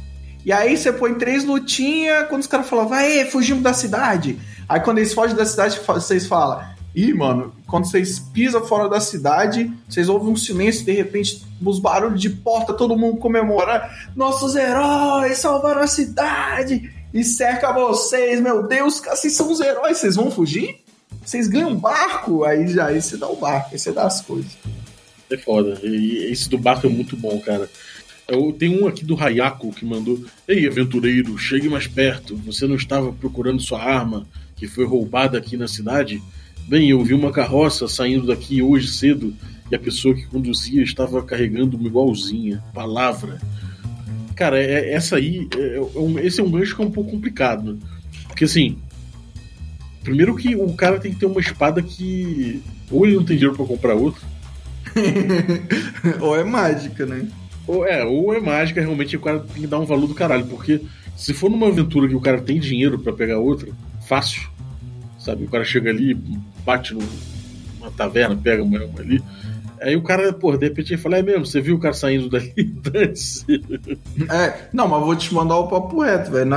E 0.45 0.53
aí 0.53 0.77
você 0.77 0.93
põe 0.93 1.15
três 1.15 1.45
lutinhas, 1.45 2.29
quando 2.29 2.43
os 2.43 2.47
caras 2.47 2.69
falam, 2.69 2.87
vai, 2.87 3.25
fugimos 3.25 3.65
da 3.65 3.73
cidade. 3.73 4.39
Aí 4.69 4.79
quando 4.79 4.99
eles 4.99 5.13
fogem 5.13 5.35
da 5.35 5.45
cidade, 5.45 5.81
vocês 5.85 6.25
falam, 6.27 6.63
ih, 6.95 7.13
mano, 7.13 7.53
quando 7.67 7.87
vocês 7.87 8.21
pisam 8.21 8.65
fora 8.65 8.89
da 8.89 9.01
cidade, 9.01 9.73
vocês 9.89 10.09
ouvem 10.09 10.33
um 10.33 10.37
silêncio, 10.37 10.85
de 10.85 10.93
repente, 10.93 11.45
os 11.61 11.81
barulhos 11.81 12.21
de 12.21 12.31
porta, 12.31 12.73
todo 12.73 12.97
mundo 12.97 13.19
comemora. 13.19 13.91
Nossos 14.15 14.55
heróis 14.55 15.37
salvaram 15.39 15.83
a 15.83 15.87
cidade 15.89 16.93
e 17.13 17.25
cerca 17.25 17.73
vocês, 17.73 18.41
meu 18.41 18.69
Deus, 18.69 19.01
vocês 19.01 19.35
são 19.35 19.51
os 19.51 19.61
heróis, 19.61 19.99
vocês 19.99 20.15
vão 20.15 20.31
fugir? 20.31 20.86
Vocês 21.27 21.49
ganham 21.49 21.71
um 21.71 21.77
barco, 21.77 22.45
aí 22.45 22.69
já 22.69 22.87
aí 22.87 23.03
você 23.03 23.17
dá 23.17 23.29
o 23.29 23.35
barco, 23.35 23.71
aí 23.73 23.79
você 23.79 23.91
dá 23.91 24.05
as 24.07 24.21
coisas. 24.21 24.57
É 25.29 25.37
foda. 25.37 25.77
E 25.83 26.31
esse 26.31 26.49
do 26.49 26.57
barco 26.57 26.87
é 26.87 26.91
muito 26.91 27.17
bom, 27.17 27.41
cara. 27.41 27.69
Eu, 28.29 28.53
tem 28.53 28.81
um 28.81 28.87
aqui 28.87 29.05
do 29.05 29.21
Hayako 29.21 29.73
que 29.73 29.85
mandou: 29.85 30.25
Ei, 30.47 30.69
aventureiro, 30.69 31.37
chegue 31.37 31.69
mais 31.69 31.89
perto. 31.89 32.37
Você 32.47 32.69
não 32.69 32.77
estava 32.77 33.13
procurando 33.13 33.61
sua 33.61 33.83
arma 33.83 34.25
que 34.55 34.69
foi 34.69 34.87
roubada 34.87 35.37
aqui 35.37 35.57
na 35.57 35.67
cidade? 35.67 36.23
Bem, 36.69 36.91
eu 36.91 37.03
vi 37.03 37.13
uma 37.13 37.33
carroça 37.33 37.89
saindo 37.89 38.29
daqui 38.29 38.63
hoje 38.63 38.87
cedo 38.87 39.35
e 39.69 39.75
a 39.75 39.81
pessoa 39.81 40.15
que 40.15 40.27
conduzia 40.27 40.81
estava 40.81 41.21
carregando 41.25 41.77
uma 41.77 41.89
igualzinha. 41.89 42.63
Palavra. 42.73 43.41
Cara, 44.37 44.63
é, 44.63 44.93
essa 44.93 45.17
aí, 45.17 45.49
é, 45.57 46.21
é 46.21 46.27
esse 46.27 46.41
é 46.41 46.45
um 46.45 46.51
gancho 46.53 46.77
que 46.77 46.83
é 46.83 46.85
um 46.85 46.91
pouco 46.91 47.11
complicado, 47.11 47.73
né? 47.73 47.79
Porque 48.29 48.45
assim, 48.45 48.79
primeiro 50.07 50.37
que 50.37 50.55
o 50.55 50.73
cara 50.73 51.01
tem 51.01 51.13
que 51.13 51.19
ter 51.19 51.27
uma 51.27 51.41
espada 51.41 51.83
que 51.83 52.63
ou 52.91 53.05
ele 53.05 53.17
não 53.17 53.25
tem 53.25 53.37
dinheiro 53.37 53.57
para 53.57 53.67
comprar 53.67 53.95
outra, 53.95 54.23
ou 56.23 56.37
é 56.37 56.45
mágica, 56.45 57.05
né? 57.05 57.27
Ou 57.67 57.85
é, 57.85 58.05
ou 58.05 58.33
é 58.33 58.41
mágica, 58.41 58.81
realmente 58.81 59.17
o 59.17 59.21
cara 59.21 59.41
tem 59.41 59.63
que 59.63 59.67
dar 59.67 59.81
um 59.81 59.85
valor 59.85 60.07
do 60.07 60.15
caralho, 60.15 60.47
porque 60.47 60.81
se 61.17 61.35
for 61.35 61.51
numa 61.51 61.67
aventura 61.67 62.09
que 62.09 62.15
o 62.15 62.21
cara 62.21 62.41
tem 62.41 62.61
dinheiro 62.61 63.01
para 63.01 63.13
pegar 63.13 63.41
outra, 63.41 63.69
fácil. 64.07 64.49
Sabe? 65.19 65.45
O 65.45 65.49
cara 65.49 65.65
chega 65.65 65.91
ali, 65.91 66.15
bate 66.65 66.95
numa 66.95 67.91
taverna, 67.97 68.37
pega 68.37 68.63
uma 68.63 68.79
ali. 69.01 69.21
Aí 69.81 69.97
o 69.97 70.03
cara, 70.03 70.33
pô, 70.33 70.57
de 70.57 70.69
repente 70.69 70.93
ele 70.93 71.03
fala, 71.03 71.19
é 71.19 71.23
mesmo, 71.23 71.45
você 71.45 71.61
viu 71.61 71.75
o 71.75 71.81
cara 71.81 71.95
saindo 71.95 72.31
dali? 72.31 72.55
É, 74.31 74.69
não, 74.73 74.87
mas 74.87 75.05
vou 75.05 75.17
te 75.17 75.35
mandar 75.35 75.57
o 75.57 75.67
papo 75.67 76.01
reto, 76.01 76.31
velho. 76.31 76.51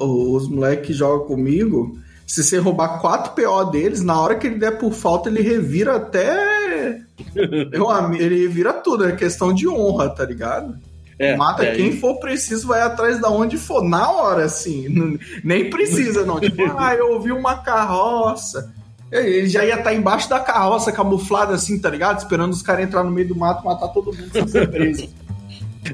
Os 0.00 0.48
moleques 0.48 0.88
que 0.88 0.92
jogam 0.92 1.26
comigo, 1.26 1.98
se 2.26 2.42
você 2.42 2.58
roubar 2.58 3.00
4 3.00 3.32
PO 3.32 3.70
deles, 3.70 4.02
na 4.02 4.20
hora 4.20 4.34
que 4.34 4.48
ele 4.48 4.58
der 4.58 4.78
por 4.78 4.92
falta, 4.92 5.28
ele 5.28 5.40
revira 5.40 5.96
até. 5.96 7.00
Eu, 7.72 7.88
ele 8.14 8.42
revira 8.42 8.72
tudo, 8.72 9.06
é 9.06 9.12
questão 9.12 9.54
de 9.54 9.68
honra, 9.68 10.10
tá 10.10 10.24
ligado? 10.24 10.76
É, 11.18 11.34
Mata 11.34 11.64
é, 11.64 11.74
quem 11.74 11.92
for 11.98 12.18
preciso, 12.18 12.66
vai 12.68 12.82
atrás 12.82 13.18
da 13.20 13.30
onde 13.30 13.56
for, 13.56 13.82
na 13.82 14.10
hora, 14.10 14.44
assim. 14.44 15.18
Nem 15.42 15.70
precisa, 15.70 16.26
não. 16.26 16.38
Tipo, 16.40 16.62
ah, 16.76 16.94
eu 16.94 17.12
ouvi 17.12 17.32
uma 17.32 17.56
carroça. 17.62 18.74
Ele 19.10 19.48
já 19.48 19.64
ia 19.64 19.74
estar 19.74 19.84
tá 19.84 19.94
embaixo 19.94 20.28
da 20.28 20.40
carroça, 20.40 20.90
camuflado 20.90 21.52
assim, 21.52 21.78
tá 21.78 21.88
ligado? 21.88 22.18
Esperando 22.18 22.52
os 22.52 22.60
caras 22.60 22.84
entrar 22.84 23.04
no 23.04 23.10
meio 23.10 23.28
do 23.28 23.36
mato 23.36 23.64
matar 23.64 23.88
todo 23.88 24.12
mundo 24.12 24.30
sem 24.32 24.48
ser 24.48 24.68
preso. 24.68 25.08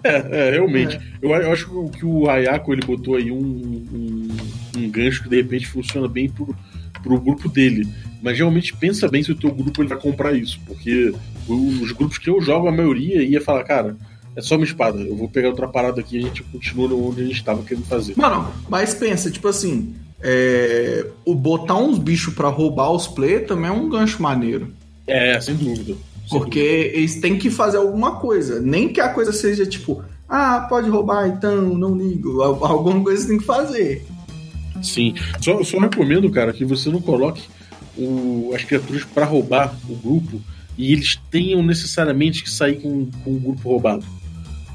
É, 0.03 0.49
é, 0.49 0.51
realmente. 0.53 0.97
É. 0.97 1.01
Eu, 1.21 1.31
eu, 1.31 1.53
acho 1.53 1.91
que 1.91 2.07
o 2.07 2.29
Hayako 2.29 2.73
ele 2.73 2.87
botou 2.87 3.17
aí 3.17 3.31
um, 3.31 3.37
um, 3.37 4.22
gancho 4.93 5.23
que 5.23 5.29
de 5.29 5.37
repente 5.37 5.67
funciona 5.67 6.07
bem 6.07 6.29
pro, 6.29 6.55
pro 7.03 7.21
grupo 7.21 7.49
dele. 7.49 7.89
Mas 8.23 8.39
realmente 8.39 8.77
pensa 8.77 9.09
bem 9.09 9.23
se 9.23 9.33
o 9.33 9.37
teu 9.37 9.51
grupo 9.51 9.83
ele 9.83 9.89
vai 9.89 9.99
comprar 9.99 10.33
isso. 10.33 10.61
Porque 10.67 11.13
os 11.49 11.91
grupos 11.93 12.19
que 12.19 12.31
eu 12.31 12.41
jogo, 12.41 12.69
a 12.69 12.73
maioria 12.73 13.23
ia 13.23 13.41
falar, 13.41 13.65
cara, 13.65 13.97
é 14.37 14.41
só 14.41 14.57
uma 14.57 14.65
espada. 14.65 15.01
Eu 15.01 15.17
vou 15.17 15.29
pegar 15.29 15.49
outra 15.49 15.67
parada 15.67 16.01
aqui 16.01 16.17
e 16.17 16.19
a 16.21 16.23
gente 16.23 16.43
continua 16.45 16.95
onde 16.95 17.23
a 17.23 17.25
gente 17.25 17.37
estava 17.37 17.63
querendo 17.63 17.85
fazer. 17.85 18.15
Mano, 18.17 18.53
mas 18.69 18.95
pensa, 18.95 19.31
tipo 19.31 19.49
assim, 19.49 19.95
é, 20.21 21.07
o 21.25 21.35
botar 21.35 21.77
uns 21.77 21.99
bichos 21.99 22.33
para 22.33 22.49
roubar 22.49 22.93
os 22.93 23.09
play 23.09 23.41
também 23.41 23.71
é 23.71 23.73
um 23.73 23.89
gancho 23.89 24.23
maneiro. 24.23 24.73
É, 25.07 25.41
sem 25.41 25.57
dúvida. 25.57 25.95
Porque 26.31 26.93
eles 26.95 27.17
têm 27.21 27.37
que 27.37 27.51
fazer 27.51 27.77
alguma 27.77 28.17
coisa. 28.17 28.61
Nem 28.61 28.89
que 28.89 29.01
a 29.01 29.09
coisa 29.09 29.33
seja 29.33 29.67
tipo, 29.67 30.03
ah, 30.29 30.67
pode 30.69 30.89
roubar, 30.89 31.29
então 31.29 31.61
não 31.75 31.95
ligo. 31.97 32.41
Alguma 32.41 33.03
coisa 33.03 33.27
tem 33.27 33.39
que 33.39 33.45
fazer. 33.45 34.07
Sim. 34.83 35.15
Só, 35.41 35.63
só 35.63 35.79
recomendo, 35.79 36.31
cara, 36.31 36.53
que 36.53 36.65
você 36.65 36.91
não 36.91 37.01
coloque 37.01 37.43
o, 37.97 38.53
as 38.55 38.65
criaturas 38.65 39.05
para 39.05 39.25
roubar 39.25 39.75
o 39.89 39.95
grupo 39.95 40.41
e 40.77 40.93
eles 40.93 41.21
tenham 41.31 41.63
necessariamente 41.63 42.43
que 42.43 42.51
sair 42.51 42.81
com, 42.81 43.07
com 43.25 43.31
o 43.31 43.41
grupo 43.41 43.69
roubado. 43.69 44.05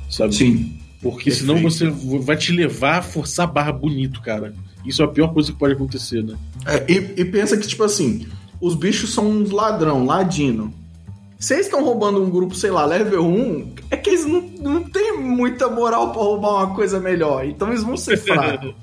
Sabe? 0.10 0.36
Sim. 0.36 0.80
Porque 1.02 1.30
Perfeito. 1.30 1.40
senão 1.40 1.62
você 1.62 1.90
vai 2.20 2.38
te 2.38 2.52
levar 2.52 3.00
a 3.00 3.02
forçar 3.02 3.48
a 3.48 3.52
barra 3.52 3.72
bonito, 3.72 4.22
cara. 4.22 4.54
Isso 4.86 5.02
é 5.02 5.06
a 5.06 5.08
pior 5.08 5.34
coisa 5.34 5.52
que 5.52 5.58
pode 5.58 5.74
acontecer, 5.74 6.24
né? 6.24 6.36
É, 6.66 6.92
e, 6.92 7.22
e 7.22 7.26
pensa 7.26 7.58
que, 7.58 7.68
tipo 7.68 7.84
assim, 7.84 8.26
os 8.60 8.74
bichos 8.74 9.14
são 9.14 9.30
uns 9.30 9.52
ladrão, 9.52 10.06
ladino. 10.06 10.74
Vocês 11.40 11.62
estão 11.62 11.84
roubando 11.84 12.24
um 12.24 12.30
grupo, 12.30 12.56
sei 12.56 12.72
lá, 12.72 12.84
level 12.86 13.24
1, 13.24 13.74
é 13.92 13.98
que 13.98 14.10
eles 14.10 14.26
não, 14.26 14.42
não 14.60 14.84
tem 14.84 15.20
muita 15.20 15.70
moral 15.70 16.12
pra 16.12 16.22
roubar 16.22 16.66
uma 16.66 16.76
coisa 16.76 17.00
melhor. 17.00 17.46
Então 17.46 17.68
eles 17.68 17.84
vão 17.84 17.96
ser 17.96 18.18
fracos. 18.24 18.74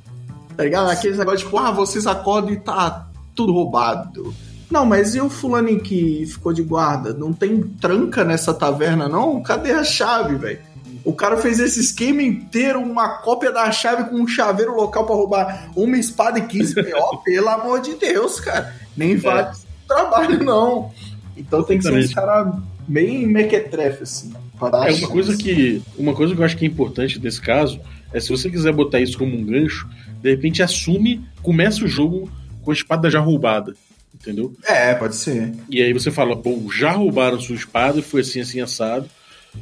Tá 0.57 0.65
ligado? 0.65 0.91
Aqueles 0.91 1.19
negócios 1.19 1.43
tipo, 1.43 1.59
ah, 1.59 1.71
vocês 1.71 2.07
acordam 2.07 2.53
e 2.53 2.57
tá 2.57 3.09
tudo 3.35 3.53
roubado. 3.53 4.35
Não, 4.71 4.85
mas 4.85 5.15
e 5.15 5.21
o 5.21 5.29
fulano 5.29 5.79
que 5.81 6.27
ficou 6.27 6.53
de 6.53 6.63
guarda? 6.63 7.13
Não 7.13 7.33
tem 7.33 7.61
tranca 7.63 8.25
nessa 8.25 8.53
taverna, 8.53 9.09
não? 9.09 9.43
Cadê 9.43 9.73
a 9.73 9.85
chave, 9.85 10.37
velho? 10.37 10.59
O 11.05 11.13
cara 11.13 11.37
fez 11.37 11.61
esse 11.61 11.81
esquema 11.81 12.23
inteiro, 12.23 12.81
uma 12.81 13.19
cópia 13.19 13.53
da 13.53 13.71
chave 13.71 14.05
com 14.05 14.17
um 14.17 14.27
chaveiro 14.27 14.75
local 14.75 15.05
para 15.05 15.15
roubar 15.15 15.71
uma 15.77 15.99
espada 15.99 16.39
e 16.39 16.47
15 16.47 16.75
PO, 16.75 17.19
pelo 17.23 17.49
amor 17.51 17.81
de 17.81 17.95
Deus, 17.95 18.41
cara. 18.41 18.75
Nem 18.97 19.17
vale 19.17 19.41
é. 19.41 19.53
trabalho, 19.87 20.43
não. 20.43 20.91
Então 21.37 21.63
tem 21.63 21.77
que 21.77 21.85
ser 21.85 21.93
uns 21.93 22.15
caras 22.15 22.55
bem 22.89 23.27
mequetrefe, 23.27 24.03
assim. 24.05 24.33
é 24.63 24.93
uma 24.95 25.09
coisa 25.09 25.37
que. 25.37 25.83
Uma 25.99 26.15
coisa 26.15 26.35
que 26.35 26.41
eu 26.41 26.45
acho 26.45 26.57
que 26.57 26.65
é 26.65 26.69
importante 26.69 27.21
nesse 27.21 27.41
caso 27.41 27.79
é 28.15 28.21
se 28.21 28.31
você 28.31 28.49
quiser 28.49 28.73
botar 28.73 29.01
isso 29.01 29.19
como 29.19 29.37
um 29.37 29.45
gancho, 29.45 29.89
de 30.23 30.31
repente 30.31 30.63
assume, 30.63 31.21
começa 31.43 31.85
o 31.85 31.89
jogo 31.89 32.31
com 32.63 32.71
a 32.71 32.75
espada 32.75 33.11
já 33.11 33.21
roubada. 33.21 33.75
Entendeu? 34.15 34.55
É, 34.65 34.95
pode 34.95 35.17
ser. 35.17 35.53
E 35.69 35.83
aí 35.83 35.93
você 35.93 36.11
fala, 36.11 36.37
pô, 36.37 36.71
já 36.73 36.93
roubaram 36.93 37.39
sua 37.41 37.57
espada, 37.57 38.01
foi 38.01 38.23
assim, 38.23 38.41
assim, 38.41 38.61
assado. 38.61 39.11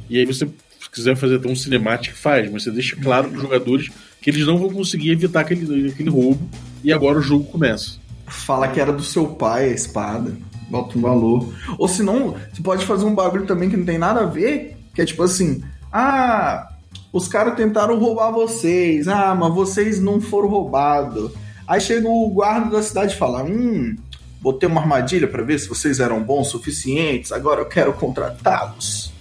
E 0.09 0.17
aí 0.17 0.25
você, 0.25 0.45
se 0.79 0.89
quiser 0.89 1.17
fazer 1.17 1.35
até 1.35 1.49
um 1.49 1.55
cinemático, 1.55 2.15
faz, 2.15 2.49
mas 2.49 2.63
você 2.63 2.71
deixa 2.71 2.95
claro 2.95 3.27
para 3.27 3.35
os 3.35 3.41
jogadores 3.41 3.89
que 4.21 4.29
eles 4.29 4.45
não 4.45 4.57
vão 4.57 4.69
conseguir 4.69 5.11
evitar 5.11 5.41
aquele, 5.41 5.89
aquele 5.89 6.09
roubo. 6.09 6.47
E 6.83 6.93
agora 6.93 7.19
o 7.19 7.21
jogo 7.21 7.43
começa. 7.45 7.97
Fala 8.27 8.69
que 8.69 8.79
era 8.79 8.93
do 8.93 9.03
seu 9.03 9.27
pai 9.27 9.65
a 9.65 9.73
espada 9.73 10.33
bota 10.73 10.97
um 10.97 11.01
valor. 11.01 11.53
Ou 11.77 11.87
se 11.87 12.01
não, 12.01 12.35
você 12.51 12.61
pode 12.63 12.85
fazer 12.85 13.05
um 13.05 13.13
bagulho 13.13 13.45
também 13.45 13.69
que 13.69 13.77
não 13.77 13.85
tem 13.85 13.99
nada 13.99 14.21
a 14.21 14.25
ver, 14.25 14.75
que 14.93 15.01
é 15.01 15.05
tipo 15.05 15.21
assim, 15.21 15.63
ah, 15.91 16.72
os 17.13 17.27
caras 17.27 17.55
tentaram 17.55 17.99
roubar 17.99 18.31
vocês, 18.31 19.07
ah, 19.07 19.35
mas 19.35 19.53
vocês 19.53 20.01
não 20.01 20.19
foram 20.19 20.49
roubados. 20.49 21.31
Aí 21.67 21.79
chega 21.79 22.09
o 22.09 22.27
guarda 22.31 22.71
da 22.71 22.81
cidade 22.81 23.13
e 23.13 23.17
fala, 23.17 23.43
hum, 23.43 23.95
botei 24.41 24.67
uma 24.67 24.81
armadilha 24.81 25.27
para 25.27 25.43
ver 25.43 25.59
se 25.59 25.69
vocês 25.69 25.99
eram 25.99 26.23
bons 26.23 26.47
o 26.47 26.51
suficientes, 26.51 27.31
agora 27.31 27.61
eu 27.61 27.67
quero 27.67 27.93
contratá-los. 27.93 29.13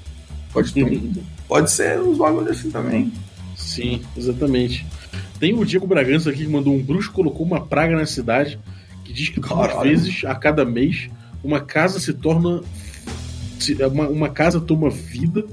Pode, 0.55 0.73
ter 0.73 0.85
pode 1.47 1.71
ser 1.71 2.01
uns 2.01 2.17
bagulhos 2.17 2.59
assim 2.59 2.71
também. 2.71 3.13
Sim, 3.55 4.01
exatamente. 4.17 4.87
Tem 5.39 5.53
o 5.53 5.65
Diego 5.65 5.87
Bragança 5.87 6.31
aqui 6.31 6.47
que 6.47 6.51
mandou 6.51 6.75
um 6.75 6.83
bruxo 6.83 7.13
colocou 7.13 7.45
uma 7.45 7.61
praga 7.61 7.95
na 7.95 8.07
cidade 8.07 8.59
que 9.05 9.13
diz 9.13 9.29
que 9.29 9.39
duas 9.39 9.83
vezes 9.83 10.25
a 10.25 10.35
cada 10.35 10.65
mês 10.65 11.11
uma 11.45 11.61
casa 11.61 12.01
se 12.01 12.15
torna. 12.15 12.63
Uma, 13.93 14.09
uma 14.09 14.29
casa 14.29 14.61
toma 14.61 14.91
vida 14.91 15.45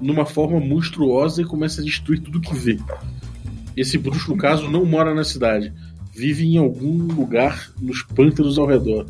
numa 0.00 0.24
forma 0.26 0.60
monstruosa 0.60 1.42
e 1.42 1.44
começa 1.44 1.80
a 1.80 1.84
destruir 1.84 2.20
tudo 2.20 2.40
que 2.40 2.54
vê. 2.54 2.78
Esse 3.76 3.96
bruxo, 3.98 4.30
no 4.30 4.36
caso, 4.36 4.68
não 4.70 4.84
mora 4.84 5.14
na 5.14 5.24
cidade. 5.24 5.72
Vive 6.12 6.44
em 6.44 6.58
algum 6.58 7.04
lugar 7.14 7.70
nos 7.80 8.02
pântanos 8.02 8.58
ao 8.58 8.66
redor. 8.66 9.06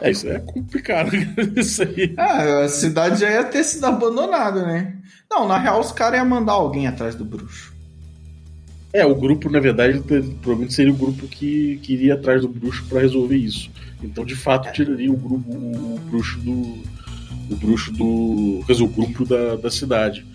É, 0.00 0.10
isso 0.10 0.28
é 0.28 0.38
complicado. 0.38 1.10
isso 1.56 1.82
aí. 1.82 2.14
Ah, 2.16 2.64
a 2.64 2.68
cidade 2.68 3.20
já 3.20 3.30
ia 3.30 3.44
ter 3.44 3.64
sido 3.64 3.84
abandonada, 3.84 4.64
né? 4.64 4.96
Não, 5.30 5.46
na 5.46 5.58
real, 5.58 5.80
os 5.80 5.92
caras 5.92 6.18
iam 6.18 6.28
mandar 6.28 6.52
alguém 6.52 6.86
atrás 6.86 7.14
do 7.14 7.24
bruxo. 7.24 7.72
É, 8.92 9.04
o 9.04 9.14
grupo, 9.14 9.50
na 9.50 9.60
verdade, 9.60 10.00
provavelmente 10.00 10.72
seria 10.72 10.92
o 10.92 10.96
grupo 10.96 11.28
que, 11.28 11.78
que 11.82 11.92
iria 11.92 12.14
atrás 12.14 12.40
do 12.40 12.48
bruxo 12.48 12.86
para 12.88 13.00
resolver 13.00 13.36
isso. 13.36 13.70
Então, 14.02 14.24
de 14.24 14.34
fato, 14.34 14.72
tiraria 14.72 15.12
o 15.12 15.16
grupo, 15.16 15.50
o, 15.50 16.00
bruxo 16.10 16.38
do. 16.40 16.78
O 17.50 17.56
bruxo 17.56 17.92
do. 17.92 18.62
Quer 18.66 18.72
dizer, 18.72 18.84
o 18.84 18.88
grupo 18.88 19.24
da, 19.24 19.56
da 19.56 19.70
cidade. 19.70 20.26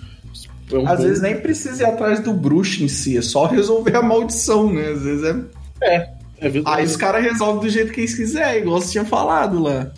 É 0.71 0.77
um 0.77 0.87
Às 0.87 0.97
bom... 0.97 1.03
vezes 1.03 1.21
nem 1.21 1.39
precisa 1.39 1.83
ir 1.83 1.85
atrás 1.85 2.19
do 2.19 2.33
bruxo 2.33 2.83
em 2.83 2.87
si, 2.87 3.17
é 3.17 3.21
só 3.21 3.45
resolver 3.47 3.95
a 3.95 4.01
maldição, 4.01 4.71
né? 4.71 4.89
Às 4.89 5.03
vezes 5.03 5.23
é. 5.23 5.43
É, 5.81 6.09
é 6.39 6.49
verdade. 6.49 6.77
Aí 6.79 6.85
os 6.85 6.95
caras 6.95 7.23
resolvem 7.23 7.61
do 7.61 7.69
jeito 7.69 7.91
que 7.91 8.01
eles 8.01 8.15
quiserem, 8.15 8.61
igual 8.61 8.81
você 8.81 8.91
tinha 8.93 9.05
falado 9.05 9.61
lá. 9.61 9.91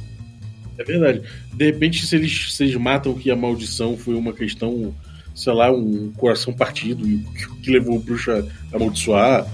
É 0.77 0.83
verdade. 0.83 1.21
De 1.53 1.65
repente, 1.65 2.05
se 2.05 2.15
eles, 2.15 2.53
se 2.53 2.63
eles 2.63 2.75
matam 2.75 3.13
que 3.13 3.31
a 3.31 3.35
maldição 3.35 3.95
foi 3.95 4.15
uma 4.15 4.33
questão, 4.33 4.93
sei 5.33 5.53
lá, 5.53 5.71
um 5.71 6.11
coração 6.17 6.53
partido, 6.53 7.07
e 7.07 7.23
que 7.63 7.71
levou 7.71 7.95
o 7.95 7.99
bruxo 7.99 8.31
a 8.31 8.43
amaldiçoar, 8.73 9.47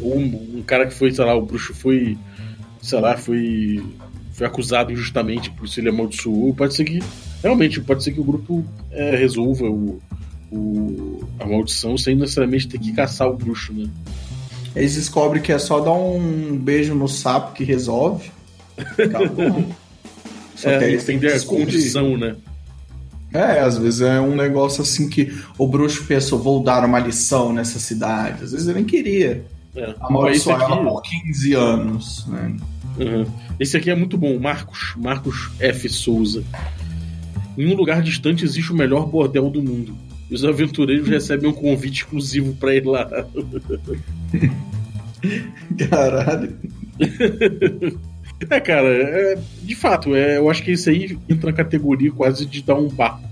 ou 0.00 0.16
um, 0.16 0.58
um 0.58 0.62
cara 0.62 0.86
que 0.86 0.94
foi, 0.94 1.10
sei 1.12 1.24
lá, 1.24 1.34
o 1.34 1.42
bruxo 1.42 1.74
foi 1.74 2.16
sei 2.84 3.00
lá, 3.00 3.16
foi, 3.16 3.82
foi 4.34 4.46
acusado 4.46 4.92
injustamente 4.92 5.48
por 5.50 5.64
isso 5.64 5.80
ele 5.80 5.88
amaldiçoou. 5.88 6.52
Pode 6.54 6.74
ser 6.74 6.84
que, 6.84 7.00
realmente, 7.42 7.80
pode 7.80 8.02
ser 8.02 8.12
que 8.12 8.20
o 8.20 8.24
grupo 8.24 8.64
é, 8.90 9.16
resolva 9.16 9.64
o, 9.64 10.02
o, 10.50 11.24
a 11.38 11.46
maldição 11.46 11.96
sem 11.96 12.16
necessariamente 12.16 12.68
ter 12.68 12.78
que 12.78 12.92
caçar 12.92 13.28
o 13.28 13.34
bruxo, 13.34 13.72
né? 13.72 13.88
Eles 14.74 14.96
descobrem 14.96 15.40
que 15.40 15.52
é 15.52 15.58
só 15.58 15.78
dar 15.78 15.92
um 15.92 16.58
beijo 16.58 16.94
no 16.94 17.08
sapo 17.08 17.54
que 17.54 17.62
resolve. 17.62 18.30
Acabou. 18.76 19.72
Só 20.56 20.70
é, 20.70 20.78
que 20.78 20.84
eles 20.84 21.04
têm 21.04 21.16
a 21.16 21.40
condição, 21.40 22.16
né? 22.16 22.36
É, 23.32 23.58
às 23.58 23.76
vezes 23.76 24.00
é 24.00 24.20
um 24.20 24.36
negócio 24.36 24.82
assim 24.82 25.08
que 25.08 25.36
o 25.58 25.66
bruxo 25.66 26.04
pensou, 26.04 26.38
vou 26.38 26.62
dar 26.62 26.84
uma 26.84 27.00
lição 27.00 27.52
nessa 27.52 27.80
cidade. 27.80 28.44
Às 28.44 28.52
vezes 28.52 28.68
ele 28.68 28.76
nem 28.76 28.84
queria. 28.84 29.44
É. 29.74 29.94
Amaldiçoar 30.00 30.62
ela 30.62 30.76
por 30.76 31.02
15 31.02 31.54
anos, 31.54 32.26
né? 32.28 32.56
Uhum. 32.98 33.26
Esse 33.58 33.76
aqui 33.76 33.90
é 33.90 33.94
muito 33.94 34.16
bom, 34.16 34.38
Marcos. 34.38 34.94
Marcos 34.96 35.50
F. 35.58 35.88
Souza. 35.88 36.44
Em 37.56 37.66
um 37.66 37.74
lugar 37.74 38.02
distante 38.02 38.44
existe 38.44 38.72
o 38.72 38.76
melhor 38.76 39.06
bordel 39.06 39.48
do 39.50 39.62
mundo. 39.62 39.96
Os 40.30 40.44
aventureiros 40.44 41.08
recebem 41.08 41.48
um 41.48 41.52
convite 41.52 42.02
exclusivo 42.02 42.54
para 42.54 42.74
ir 42.74 42.84
lá. 42.84 43.08
Caralho. 45.88 46.56
é, 48.50 48.60
cara, 48.60 48.88
é, 48.88 49.38
de 49.62 49.74
fato, 49.74 50.14
é, 50.14 50.38
eu 50.38 50.50
acho 50.50 50.62
que 50.62 50.72
isso 50.72 50.88
aí 50.90 51.18
entra 51.28 51.50
na 51.50 51.56
categoria 51.56 52.10
quase 52.10 52.46
de 52.46 52.62
dar 52.62 52.74
um 52.74 52.88
barco. 52.88 53.28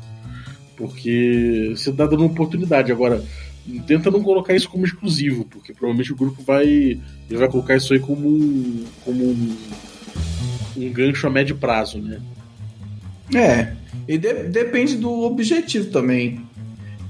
Porque 0.77 1.73
você 1.75 1.93
tá 1.93 2.07
dando 2.07 2.21
uma 2.21 2.31
oportunidade. 2.33 2.93
Agora, 2.93 3.23
tenta 3.87 4.11
não 4.11 4.23
colocar 4.23 4.55
isso 4.55 4.69
como 4.69 4.85
exclusivo, 4.85 5.45
porque 5.45 5.73
provavelmente 5.73 6.13
o 6.13 6.17
grupo 6.17 6.43
vai, 6.43 6.67
ele 6.67 7.39
vai 7.39 7.49
colocar 7.49 7.77
isso 7.77 7.93
aí 7.93 8.01
como 8.01 8.29
um, 8.29 8.85
como 9.05 9.25
um, 9.25 9.57
um 10.77 10.93
gancho 10.93 11.27
a 11.27 11.31
médio 11.31 11.57
prazo, 11.57 11.99
né? 11.99 12.21
É, 13.35 13.73
e 14.07 14.19
de, 14.19 14.45
depende 14.45 14.97
do 14.97 15.11
objetivo 15.23 15.91
também. 15.91 16.45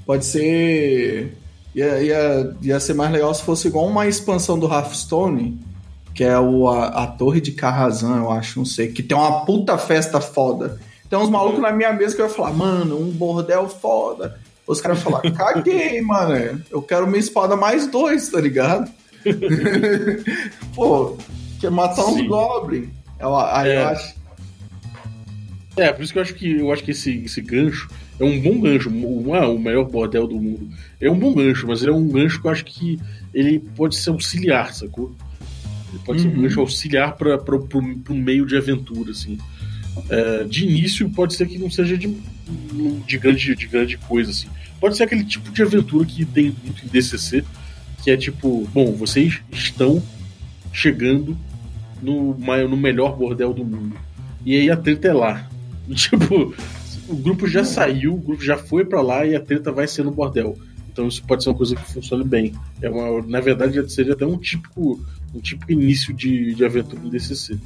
Pode 0.05 0.25
ser. 0.25 1.37
Ia, 1.75 2.03
ia, 2.03 2.57
ia 2.61 2.81
ser 2.81 2.95
mais 2.95 3.11
legal 3.11 3.33
se 3.35 3.43
fosse 3.43 3.69
igual 3.69 3.87
uma 3.87 4.07
expansão 4.07 4.59
do 4.59 4.67
Hearthstone, 4.67 5.59
que 6.15 6.23
é 6.23 6.39
o, 6.39 6.69
a, 6.69 6.89
a 6.89 7.07
Torre 7.07 7.41
de 7.41 7.53
Carrazan, 7.53 8.19
eu 8.19 8.31
acho, 8.31 8.59
não 8.59 8.67
sei, 8.67 8.89
que 8.89 9.03
tem 9.03 9.17
uma 9.17 9.47
puta 9.47 9.79
festa 9.79 10.21
foda. 10.21 10.79
Tem 11.09 11.19
uns 11.19 11.31
malucos 11.31 11.61
na 11.61 11.73
minha 11.73 11.93
mesa 11.93 12.15
que 12.15 12.23
vai 12.23 12.31
falar, 12.31 12.53
mano, 12.53 13.01
um 13.01 13.11
bordel 13.11 13.69
foda. 13.69 14.39
Os 14.67 14.81
caras 14.81 15.03
falaram, 15.03 15.33
caguei, 15.33 16.01
mano. 16.03 16.63
Eu 16.71 16.83
quero 16.83 17.07
minha 17.07 17.19
espada 17.19 17.57
mais 17.57 17.87
dois, 17.87 18.29
tá 18.29 18.41
ligado? 18.41 18.91
Pô, 20.75 21.17
quer 21.61 21.71
matar 21.71 22.05
uns 22.07 22.27
Goblin. 22.27 22.91
Aí 23.53 23.71
é. 23.71 23.83
eu 23.83 23.89
acho. 23.89 24.23
É, 25.77 25.93
por 25.93 26.03
isso 26.03 26.13
que 26.13 26.19
eu 26.19 26.23
acho 26.23 26.35
que 26.35 26.59
eu 26.59 26.73
acho 26.73 26.85
que 26.85 26.91
esse, 26.91 27.25
esse 27.25 27.41
gancho 27.41 27.89
é 28.21 28.25
um 28.25 28.41
bom 28.41 28.61
gancho. 28.61 28.91
Não 28.91 29.35
é 29.35 29.47
o 29.47 29.59
melhor 29.59 29.85
bordel 29.85 30.27
do 30.27 30.37
mundo. 30.37 30.69
É 31.01 31.11
um 31.11 31.19
bom 31.19 31.35
gancho, 31.35 31.67
mas 31.67 31.83
ele 31.83 31.93
é 31.93 31.95
um 31.95 32.09
gancho 32.09 32.41
que 32.41 32.47
eu 32.47 32.51
acho 32.51 32.65
que 32.65 33.01
ele 33.33 33.59
pode 33.59 33.97
ser 33.97 34.11
auxiliar, 34.11 34.75
sacou? 34.75 35.15
Ele 35.91 36.03
pode 36.05 36.19
uhum. 36.19 36.25
ser 36.25 36.29
um 36.29 36.37
uhum. 36.37 36.43
gancho 36.43 36.61
auxiliar 36.61 37.17
para 37.17 37.39
um 38.11 38.15
meio 38.15 38.47
de 38.47 38.57
aventura, 38.57 39.13
assim. 39.13 39.39
É, 40.09 40.45
de 40.45 40.65
início, 40.65 41.09
pode 41.11 41.35
ser 41.35 41.47
que 41.47 41.59
não 41.59 41.71
seja 41.71 41.97
de, 41.97 42.17
de, 43.07 43.19
grande, 43.19 43.55
de 43.55 43.67
grande 43.67 43.97
coisa, 43.97 44.31
assim. 44.31 44.49
Pode 44.81 44.97
ser 44.97 45.05
aquele 45.05 45.25
tipo 45.25 45.51
de 45.51 45.63
aventura 45.63 46.05
que 46.05 46.25
tem 46.25 46.55
muito 46.65 46.85
em 46.85 46.89
DCC, 46.89 47.45
que 48.03 48.11
é 48.11 48.17
tipo, 48.17 48.69
bom, 48.73 48.93
vocês 48.93 49.41
estão 49.53 50.03
chegando 50.73 51.37
no, 52.03 52.37
no 52.37 52.77
melhor 52.77 53.17
bordel 53.17 53.53
do 53.53 53.65
mundo. 53.65 53.97
E 54.45 54.57
aí 54.57 54.71
a 54.71 54.77
treta 54.77 55.09
é 55.09 55.13
lá. 55.13 55.49
Tipo, 55.95 56.55
o 57.09 57.17
grupo 57.17 57.47
já 57.47 57.65
saiu, 57.65 58.15
o 58.15 58.19
grupo 58.19 58.43
já 58.43 58.57
foi 58.57 58.85
para 58.85 59.03
lá 59.03 59.27
e 59.27 59.35
a 59.35 59.41
treta 59.41 59.73
vai 59.73 59.87
ser 59.87 60.05
no 60.05 60.13
bordel. 60.13 60.57
Então 60.93 61.09
isso 61.09 61.23
pode 61.25 61.43
ser 61.43 61.51
uma 61.51 61.57
coisa 61.57 61.75
que 61.75 61.93
funcione 61.93 62.25
bem. 62.25 62.55
É 62.81 62.89
uma, 62.89 63.23
na 63.23 63.41
verdade, 63.41 63.91
seria 63.93 64.13
até 64.13 64.25
um 64.25 64.39
típico, 64.39 65.01
um 65.35 65.41
típico 65.41 65.73
início 65.73 66.15
de, 66.15 66.55
de 66.55 66.65
aventura 66.65 67.01
em 67.05 67.11
DCC. 67.11 67.59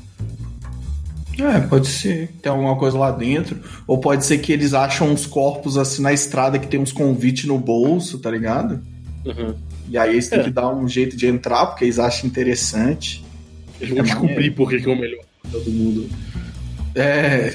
É, 1.39 1.61
pode 1.61 1.87
ser. 1.89 2.31
Tem 2.41 2.51
alguma 2.51 2.77
coisa 2.77 2.97
lá 2.97 3.11
dentro. 3.11 3.61
Ou 3.87 3.99
pode 3.99 4.25
ser 4.25 4.39
que 4.39 4.53
eles 4.53 4.73
acham 4.73 5.11
uns 5.11 5.27
corpos 5.27 5.77
assim 5.77 6.03
na 6.03 6.13
estrada 6.13 6.59
que 6.59 6.67
tem 6.67 6.81
uns 6.81 6.93
convites 6.93 7.45
no 7.45 7.59
bolso, 7.59 8.19
tá 8.19 8.31
ligado? 8.31 8.81
Uhum. 9.25 9.55
E 9.89 9.99
aí 9.99 10.15
eles 10.15 10.29
têm 10.29 10.41
é. 10.41 10.43
que 10.45 10.51
dar 10.51 10.75
um 10.75 10.89
jeito 10.89 11.17
de 11.17 11.27
entrar, 11.27 11.67
porque 11.67 11.85
eles 11.85 11.99
acham 11.99 12.27
interessante. 12.27 13.25
Eles 13.81 13.95
vão 13.95 14.01
é 14.01 14.03
descobrir 14.03 14.51
por 14.53 14.69
que 14.71 14.77
é 14.89 14.93
o 14.93 14.99
melhor 14.99 15.25
do 15.45 15.71
mundo. 15.71 16.09
É. 16.95 17.53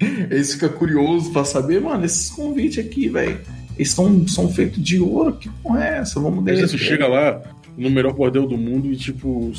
Eles 0.30 0.54
ficam 0.54 0.70
curiosos 0.70 1.28
pra 1.28 1.44
saber, 1.44 1.80
mano, 1.80 2.04
esses 2.04 2.30
convites 2.30 2.78
aqui, 2.78 3.08
velho. 3.08 3.38
Eles 3.76 3.92
são, 3.92 4.26
são 4.26 4.48
feitos 4.48 4.82
de 4.82 4.98
ouro, 4.98 5.34
que 5.34 5.48
porra 5.62 5.84
é 5.84 5.98
essa? 5.98 6.18
Vamos 6.18 6.42
vezes 6.44 6.70
você 6.70 6.78
chega 6.78 7.06
lá 7.06 7.42
no 7.76 7.90
melhor 7.90 8.14
bordel 8.14 8.46
do 8.46 8.56
mundo 8.56 8.90
e, 8.90 8.96
tipo, 8.96 9.52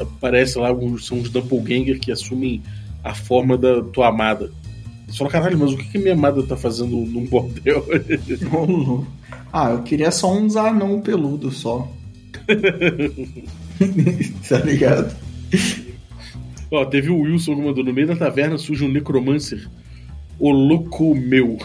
aparece 0.00 0.58
lá 0.58 0.68
são 1.00 1.20
os 1.20 1.30
doppelganger 1.30 1.98
que 2.00 2.12
assumem 2.12 2.62
a 3.02 3.14
forma 3.14 3.56
da 3.56 3.82
tua 3.82 4.08
amada. 4.08 4.50
Você 5.06 5.18
fala, 5.18 5.30
caralho, 5.30 5.58
mas 5.58 5.72
o 5.72 5.76
que, 5.76 5.88
que 5.88 5.98
minha 5.98 6.14
amada 6.14 6.42
tá 6.42 6.56
fazendo 6.56 6.96
num 6.96 7.26
bordel? 7.26 7.84
ah, 9.52 9.70
eu 9.70 9.82
queria 9.82 10.10
só 10.10 10.32
uns 10.32 10.56
anão 10.56 11.00
peludo 11.00 11.50
só. 11.50 11.90
tá 14.48 14.58
ligado? 14.58 15.14
Ó, 16.70 16.84
teve 16.84 17.10
o 17.10 17.20
Wilson 17.20 17.56
que 17.56 17.62
mandou 17.62 17.84
no 17.84 17.92
meio 17.92 18.06
da 18.06 18.16
taverna 18.16 18.56
surge 18.56 18.84
um 18.84 18.88
necromancer. 18.88 19.68
O 20.38 20.50
louco 20.50 21.14
meu. 21.14 21.58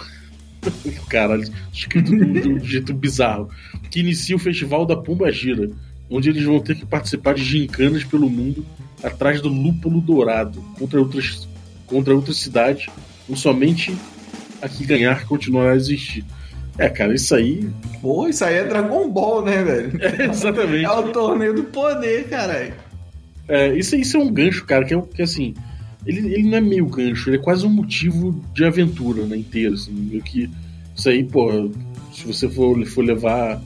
Caralho, 1.08 1.48
escrito 1.72 2.12
de 2.12 2.50
um 2.50 2.60
jeito 2.60 2.94
bizarro. 2.94 3.50
Que 3.92 4.00
inicia 4.00 4.36
o 4.36 4.40
festival 4.40 4.86
da 4.86 4.98
Pomba 4.98 5.32
Gira, 5.32 5.70
onde 6.10 6.30
eles 6.30 6.44
vão 6.44 6.60
ter 6.60 6.76
que 6.76 6.86
participar 6.86 7.36
de 7.36 7.44
gincanas 7.44 8.04
pelo 8.04 8.28
mundo 8.28 8.66
atrás 9.06 9.42
do 9.42 9.50
lúpulo 9.50 10.02
dourado 10.02 10.62
contra 10.78 11.00
outras, 11.00 11.48
contra 11.86 12.16
outras 12.16 12.38
cidades, 12.38 12.88
ou 13.30 13.36
somente 13.36 13.96
a 14.62 14.68
que 14.68 14.86
ganhar 14.86 15.26
continuará 15.26 15.74
a 15.74 15.76
existir. 15.76 16.26
É, 16.78 16.90
cara, 16.90 17.14
isso 17.14 17.34
aí. 17.34 17.70
Pô, 18.02 18.28
isso 18.28 18.44
aí 18.44 18.56
é 18.56 18.64
Dragon 18.66 19.10
Ball, 19.10 19.46
né, 19.46 19.64
velho? 19.64 19.92
É, 20.02 20.26
exatamente. 20.26 20.86
É 20.86 20.92
o 20.92 21.12
torneio 21.12 21.54
do 21.54 21.64
poder, 21.66 22.28
caralho. 22.28 22.74
É, 23.48 23.74
isso, 23.78 23.96
isso 23.96 24.18
é 24.18 24.20
um 24.20 24.32
gancho, 24.32 24.66
cara, 24.66 24.84
que 24.84 24.94
é, 24.94 25.02
que, 25.02 25.22
assim. 25.22 25.54
Ele, 26.06 26.20
ele 26.34 26.44
não 26.44 26.58
é 26.58 26.62
meio 26.62 26.86
gancho, 26.86 27.30
ele 27.30 27.38
é 27.38 27.40
quase 27.40 27.66
um 27.66 27.70
motivo 27.70 28.40
de 28.54 28.64
aventura, 28.64 29.26
né, 29.26 29.38
inteiro, 29.38 29.74
assim, 29.74 29.92
meio 29.92 30.22
que. 30.22 30.50
Isso 30.96 31.10
aí, 31.10 31.24
pô, 31.24 31.72
se 32.14 32.26
você 32.26 32.48
for, 32.48 32.86
for 32.86 33.04
levar 33.04 33.62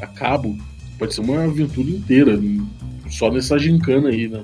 a 0.00 0.06
cabo, 0.06 0.56
pode 0.98 1.14
ser 1.14 1.22
uma 1.22 1.44
aventura 1.44 1.90
inteira, 1.90 2.38
só 3.10 3.30
nessa 3.30 3.58
gincana 3.58 4.10
aí, 4.10 4.28
né? 4.28 4.42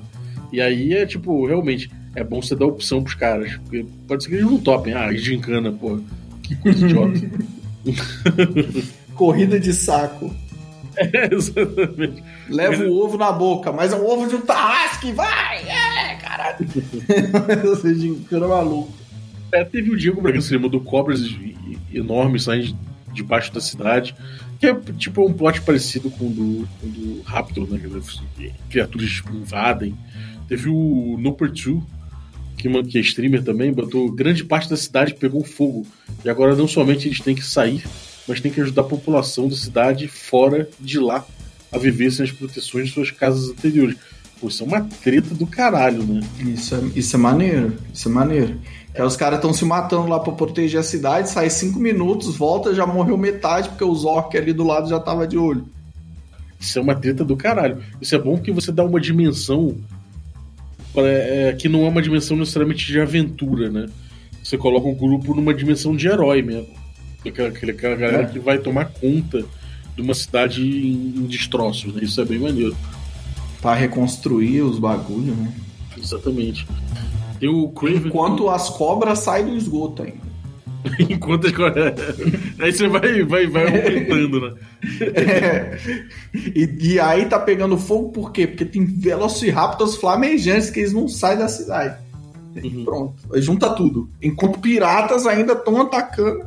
E 0.51 0.61
aí 0.61 0.93
é 0.93 1.05
tipo, 1.05 1.45
realmente, 1.45 1.91
é 2.15 2.23
bom 2.23 2.41
você 2.41 2.55
dar 2.55 2.65
opção 2.65 3.03
pros 3.03 3.15
caras, 3.15 3.55
porque 3.57 3.85
pode 4.07 4.23
ser 4.23 4.29
que 4.29 4.35
eles 4.35 4.45
não 4.45 4.57
topem. 4.59 4.93
Ah, 4.93 5.13
gincana, 5.13 5.71
pô, 5.71 5.99
que 6.41 6.55
coisa 6.55 6.85
idiota. 6.85 7.19
Corrida 9.15 9.59
de 9.59 9.73
saco. 9.73 10.33
É, 10.97 11.33
exatamente. 11.33 12.23
Leva 12.49 12.83
o 12.83 13.03
ovo 13.03 13.17
na 13.17 13.31
boca, 13.31 13.71
mas 13.71 13.93
é 13.93 13.95
um 13.95 14.05
ovo 14.05 14.27
de 14.27 14.35
um 14.35 14.41
tarrasque, 14.41 15.11
vai! 15.11 15.59
É, 15.59 16.15
caralho! 16.15 16.57
Você 17.63 17.95
gincana 17.95 18.47
maluco. 18.47 18.91
É, 19.51 19.63
teve 19.63 19.91
o 19.91 19.97
Diego 19.97 20.21
Bragança, 20.21 20.53
ele 20.53 20.63
mandou 20.63 20.81
cobras 20.81 21.21
enormes 21.93 22.43
saindo 22.43 22.77
debaixo 23.13 23.53
da 23.53 23.61
cidade, 23.61 24.15
que 24.59 24.67
é 24.67 24.75
tipo 24.97 25.25
um 25.25 25.33
plot 25.33 25.61
parecido 25.61 26.09
com 26.11 26.27
o 26.27 26.29
do, 26.29 26.67
com 26.79 26.87
o 26.87 26.89
do 26.89 27.21
Raptor, 27.23 27.67
né? 27.69 27.79
Que 28.35 28.53
criaturas 28.69 29.21
invadem. 29.31 29.95
Teve 30.49 30.67
o 30.67 31.15
Noper 31.19 31.47
2, 31.47 31.83
que, 32.57 32.83
que 32.83 32.97
é 32.97 33.01
streamer 33.01 33.43
também, 33.43 33.71
botou 33.71 34.11
grande 34.11 34.43
parte 34.43 34.67
da 34.67 34.75
cidade 34.75 35.13
pegou 35.13 35.43
fogo. 35.43 35.85
E 36.25 36.29
agora 36.29 36.55
não 36.55 36.67
somente 36.67 37.07
eles 37.07 37.21
têm 37.21 37.35
que 37.35 37.45
sair, 37.45 37.83
mas 38.27 38.41
tem 38.41 38.51
que 38.51 38.59
ajudar 38.59 38.81
a 38.81 38.85
população 38.85 39.47
da 39.47 39.55
cidade 39.55 40.07
fora 40.07 40.67
de 40.79 40.99
lá 40.99 41.23
a 41.71 41.77
viver 41.77 42.11
sem 42.11 42.25
as 42.25 42.31
proteções 42.31 42.87
de 42.87 42.93
suas 42.93 43.11
casas 43.11 43.49
anteriores. 43.49 43.95
Pô, 44.41 44.47
isso 44.47 44.63
é 44.63 44.65
uma 44.65 44.81
treta 44.81 45.35
do 45.35 45.45
caralho, 45.45 46.03
né? 46.03 46.21
Isso 46.39 46.73
é, 46.73 46.79
isso 46.95 47.15
é 47.15 47.19
maneiro, 47.19 47.77
isso 47.93 48.09
é 48.09 48.11
maneiro. 48.11 48.59
Que 48.93 49.01
os 49.03 49.15
caras 49.15 49.37
estão 49.37 49.53
se 49.53 49.63
matando 49.65 50.07
lá 50.07 50.19
pra 50.19 50.33
proteger 50.33 50.79
a 50.79 50.83
cidade, 50.83 51.29
sai 51.29 51.49
cinco 51.49 51.77
minutos, 51.77 52.35
volta, 52.35 52.73
já 52.73 52.87
morreu 52.87 53.17
metade, 53.17 53.69
porque 53.69 53.83
os 53.83 54.03
orcs 54.03 54.41
ali 54.41 54.51
do 54.51 54.63
lado 54.63 54.89
já 54.89 54.99
tava 54.99 55.27
de 55.27 55.37
olho. 55.37 55.65
Isso 56.59 56.79
é 56.79 56.81
uma 56.81 56.95
treta 56.95 57.23
do 57.23 57.37
caralho. 57.37 57.83
Isso 58.01 58.15
é 58.15 58.17
bom 58.17 58.35
porque 58.35 58.51
você 58.51 58.71
dá 58.71 58.83
uma 58.83 58.99
dimensão 58.99 59.77
é, 60.97 61.55
que 61.57 61.69
não 61.69 61.85
é 61.85 61.89
uma 61.89 62.01
dimensão 62.01 62.35
necessariamente 62.37 62.85
de 62.85 62.99
aventura, 62.99 63.69
né? 63.69 63.87
Você 64.43 64.57
coloca 64.57 64.87
o 64.87 64.95
grupo 64.95 65.33
numa 65.35 65.53
dimensão 65.53 65.95
de 65.95 66.07
herói 66.07 66.41
mesmo. 66.41 66.67
Aquela, 67.25 67.49
aquela 67.49 67.95
galera 67.95 68.23
É. 68.23 68.25
que 68.25 68.39
vai 68.39 68.57
tomar 68.57 68.85
conta 68.85 69.43
de 69.95 70.01
uma 70.01 70.13
cidade 70.13 70.61
em, 70.61 71.13
em 71.17 71.25
destroços, 71.25 71.93
né? 71.93 72.01
Isso 72.03 72.19
é 72.21 72.25
bem 72.25 72.39
maneiro. 72.39 72.75
Pra 73.61 73.73
reconstruir 73.75 74.61
os 74.61 74.79
bagulhos, 74.79 75.35
né? 75.37 75.53
Exatamente. 75.97 76.65
Tem 77.39 77.49
o 77.49 77.67
Craven. 77.69 78.07
Enquanto 78.07 78.49
as 78.49 78.69
cobras 78.69 79.19
saem 79.19 79.45
do 79.47 79.55
esgoto 79.55 80.03
ainda. 80.03 80.28
Enquanto 81.09 81.47
as 81.47 81.53
Aí 82.59 82.71
você 82.71 82.87
vai, 82.87 83.23
vai, 83.23 83.47
vai 83.47 83.65
aumentando, 83.65 84.41
né? 84.41 84.53
É. 85.15 85.79
E, 86.55 86.93
e 86.93 86.99
aí 86.99 87.25
tá 87.25 87.39
pegando 87.39 87.77
fogo 87.77 88.09
por 88.09 88.31
quê? 88.31 88.47
Porque 88.47 88.65
tem 88.65 88.85
velociraptors 88.85 89.95
flamejantes 89.95 90.69
que 90.69 90.79
eles 90.79 90.93
não 90.93 91.07
saem 91.07 91.39
da 91.39 91.47
cidade. 91.47 91.97
Uhum. 92.55 92.85
Pronto. 92.85 93.15
Aí 93.33 93.41
junta 93.41 93.69
tudo. 93.73 94.09
Enquanto 94.21 94.59
piratas 94.59 95.25
ainda 95.25 95.53
estão 95.53 95.81
atacando. 95.81 96.45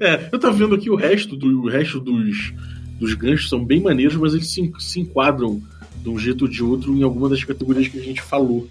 É, 0.00 0.28
eu 0.32 0.38
tava 0.40 0.52
vendo 0.52 0.74
aqui 0.74 0.90
o 0.90 0.96
resto, 0.96 1.36
do, 1.36 1.62
o 1.62 1.68
resto 1.68 2.00
dos, 2.00 2.52
dos 2.98 3.14
ganchos 3.14 3.48
são 3.48 3.64
bem 3.64 3.80
maneiros, 3.80 4.16
mas 4.16 4.34
eles 4.34 4.48
se, 4.48 4.72
se 4.80 5.00
enquadram 5.00 5.62
de 6.02 6.08
um 6.08 6.18
jeito 6.18 6.42
ou 6.42 6.50
de 6.50 6.62
outro 6.62 6.92
em 6.92 7.04
alguma 7.04 7.28
das 7.28 7.44
categorias 7.44 7.86
que 7.86 7.98
a 7.98 8.02
gente 8.02 8.20
falou. 8.20 8.68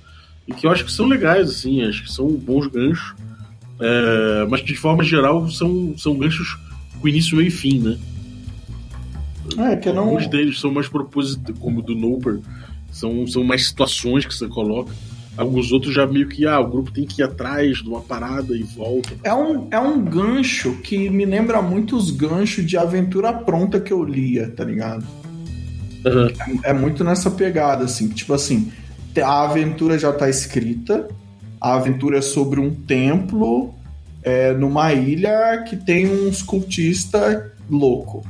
E 0.48 0.54
que 0.54 0.68
eu 0.68 0.72
acho 0.72 0.86
que 0.86 0.92
são 0.92 1.08
legais, 1.08 1.50
assim, 1.50 1.82
acho 1.84 2.04
que 2.04 2.12
são 2.12 2.28
bons 2.28 2.68
ganchos. 2.68 3.16
É, 3.80 4.46
mas 4.50 4.62
que 4.62 4.68
de 4.68 4.78
forma 4.78 5.04
geral 5.04 5.50
são, 5.50 5.94
são 5.98 6.18
ganchos 6.18 6.58
com 7.02 7.08
início, 7.08 7.36
meio 7.36 7.48
e 7.48 7.52
fim, 7.52 7.80
né? 7.80 7.98
É, 9.58 9.76
que 9.76 9.92
não. 9.92 10.04
Alguns 10.04 10.28
deles 10.28 10.60
são 10.60 10.72
mais 10.72 10.88
propositais, 10.88 11.58
como 11.60 11.80
o 11.80 11.82
do 11.82 11.96
Noper, 11.96 12.40
são, 12.92 13.28
são 13.28 13.44
mais 13.44 13.68
situações 13.68 14.26
que 14.26 14.34
você 14.34 14.48
coloca. 14.48 14.92
Alguns 15.38 15.72
outros 15.74 15.94
já 15.94 16.08
meio 16.08 16.30
que, 16.30 16.48
ah, 16.48 16.60
o 16.62 16.70
grupo 16.70 16.92
tem 16.92 17.06
que 17.06 17.22
ir 17.22 17.26
atrás 17.26 17.80
de 17.80 17.90
uma 17.90 18.00
parada 18.00 18.56
e 18.56 18.64
volta. 18.64 19.10
É 19.22 19.34
um, 19.34 19.68
é 19.70 19.78
um 19.78 20.02
gancho 20.02 20.78
que 20.78 21.10
me 21.10 21.26
lembra 21.26 21.62
muito 21.62 21.98
os 21.98 22.10
ganchos 22.10 22.66
de 22.66 22.78
aventura 22.78 23.34
pronta 23.34 23.80
que 23.80 23.92
eu 23.92 24.04
lia, 24.04 24.50
tá 24.50 24.64
ligado? 24.64 25.06
Aham. 26.06 26.30
É 26.64 26.72
muito 26.72 27.04
nessa 27.04 27.30
pegada, 27.30 27.84
assim. 27.84 28.08
Tipo 28.08 28.34
assim, 28.34 28.72
a 29.22 29.44
aventura 29.44 29.98
já 29.98 30.12
tá 30.12 30.30
escrita, 30.30 31.08
a 31.60 31.76
aventura 31.76 32.20
é 32.20 32.22
sobre 32.22 32.60
um 32.60 32.74
templo 32.74 33.74
é, 34.24 34.54
numa 34.54 34.94
ilha 34.94 35.64
que 35.68 35.76
tem 35.78 36.08
uns 36.08 36.42
cultistas 36.42 37.44
louco. 37.70 38.24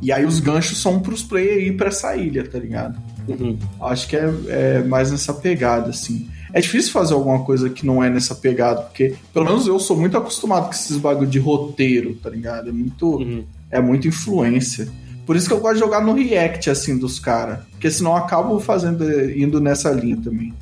E 0.00 0.10
aí 0.10 0.24
os 0.24 0.40
ganchos 0.40 0.78
são 0.78 1.00
pros 1.00 1.22
players 1.22 1.62
ir 1.68 1.76
pra 1.76 1.88
essa 1.88 2.16
ilha, 2.16 2.44
tá 2.48 2.58
ligado? 2.58 2.98
Uhum. 3.28 3.56
Acho 3.80 4.08
que 4.08 4.16
é, 4.16 4.32
é 4.48 4.82
mais 4.82 5.12
nessa 5.12 5.32
pegada, 5.32 5.90
assim. 5.90 6.28
É 6.52 6.60
difícil 6.60 6.92
fazer 6.92 7.14
alguma 7.14 7.44
coisa 7.44 7.70
que 7.70 7.86
não 7.86 8.02
é 8.02 8.10
nessa 8.10 8.34
pegada, 8.34 8.82
porque 8.82 9.14
pelo 9.32 9.44
menos 9.46 9.66
eu 9.66 9.78
sou 9.78 9.96
muito 9.96 10.16
acostumado 10.18 10.64
com 10.66 10.72
esses 10.72 10.96
bagulho 10.96 11.30
de 11.30 11.38
roteiro, 11.38 12.14
tá 12.16 12.28
ligado? 12.28 12.68
É 12.68 12.72
muito, 12.72 13.16
Uhum. 13.16 13.44
é 13.70 13.80
muita 13.80 14.08
influência. 14.08 14.88
Por 15.26 15.36
isso 15.36 15.46
que 15.48 15.54
eu 15.54 15.60
gosto 15.60 15.74
de 15.74 15.80
jogar 15.80 16.04
no 16.04 16.14
React, 16.14 16.70
assim, 16.70 16.98
dos 16.98 17.18
caras. 17.20 17.60
Porque 17.70 17.90
senão 17.90 18.12
eu 18.12 18.16
acabo 18.16 18.58
fazendo, 18.58 19.04
indo 19.30 19.60
nessa 19.60 19.90
linha 19.90 20.16
também. 20.16 20.52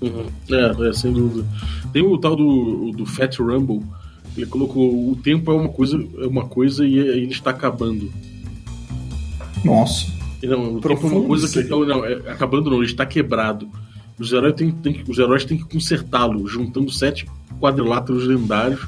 Uhum. 0.00 0.26
É, 0.50 0.88
é, 0.88 0.92
sem 0.92 1.12
dúvida. 1.12 1.46
Tem 1.92 2.02
o 2.02 2.18
tal 2.18 2.34
do, 2.34 2.90
do 2.92 3.06
Fat 3.06 3.38
Rumble. 3.38 3.82
Ele 4.36 4.46
colocou 4.46 5.10
o 5.10 5.14
tempo 5.16 5.52
é 5.52 5.54
uma 5.54 5.68
coisa, 5.68 6.02
é 6.18 6.26
uma 6.26 6.46
coisa 6.46 6.84
e 6.84 6.98
ele 6.98 7.30
está 7.32 7.50
acabando. 7.50 8.10
Nossa. 9.64 10.06
Não, 10.42 10.74
o 10.76 10.80
tempo 10.80 11.06
é 11.06 11.10
uma 11.10 11.26
coisa 11.26 11.48
que 11.62 11.68
não, 11.68 11.84
não, 11.84 12.04
é, 12.04 12.14
acabando 12.30 12.68
não, 12.70 12.78
ele 12.78 12.86
está 12.86 13.06
quebrado. 13.06 13.68
Os 14.18 14.32
heróis 14.32 14.54
têm, 14.54 14.70
têm 14.72 14.92
que- 14.94 15.10
os 15.10 15.18
heróis 15.18 15.44
têm 15.44 15.56
que 15.58 15.64
consertá-lo, 15.64 16.46
juntando 16.48 16.90
sete 16.90 17.26
quadriláteros 17.60 18.26
lendários 18.26 18.80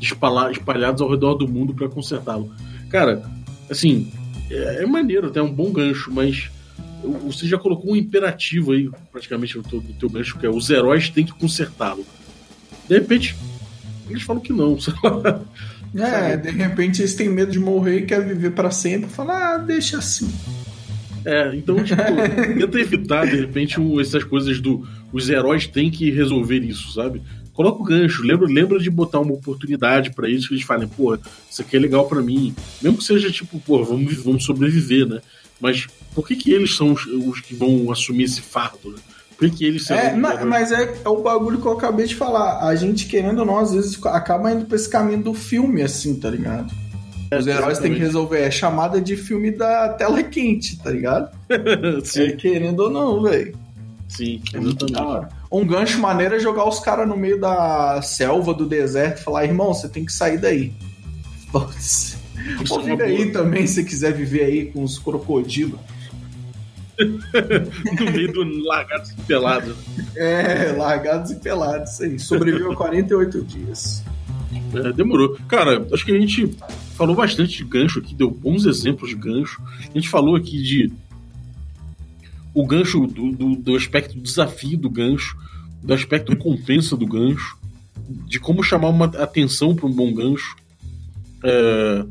espalha- 0.00 0.52
espalhados 0.52 1.02
ao 1.02 1.10
redor 1.10 1.34
do 1.34 1.48
mundo 1.48 1.74
para 1.74 1.88
consertá-lo. 1.88 2.50
Cara, 2.88 3.22
assim, 3.68 4.10
é, 4.50 4.82
é 4.82 4.86
maneiro, 4.86 5.28
até 5.28 5.40
é 5.40 5.42
um 5.42 5.52
bom 5.52 5.72
gancho, 5.72 6.10
mas 6.12 6.50
você 7.24 7.46
já 7.46 7.58
colocou 7.58 7.92
um 7.92 7.96
imperativo 7.96 8.72
aí, 8.72 8.90
praticamente, 9.10 9.56
no 9.56 9.62
teu, 9.62 9.80
no 9.80 9.94
teu 9.94 10.08
gancho, 10.08 10.38
que 10.38 10.46
é 10.46 10.50
os 10.50 10.68
heróis 10.68 11.08
têm 11.08 11.24
que 11.24 11.32
consertá-lo. 11.32 12.04
De 12.88 12.94
repente, 12.94 13.34
eles 14.08 14.22
falam 14.22 14.42
que 14.42 14.52
não, 14.52 14.78
sei 14.80 14.94
lá. 15.02 15.40
É, 15.94 16.36
de 16.36 16.50
repente 16.50 17.00
eles 17.00 17.14
têm 17.14 17.28
medo 17.28 17.50
de 17.50 17.58
morrer 17.58 18.00
e 18.00 18.06
querem 18.06 18.28
viver 18.28 18.52
pra 18.52 18.70
sempre. 18.70 19.10
Fala, 19.10 19.54
ah, 19.54 19.58
deixa 19.58 19.98
assim. 19.98 20.30
É, 21.24 21.54
então, 21.54 21.82
tipo, 21.82 22.02
tenta 22.58 22.80
evitar, 22.80 23.26
de 23.26 23.36
repente, 23.36 23.76
essas 24.00 24.24
coisas 24.24 24.60
do. 24.60 24.86
Os 25.12 25.28
heróis 25.28 25.66
têm 25.66 25.90
que 25.90 26.10
resolver 26.10 26.60
isso, 26.60 26.92
sabe? 26.92 27.20
Coloca 27.60 27.82
o 27.82 27.84
gancho, 27.84 28.22
lembra, 28.22 28.46
lembra 28.48 28.78
de 28.78 28.88
botar 28.88 29.20
uma 29.20 29.34
oportunidade 29.34 30.12
pra 30.12 30.26
eles 30.26 30.48
que 30.48 30.54
eles 30.54 30.64
falem, 30.64 30.88
pô, 30.88 31.14
isso 31.50 31.60
aqui 31.60 31.76
é 31.76 31.78
legal 31.78 32.06
pra 32.08 32.22
mim. 32.22 32.54
Mesmo 32.80 32.96
que 32.96 33.04
seja 33.04 33.30
tipo, 33.30 33.60
pô, 33.60 33.84
vamos, 33.84 34.14
vamos 34.14 34.44
sobreviver, 34.46 35.06
né? 35.06 35.20
Mas 35.60 35.86
por 36.14 36.26
que, 36.26 36.36
que 36.36 36.52
eles 36.52 36.74
são 36.74 36.92
os, 36.92 37.04
os 37.04 37.40
que 37.42 37.54
vão 37.54 37.92
assumir 37.92 38.22
esse 38.24 38.40
fardo, 38.40 38.92
né? 38.92 38.96
Por 39.36 39.50
que 39.50 39.62
eles 39.66 39.90
É, 39.90 40.16
ma- 40.16 40.42
mas 40.46 40.72
é, 40.72 41.02
é 41.04 41.08
o 41.10 41.20
bagulho 41.20 41.60
que 41.60 41.66
eu 41.66 41.72
acabei 41.72 42.06
de 42.06 42.14
falar. 42.14 42.66
A 42.66 42.74
gente, 42.74 43.04
querendo 43.04 43.40
ou 43.40 43.44
não, 43.44 43.58
às 43.58 43.74
vezes 43.74 44.02
acaba 44.06 44.50
indo 44.52 44.64
pra 44.64 44.76
esse 44.76 44.88
caminho 44.88 45.22
do 45.22 45.34
filme, 45.34 45.82
assim, 45.82 46.18
tá 46.18 46.30
ligado? 46.30 46.72
Os 47.38 47.46
heróis 47.46 47.78
têm 47.78 47.92
que 47.92 47.98
resolver. 48.00 48.40
É 48.40 48.50
chamada 48.50 48.98
de 49.02 49.18
filme 49.18 49.50
da 49.50 49.90
tela 49.90 50.22
quente, 50.22 50.78
tá 50.78 50.90
ligado? 50.90 51.30
É, 51.50 52.04
sim, 52.04 52.36
querendo 52.36 52.80
ou 52.80 52.90
não, 52.90 53.22
velho. 53.22 53.54
Sim, 54.10 54.42
É 54.52 54.60
muito 54.60 54.86
da 54.86 54.92
exatamente. 54.92 55.16
hora. 55.16 55.28
Um 55.50 55.66
gancho 55.66 55.98
maneiro 56.00 56.34
é 56.34 56.38
jogar 56.40 56.68
os 56.68 56.80
caras 56.80 57.08
no 57.08 57.16
meio 57.16 57.40
da 57.40 58.00
selva, 58.02 58.52
do 58.52 58.66
deserto 58.66 59.20
e 59.20 59.24
falar, 59.24 59.44
irmão, 59.44 59.72
você 59.72 59.88
tem 59.88 60.04
que 60.04 60.12
sair 60.12 60.38
daí. 60.38 60.72
Uma 61.52 62.82
vive 62.82 63.02
aí 63.02 63.32
também, 63.32 63.66
se 63.66 63.84
quiser 63.84 64.12
viver 64.12 64.44
aí 64.44 64.66
com 64.66 64.82
os 64.82 64.98
crocodilos. 64.98 65.78
No 67.00 68.12
meio 68.12 68.30
do 68.30 68.44
largado 68.66 69.08
e 69.18 69.22
pelado. 69.22 69.74
É, 70.14 70.72
largados 70.76 71.30
e 71.30 71.36
pelados, 71.36 71.92
isso 71.92 72.02
aí. 72.02 72.18
Sobreviveu 72.18 72.74
48 72.74 73.42
dias. 73.42 74.04
É, 74.74 74.92
demorou. 74.92 75.38
Cara, 75.48 75.86
acho 75.92 76.04
que 76.04 76.12
a 76.12 76.20
gente 76.20 76.54
falou 76.96 77.16
bastante 77.16 77.56
de 77.56 77.64
gancho 77.64 78.00
aqui, 78.00 78.14
deu 78.14 78.30
bons 78.30 78.66
exemplos 78.66 79.08
de 79.08 79.16
gancho. 79.16 79.62
A 79.88 79.92
gente 79.98 80.10
falou 80.10 80.36
aqui 80.36 80.62
de 80.62 80.92
o 82.54 82.66
gancho 82.66 83.06
do, 83.06 83.32
do, 83.32 83.56
do 83.56 83.76
aspecto 83.76 84.14
do 84.14 84.20
desafio 84.20 84.76
do 84.78 84.90
gancho, 84.90 85.36
do 85.82 85.92
aspecto 85.94 86.36
compensa 86.36 86.96
do 86.96 87.06
gancho, 87.06 87.56
de 88.26 88.40
como 88.40 88.62
chamar 88.62 88.88
uma 88.88 89.06
atenção 89.06 89.74
para 89.74 89.86
um 89.86 89.92
bom 89.92 90.12
gancho, 90.12 90.56
é, 91.44 92.04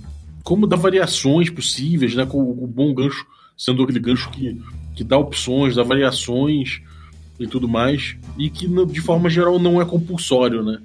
como 0.44 0.66
dar 0.66 0.78
variações 0.78 1.50
possíveis, 1.50 2.16
né? 2.16 2.26
Com 2.26 2.42
o 2.42 2.68
bom 2.68 2.94
gancho 2.94 3.26
sendo 3.58 3.84
aquele 3.84 4.00
gancho 4.00 4.30
que, 4.32 4.60
que 4.96 5.04
dá 5.04 5.18
opções, 5.18 5.76
dá 5.76 5.84
variações 5.84 6.82
e 7.38 7.46
tudo 7.46 7.68
mais, 7.68 8.16
e 8.38 8.50
que 8.50 8.68
de 8.86 9.02
forma 9.02 9.30
geral 9.30 9.60
não 9.60 9.82
é 9.82 9.86
compulsório, 9.86 10.64
né? 10.64 10.80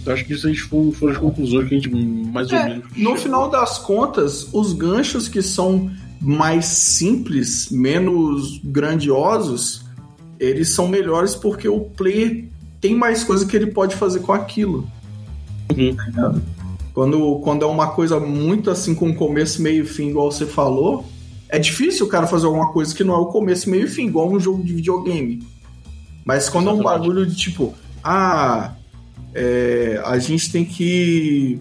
Então, 0.00 0.12
acho 0.14 0.24
que 0.24 0.34
isso 0.34 0.52
foram, 0.68 0.92
foram 0.92 1.12
as 1.12 1.18
conclusões 1.18 1.68
que 1.68 1.74
a 1.74 1.78
gente 1.78 1.90
mais 1.90 2.50
ou 2.50 2.58
É, 2.58 2.68
menos. 2.68 2.96
no 2.96 3.16
final 3.16 3.50
das 3.50 3.78
contas, 3.78 4.48
os 4.52 4.72
ganchos 4.72 5.28
que 5.28 5.42
são 5.42 5.90
mais 6.20 6.66
simples, 6.66 7.70
menos 7.70 8.60
grandiosos, 8.62 9.84
eles 10.38 10.68
são 10.70 10.88
melhores 10.88 11.34
porque 11.34 11.68
o 11.68 11.80
player 11.80 12.44
tem 12.80 12.94
mais 12.94 13.24
coisa 13.24 13.46
que 13.46 13.56
ele 13.56 13.68
pode 13.68 13.96
fazer 13.96 14.20
com 14.20 14.32
aquilo. 14.32 14.86
Uhum. 15.76 15.96
Tá? 16.14 16.34
Quando, 16.92 17.40
quando 17.40 17.64
é 17.64 17.68
uma 17.68 17.88
coisa 17.88 18.18
muito 18.18 18.70
assim 18.70 18.94
com 18.94 19.14
começo, 19.14 19.62
meio 19.62 19.84
e 19.84 19.86
fim, 19.86 20.08
igual 20.08 20.30
você 20.30 20.46
falou, 20.46 21.04
é 21.48 21.58
difícil 21.58 22.06
o 22.06 22.08
cara 22.08 22.26
fazer 22.26 22.46
alguma 22.46 22.72
coisa 22.72 22.94
que 22.94 23.04
não 23.04 23.14
é 23.14 23.18
o 23.18 23.26
começo, 23.26 23.70
meio 23.70 23.84
e 23.84 23.88
fim, 23.88 24.06
igual 24.06 24.30
um 24.30 24.40
jogo 24.40 24.62
de 24.62 24.74
videogame. 24.74 25.42
Mas 26.24 26.48
quando 26.48 26.68
é 26.68 26.72
um 26.72 26.80
Exatamente. 26.80 27.00
bagulho 27.00 27.26
de 27.26 27.36
tipo, 27.36 27.74
ah, 28.02 28.74
é, 29.34 30.00
a 30.04 30.18
gente 30.18 30.50
tem 30.50 30.64
que. 30.64 31.58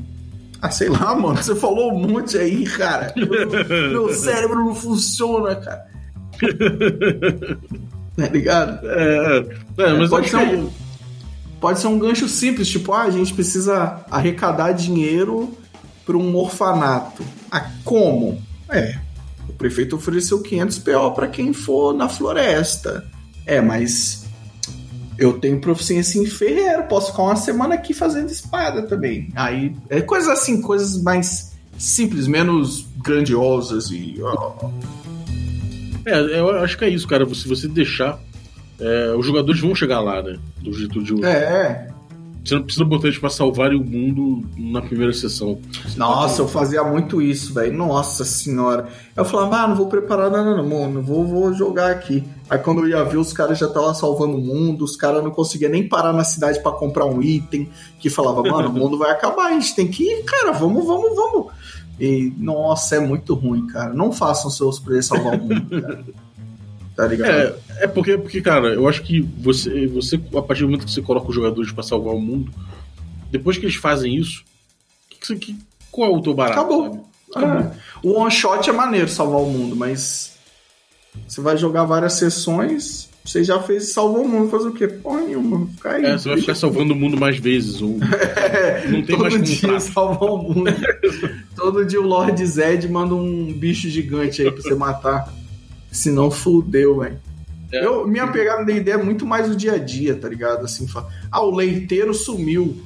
Ah, 0.62 0.70
sei 0.70 0.90
lá, 0.90 1.16
mano, 1.16 1.42
você 1.42 1.56
falou 1.56 1.94
um 1.94 2.08
monte 2.08 2.38
aí, 2.38 2.66
cara. 2.66 3.14
Meu, 3.16 3.90
meu 3.92 4.14
cérebro 4.14 4.66
não 4.66 4.76
funciona, 4.76 5.56
cara. 5.56 5.86
Tá 8.16 8.28
ligado? 8.28 8.86
É, 8.86 9.46
é, 9.78 9.94
mas 9.94 10.10
pode, 10.10 10.30
ser 10.30 10.38
que 10.46 10.56
um, 10.56 10.70
pode 11.62 11.80
ser 11.80 11.88
um 11.88 11.98
gancho 11.98 12.28
simples, 12.28 12.68
tipo, 12.68 12.92
ah, 12.92 13.04
a 13.04 13.10
gente 13.10 13.34
precisa 13.34 14.04
arrecadar 14.12 14.74
dinheiro 14.74 15.58
para 16.06 16.18
um 16.18 16.36
orfanato. 16.36 17.24
Ah, 17.50 17.72
como? 17.86 18.42
É, 18.70 18.98
o 19.48 19.54
prefeito 19.54 19.96
ofereceu 19.96 20.42
500 20.42 20.80
PO 20.80 21.12
para 21.12 21.28
quem 21.30 21.54
for 21.54 21.94
na 21.94 22.10
floresta. 22.10 23.06
É, 23.46 23.62
mas 23.62 24.26
eu 25.20 25.34
tenho 25.34 25.60
proficiência 25.60 26.20
em 26.20 26.26
ferreiro, 26.26 26.84
posso 26.84 27.12
ficar 27.12 27.24
uma 27.24 27.36
semana 27.36 27.76
aqui 27.76 27.94
fazendo 27.94 28.30
espada 28.32 28.84
também. 28.84 29.30
Aí, 29.36 29.76
é 29.90 30.02
coisas 30.02 30.30
assim, 30.30 30.62
coisas 30.62 31.02
mais 31.02 31.52
simples, 31.78 32.28
menos 32.28 32.88
grandiosas 33.04 33.92
e. 33.92 34.16
É, 36.06 36.40
eu 36.40 36.50
acho 36.64 36.78
que 36.78 36.86
é 36.86 36.90
isso, 36.90 37.08
cara. 37.08 37.26
Se 37.34 37.48
você 37.48 37.68
deixar. 37.68 38.20
é, 38.80 39.14
os 39.16 39.26
jogadores 39.26 39.60
vão 39.60 39.76
chegar 39.76 40.00
lá, 40.00 40.24
né? 40.24 40.40
Do 40.62 40.74
jeito 40.74 41.04
de 41.04 41.14
hoje. 41.14 41.26
É, 41.26 41.90
Você 42.44 42.56
não 42.56 42.64
precisa 42.64 42.86
botar 42.86 43.08
eles 43.08 43.20
pra 43.20 43.30
salvarem 43.30 43.78
o 43.78 43.84
mundo 43.84 44.48
na 44.58 44.82
primeira 44.82 45.12
sessão. 45.14 45.60
Nossa, 45.98 46.42
eu 46.42 46.48
fazia 46.48 46.84
muito 46.84 47.22
isso, 47.22 47.54
velho. 47.54 47.74
Nossa 47.74 48.24
senhora. 48.24 48.88
Eu 49.16 49.26
falava, 49.26 49.58
ah, 49.58 49.68
não 49.68 49.76
vou 49.76 49.88
preparar 49.88 50.32
nada, 50.32 50.56
não, 50.56 50.68
mano. 50.68 51.02
Vou, 51.02 51.28
vou 51.28 51.54
jogar 51.54 51.92
aqui. 51.92 52.24
Aí 52.50 52.58
quando 52.58 52.82
eu 52.82 52.88
ia 52.88 53.04
ver, 53.04 53.18
os 53.18 53.34
caras 53.34 53.58
já 53.60 53.68
estavam 53.68 53.94
salvando 53.94 54.38
o 54.38 54.42
mundo, 54.42 54.84
os 54.84 54.96
caras 54.96 55.24
não 55.24 55.32
conseguiam 55.32 55.72
nem 55.72 55.88
parar 55.88 56.14
na 56.14 56.24
cidade 56.24 56.62
pra 56.64 56.72
comprar 56.72 57.06
um 57.06 57.22
item. 57.22 57.70
Que 58.00 58.10
falava, 58.10 58.42
mano, 58.42 58.70
o 58.70 58.74
mundo 58.74 58.98
vai 58.98 59.12
acabar, 59.12 59.48
a 59.48 59.52
gente 59.52 59.76
tem 59.76 59.88
que 59.88 60.04
ir, 60.04 60.24
cara, 60.24 60.52
vamos, 60.54 60.86
vamos, 60.86 61.16
vamos. 61.16 61.48
E, 62.00 62.34
nossa, 62.38 62.96
é 62.96 63.00
muito 63.00 63.36
ruim, 63.36 63.68
cara. 63.68 63.94
Não 63.94 64.12
façam 64.12 64.50
seus 64.50 64.80
players 64.80 65.08
salvar 65.08 65.38
o 65.38 65.44
mundo, 65.44 65.82
cara. 65.82 66.06
Tá 67.00 67.08
ligado? 67.08 67.32
É, 67.32 67.86
é 67.86 67.88
porque, 67.88 68.18
porque, 68.18 68.42
cara, 68.42 68.74
eu 68.74 68.86
acho 68.86 69.04
que 69.04 69.22
você, 69.22 69.88
você, 69.88 70.20
a 70.36 70.42
partir 70.42 70.64
do 70.64 70.66
momento 70.66 70.86
que 70.86 70.92
você 70.92 71.02
coloca 71.02 71.30
os 71.30 71.34
jogadores 71.34 71.72
pra 71.72 71.82
salvar 71.82 72.14
o 72.14 72.20
mundo, 72.20 72.52
depois 73.32 73.58
que 73.58 73.64
eles 73.64 73.78
fazem 73.78 74.18
isso, 74.18 74.44
que 75.10 75.38
que 75.38 75.56
qual 75.90 76.12
é 76.12 76.18
o 76.18 76.22
teu 76.22 76.34
barato? 76.34 76.60
Acabou. 76.60 77.10
sabe? 77.34 77.64
É. 77.64 77.72
O 78.04 78.20
one 78.20 78.30
shot 78.30 78.70
é 78.70 78.74
maneiro 78.74 79.08
salvar 79.08 79.40
o 79.40 79.46
mundo, 79.46 79.78
mas 79.78 80.38
você 81.26 81.40
vai 81.40 81.56
jogar 81.56 81.86
várias 81.86 82.16
sessões, 82.16 83.08
você 83.24 83.46
já 83.46 83.62
fez 83.64 83.94
salvou 83.94 84.26
o 84.26 84.28
mundo, 84.28 84.50
fazer 84.50 84.68
o 84.68 84.74
quê? 84.74 84.86
Porra 84.86 85.22
nenhuma, 85.22 85.68
ficar 85.68 85.92
aí. 85.92 86.04
É, 86.04 86.18
você 86.18 86.28
vai 86.28 86.38
ficar 86.40 86.56
salvando 86.56 86.94
o 86.94 86.98
mundo 86.98 87.16
mais 87.16 87.38
vezes. 87.38 87.82
Ou... 87.82 87.92
Não 88.92 89.04
tem 89.04 89.16
Todo 89.16 89.22
mais 89.22 89.42
dia 89.42 89.80
salvar 89.80 90.32
o 90.32 90.38
mundo. 90.38 90.70
Todo 91.56 91.86
dia 91.86 92.02
o 92.02 92.06
Lord 92.06 92.46
Zed 92.46 92.90
manda 92.90 93.16
um 93.16 93.54
bicho 93.54 93.88
gigante 93.88 94.42
aí 94.42 94.52
pra 94.52 94.62
você 94.62 94.76
matar. 94.76 95.39
Senão 95.92 96.30
fudeu, 96.30 97.00
velho. 97.00 97.20
É. 97.72 97.86
Eu, 97.86 98.08
minha 98.08 98.28
pegada 98.28 98.66
da 98.66 98.72
ideia 98.72 98.96
é 98.96 99.04
muito 99.04 99.26
mais 99.26 99.50
o 99.50 99.56
dia 99.56 99.74
a 99.74 99.78
dia, 99.78 100.16
tá 100.16 100.28
ligado? 100.28 100.66
Assim, 100.66 100.88
fala, 100.88 101.10
ah, 101.32 101.42
o 101.42 101.56
leiteiro 101.56 102.14
sumiu. 102.14 102.82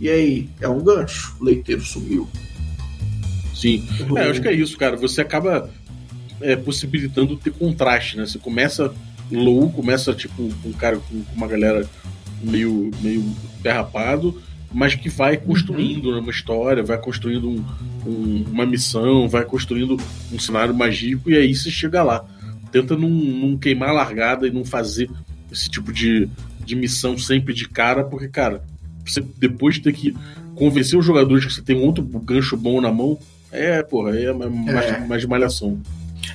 E 0.00 0.08
aí? 0.08 0.48
É 0.60 0.68
um 0.68 0.82
gancho. 0.82 1.36
O 1.40 1.44
leiteiro 1.44 1.82
sumiu. 1.82 2.28
Sim. 3.54 3.86
É, 4.16 4.26
eu 4.26 4.30
acho 4.30 4.40
que 4.40 4.48
é 4.48 4.52
isso, 4.52 4.76
cara. 4.76 4.96
Você 4.96 5.20
acaba 5.20 5.70
é, 6.40 6.56
possibilitando 6.56 7.36
ter 7.36 7.50
contraste, 7.50 8.16
né? 8.16 8.26
Você 8.26 8.38
começa 8.38 8.92
low, 9.30 9.70
começa 9.70 10.14
tipo 10.14 10.36
com 10.62 10.68
um 10.68 10.72
cara 10.72 10.96
com 10.96 11.22
com 11.22 11.34
uma 11.34 11.46
galera 11.46 11.88
meio, 12.42 12.90
meio 13.02 13.24
derrapado, 13.60 14.40
mas 14.72 14.94
que 14.94 15.08
vai 15.08 15.36
construindo 15.36 16.12
né, 16.12 16.18
uma 16.20 16.30
história, 16.30 16.82
vai 16.82 16.98
construindo 16.98 17.48
um- 17.48 17.64
um- 18.06 18.44
uma 18.52 18.66
missão, 18.66 19.28
vai 19.28 19.44
construindo 19.44 19.96
um 20.32 20.38
cenário 20.38 20.74
magíaco 20.74 21.30
e 21.30 21.36
aí 21.36 21.54
você 21.54 21.70
chega 21.70 22.02
lá. 22.02 22.24
Tenta 22.70 22.96
não, 22.96 23.08
não 23.08 23.56
queimar 23.56 23.88
a 23.90 23.92
largada 23.92 24.46
e 24.46 24.50
não 24.50 24.64
fazer 24.64 25.08
esse 25.50 25.70
tipo 25.70 25.92
de, 25.92 26.28
de 26.64 26.76
missão 26.76 27.16
sempre 27.16 27.54
de 27.54 27.66
cara, 27.68 28.04
porque, 28.04 28.28
cara, 28.28 28.62
você 29.06 29.24
depois 29.38 29.76
de 29.76 29.80
ter 29.82 29.92
que 29.94 30.14
convencer 30.54 30.98
os 30.98 31.04
jogadores 31.04 31.46
que 31.46 31.52
você 31.54 31.62
tem 31.62 31.76
um 31.76 31.84
outro 31.86 32.02
gancho 32.04 32.56
bom 32.56 32.80
na 32.80 32.92
mão, 32.92 33.18
é, 33.50 33.82
porra, 33.82 34.14
é 34.18 34.30
mais, 34.32 34.84
É. 34.84 35.06
mais 35.06 35.24
malhação. 35.24 35.80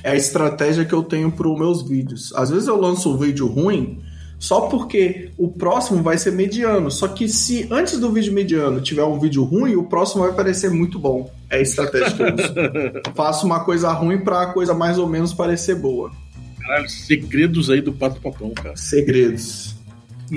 É 0.02 0.10
a 0.10 0.16
estratégia 0.16 0.84
que 0.84 0.92
eu 0.92 1.04
tenho 1.04 1.30
para 1.30 1.46
meus 1.54 1.86
vídeos. 1.88 2.32
Às 2.34 2.50
vezes 2.50 2.66
eu 2.66 2.80
lanço 2.80 3.14
um 3.14 3.16
vídeo 3.16 3.46
ruim 3.46 4.00
só 4.44 4.62
porque 4.62 5.30
o 5.38 5.48
próximo 5.48 6.02
vai 6.02 6.18
ser 6.18 6.30
mediano. 6.30 6.90
Só 6.90 7.08
que 7.08 7.26
se 7.30 7.66
antes 7.70 7.98
do 7.98 8.12
vídeo 8.12 8.30
mediano 8.30 8.78
tiver 8.78 9.02
um 9.02 9.18
vídeo 9.18 9.42
ruim, 9.42 9.74
o 9.74 9.84
próximo 9.84 10.22
vai 10.22 10.34
parecer 10.34 10.70
muito 10.70 10.98
bom. 10.98 11.32
É 11.48 11.62
estratégia 11.62 12.10
que 12.10 12.22
eu 12.22 12.34
uso. 12.34 12.54
Faço 13.16 13.46
uma 13.46 13.64
coisa 13.64 13.90
ruim 13.92 14.18
para 14.18 14.42
a 14.42 14.46
coisa 14.52 14.74
mais 14.74 14.98
ou 14.98 15.08
menos 15.08 15.32
parecer 15.32 15.76
boa. 15.76 16.12
Caralho, 16.60 16.86
segredos 16.90 17.70
aí 17.70 17.80
do 17.80 17.90
Pato 17.90 18.20
Papão, 18.20 18.50
cara. 18.50 18.76
Segredos. 18.76 19.74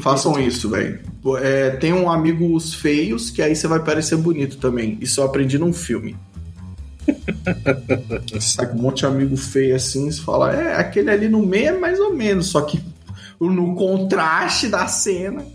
Façam 0.01 0.39
isso, 0.39 0.69
velho. 0.69 1.01
É, 1.41 1.71
tem 1.71 1.91
um 1.91 2.09
amigos 2.09 2.73
feios 2.73 3.29
que 3.29 3.41
aí 3.41 3.57
você 3.57 3.67
vai 3.67 3.83
parecer 3.83 4.15
bonito 4.15 4.55
também. 4.55 4.97
Isso 5.01 5.19
eu 5.19 5.25
aprendi 5.25 5.59
num 5.59 5.73
filme. 5.73 6.15
Com 8.71 8.77
um 8.77 8.81
monte 8.81 8.99
de 8.99 9.05
amigo 9.05 9.35
feio 9.35 9.75
assim, 9.75 10.09
você 10.09 10.21
fala, 10.21 10.53
é, 10.53 10.75
aquele 10.77 11.09
ali 11.09 11.27
no 11.27 11.45
meio 11.45 11.67
é 11.67 11.77
mais 11.77 11.99
ou 11.99 12.13
menos, 12.13 12.47
só 12.47 12.61
que 12.61 12.81
no 13.39 13.75
contraste 13.75 14.67
da 14.67 14.87
cena, 14.87 15.45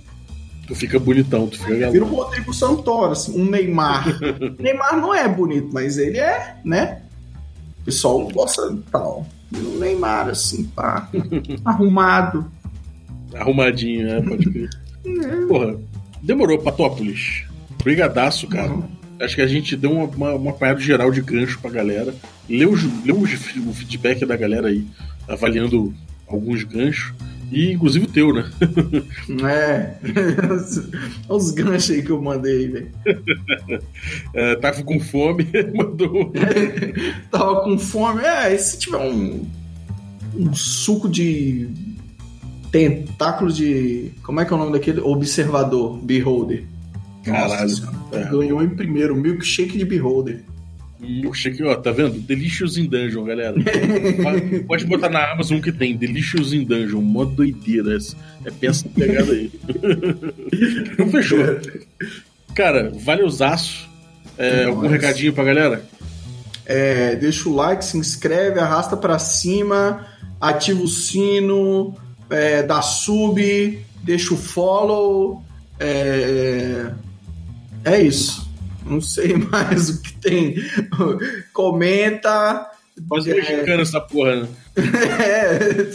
Tu 0.67 0.77
fica 0.77 0.99
bonitão, 0.99 1.49
tu 1.49 1.59
fica 1.59 1.91
vira 1.91 2.05
o 2.05 2.09
Rodrigo 2.09 2.55
Santoro, 2.55 3.13
assim, 3.13 3.39
um 3.39 3.45
Neymar. 3.45 4.07
Neymar 4.59 4.97
não 4.97 5.15
é 5.15 5.29
bonito, 5.29 5.69
mas 5.73 5.99
ele 5.99 6.19
é, 6.19 6.57
né? 6.65 7.03
O 7.81 7.85
pessoal 7.85 8.29
gosta 8.29 8.79
tal. 8.91 9.27
Vira 9.51 9.69
um 9.69 9.79
Neymar, 9.79 10.29
assim, 10.29 10.65
pá, 10.65 11.11
arrumado. 11.65 12.51
arrumadinho, 13.35 14.07
né? 14.07 14.23
Pode 14.23 14.51
crer. 14.51 14.71
Porra, 15.49 15.77
demorou, 16.23 16.59
Patópolis. 16.59 17.45
Brigadaço, 17.83 18.47
cara. 18.47 18.73
Acho 19.21 19.35
que 19.35 19.43
a 19.43 19.47
gente 19.47 19.77
deu 19.77 19.93
uma, 19.93 20.05
uma, 20.05 20.35
uma 20.35 20.51
apanhada 20.53 20.81
geral 20.81 21.11
de 21.11 21.21
gancho 21.21 21.59
pra 21.59 21.71
galera. 21.71 22.15
Leu, 22.49 22.73
leu 23.05 23.21
o 23.21 23.75
feedback 23.75 24.25
da 24.25 24.37
galera 24.37 24.69
aí, 24.69 24.87
avaliando 25.29 25.93
alguns 26.29 26.63
ganchos. 26.63 27.13
E 27.53 27.73
inclusive 27.73 28.07
o 28.07 28.09
teu, 28.09 28.33
né? 28.33 28.51
É. 29.47 29.95
Os 31.29 31.51
ganchos 31.51 31.91
aí 31.91 32.03
que 32.03 32.11
eu 32.11 32.21
mandei, 32.21 32.69
velho. 32.69 32.91
É, 34.35 34.57
tava 34.57 34.83
com 34.83 34.99
fome, 34.99 35.47
mandou. 35.75 36.33
tava 37.31 37.63
com 37.63 37.79
fome. 37.79 38.23
É, 38.23 38.55
e 38.55 38.59
se 38.59 38.79
tiver 38.79 38.99
um, 38.99 39.47
um 40.35 40.55
suco 40.55 41.09
de 41.09 41.69
tentáculo 42.71 43.53
de. 43.53 44.13
Como 44.23 44.41
é 44.41 44.45
que 44.45 44.53
é 44.53 44.57
o 44.57 44.59
nome 44.59 44.73
daquele? 44.73 45.01
Observador, 45.01 45.99
Beholder. 45.99 46.65
Caralho. 47.25 47.63
Nossa, 47.63 47.93
é. 48.13 48.25
Ganhou 48.25 48.63
em 48.63 48.71
primeiro, 48.71 49.15
milkshake 49.15 49.77
de 49.77 49.85
Beholder. 49.85 50.43
Milkshake, 51.03 51.63
ó, 51.65 51.75
tá 51.75 51.91
vendo? 51.91 52.21
Delicious 52.21 52.77
in 52.77 52.87
Dungeon, 52.87 53.25
galera. 53.25 53.55
Pode 54.67 54.87
botar 54.87 55.09
na 55.09 55.33
Amazon 55.33 55.61
que 55.61 55.73
tem. 55.73 55.97
Delicious 55.97 56.53
in 56.53 56.65
Dungeon, 56.65 57.01
mó 57.01 57.25
doideira. 57.25 57.99
É 58.45 58.51
peça 58.51 58.89
pegada 58.89 59.33
aí. 59.33 59.51
Então 60.93 61.09
fechou. 61.09 61.39
Cara, 62.55 62.93
vale 62.95 63.23
os. 63.23 63.41
É, 64.39 64.65
algum 64.65 64.87
recadinho 64.87 65.33
pra 65.33 65.45
galera? 65.45 65.85
É, 66.65 67.17
deixa 67.17 67.49
o 67.49 67.55
like, 67.55 67.85
se 67.85 67.99
inscreve, 67.99 68.61
arrasta 68.61 68.97
para 68.97 69.19
cima, 69.19 70.07
ativa 70.41 70.83
o 70.83 70.89
sino, 70.89 71.95
é, 72.31 72.63
dá 72.63 72.81
sub, 72.81 73.79
deixa 74.03 74.35
o 74.35 74.37
follow. 74.37 75.43
É, 75.81 76.93
é 77.85 78.01
isso. 78.01 78.52
Não 78.85 79.01
sei 79.01 79.37
mais 79.51 79.91
o 79.91 80.03
que 80.03 80.13
tem. 80.15 80.57
Comenta. 81.53 82.71
Quase 83.09 83.31
é... 83.31 83.35
mexicano 83.35 83.83
essa 83.83 84.01
porra, 84.01 84.43
né? 84.43 84.49
é. 84.77 85.87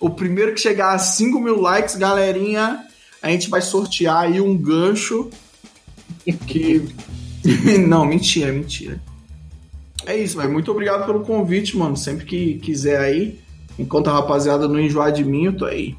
o 0.00 0.10
primeiro 0.10 0.54
que 0.54 0.60
chegar 0.60 0.94
a 0.94 0.98
5 0.98 1.38
mil 1.38 1.60
likes, 1.60 1.96
galerinha, 1.96 2.84
a 3.22 3.30
gente 3.30 3.48
vai 3.48 3.60
sortear 3.60 4.24
aí 4.24 4.40
um 4.40 4.56
gancho 4.56 5.30
que. 6.46 6.88
Não, 7.86 8.04
mentira, 8.04 8.52
mentira. 8.52 9.00
É 10.04 10.16
isso, 10.16 10.36
velho. 10.36 10.52
Muito 10.52 10.70
obrigado 10.70 11.04
pelo 11.04 11.20
convite, 11.20 11.76
mano. 11.76 11.96
Sempre 11.96 12.24
que 12.24 12.58
quiser 12.58 12.98
aí. 12.98 13.40
Enquanto 13.78 14.08
a 14.08 14.12
rapaziada 14.12 14.66
não 14.66 14.80
enjoar 14.80 15.12
de 15.12 15.24
mim, 15.24 15.46
eu 15.46 15.56
tô 15.56 15.66
aí. 15.66 15.94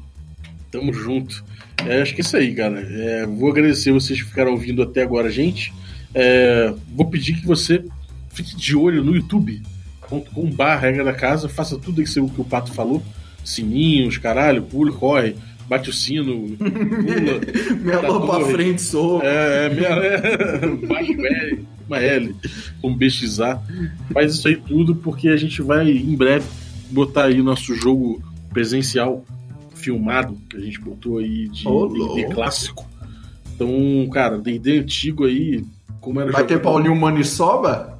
Tamo 0.70 0.92
junto. 0.92 1.44
É, 1.86 2.02
acho 2.02 2.14
que 2.14 2.20
é 2.20 2.24
isso 2.24 2.36
aí, 2.36 2.54
cara. 2.54 2.80
É, 2.80 3.26
vou 3.26 3.50
agradecer 3.50 3.92
vocês 3.92 4.20
que 4.20 4.28
ficaram 4.28 4.52
ouvindo 4.52 4.82
até 4.82 5.02
agora, 5.02 5.30
gente. 5.30 5.72
É, 6.14 6.72
vou 6.94 7.06
pedir 7.06 7.34
que 7.34 7.46
você 7.46 7.84
fique 8.30 8.56
de 8.56 8.76
olho 8.76 9.04
no 9.04 9.14
YouTube. 9.14 9.62
Com 10.00 10.50
barra 10.50 10.80
regra 10.80 11.04
da 11.04 11.12
casa, 11.12 11.50
faça 11.50 11.78
tudo 11.78 12.00
isso 12.00 12.26
que 12.28 12.40
o 12.40 12.44
Pato 12.44 12.72
falou. 12.72 13.02
Sininhos, 13.44 14.16
caralho, 14.16 14.62
pula, 14.62 14.90
corre, 14.90 15.36
bate 15.68 15.90
o 15.90 15.92
sino, 15.92 16.56
pula. 16.56 17.78
minha 17.82 18.02
mão 18.02 18.26
pra 18.26 18.40
frente, 18.46 18.80
sou. 18.80 19.22
É, 19.22 19.66
é, 19.66 19.68
minha. 19.68 19.88
É, 19.88 20.66
baixo 20.86 21.12
L, 21.12 21.66
uma 21.86 21.98
L, 21.98 22.34
um 22.82 22.94
BXA. 22.94 23.60
Faz 24.12 24.34
isso 24.34 24.48
aí 24.48 24.56
tudo 24.56 24.96
porque 24.96 25.28
a 25.28 25.36
gente 25.36 25.60
vai 25.60 25.90
em 25.90 26.16
breve 26.16 26.46
botar 26.90 27.24
aí 27.24 27.42
nosso 27.42 27.74
jogo 27.74 28.22
presencial 28.50 29.24
filmado 29.78 30.36
que 30.48 30.56
a 30.56 30.60
gente 30.60 30.80
botou 30.80 31.18
aí 31.18 31.48
de 31.48 31.64
D&D 31.64 32.34
clássico. 32.34 32.86
Então, 33.54 34.08
cara, 34.12 34.38
D&D 34.38 34.78
antigo 34.78 35.24
aí, 35.24 35.64
como 36.00 36.20
era 36.20 36.30
Vai 36.30 36.44
ter 36.44 36.60
Paulinho 36.60 36.94
Manisoba? 36.94 37.98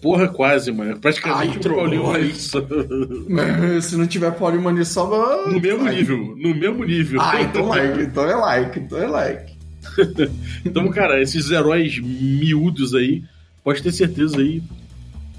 Porra, 0.00 0.28
quase, 0.28 0.72
mano. 0.72 0.98
Praticamente 0.98 1.58
Ai, 1.58 1.72
um 1.72 1.76
Paulinho 1.76 2.06
Manisoba. 2.06 2.88
Se 3.82 3.96
não 3.96 4.06
tiver 4.06 4.30
Paulinho 4.32 4.62
Manisoba... 4.62 5.48
No 5.48 5.60
mesmo 5.60 5.84
Ai. 5.84 5.96
nível, 5.96 6.36
no 6.36 6.54
mesmo 6.54 6.84
nível. 6.84 7.20
Ah, 7.20 7.42
então 7.42 7.66
like, 7.66 8.02
então 8.02 8.24
é 8.24 8.34
like, 8.34 8.78
então 8.78 8.98
é 8.98 9.06
like. 9.06 9.56
então, 10.64 10.88
cara, 10.88 11.20
esses 11.20 11.50
heróis 11.50 11.98
miúdos 11.98 12.94
aí, 12.94 13.22
pode 13.62 13.82
ter 13.82 13.92
certeza 13.92 14.38
aí, 14.38 14.62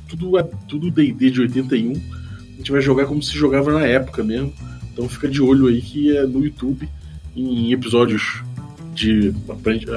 tudo 0.08 0.32
tudo 0.68 0.92
D&D 0.92 1.32
de 1.32 1.42
81, 1.42 1.92
a 1.92 2.58
gente 2.58 2.72
vai 2.72 2.82
jogar 2.82 3.06
como 3.06 3.22
se 3.22 3.38
jogava 3.38 3.72
na 3.72 3.86
época 3.86 4.24
mesmo. 4.24 4.54
Então 4.98 5.08
fica 5.08 5.28
de 5.28 5.39
olho 5.39 5.68
aí 5.68 5.80
que 5.80 6.18
é 6.18 6.26
no 6.26 6.43
YouTube, 6.43 6.89
em 7.36 7.72
episódios 7.72 8.41
de 8.95 9.32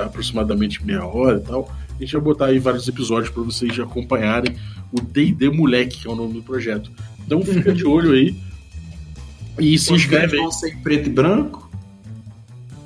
aproximadamente 0.04 0.84
meia 0.84 1.06
hora 1.06 1.38
e 1.38 1.40
tal. 1.40 1.74
A 1.96 2.02
gente 2.02 2.12
vai 2.12 2.20
botar 2.20 2.46
aí 2.46 2.58
vários 2.58 2.86
episódios 2.86 3.30
para 3.30 3.42
vocês 3.42 3.74
já 3.74 3.84
acompanharem 3.84 4.54
o 4.92 5.00
D&D 5.00 5.48
Moleque, 5.48 6.02
que 6.02 6.06
é 6.06 6.10
o 6.10 6.14
nome 6.14 6.34
do 6.34 6.42
projeto. 6.42 6.90
Então 7.24 7.40
fica 7.40 7.72
de 7.72 7.86
olho 7.86 8.12
aí. 8.12 8.36
E 9.58 9.78
se 9.78 9.94
inscreve 9.94 10.38
aí. 10.38 10.52
Ser 10.52 10.76
preto 10.82 11.08
e 11.08 11.12
branco? 11.12 11.70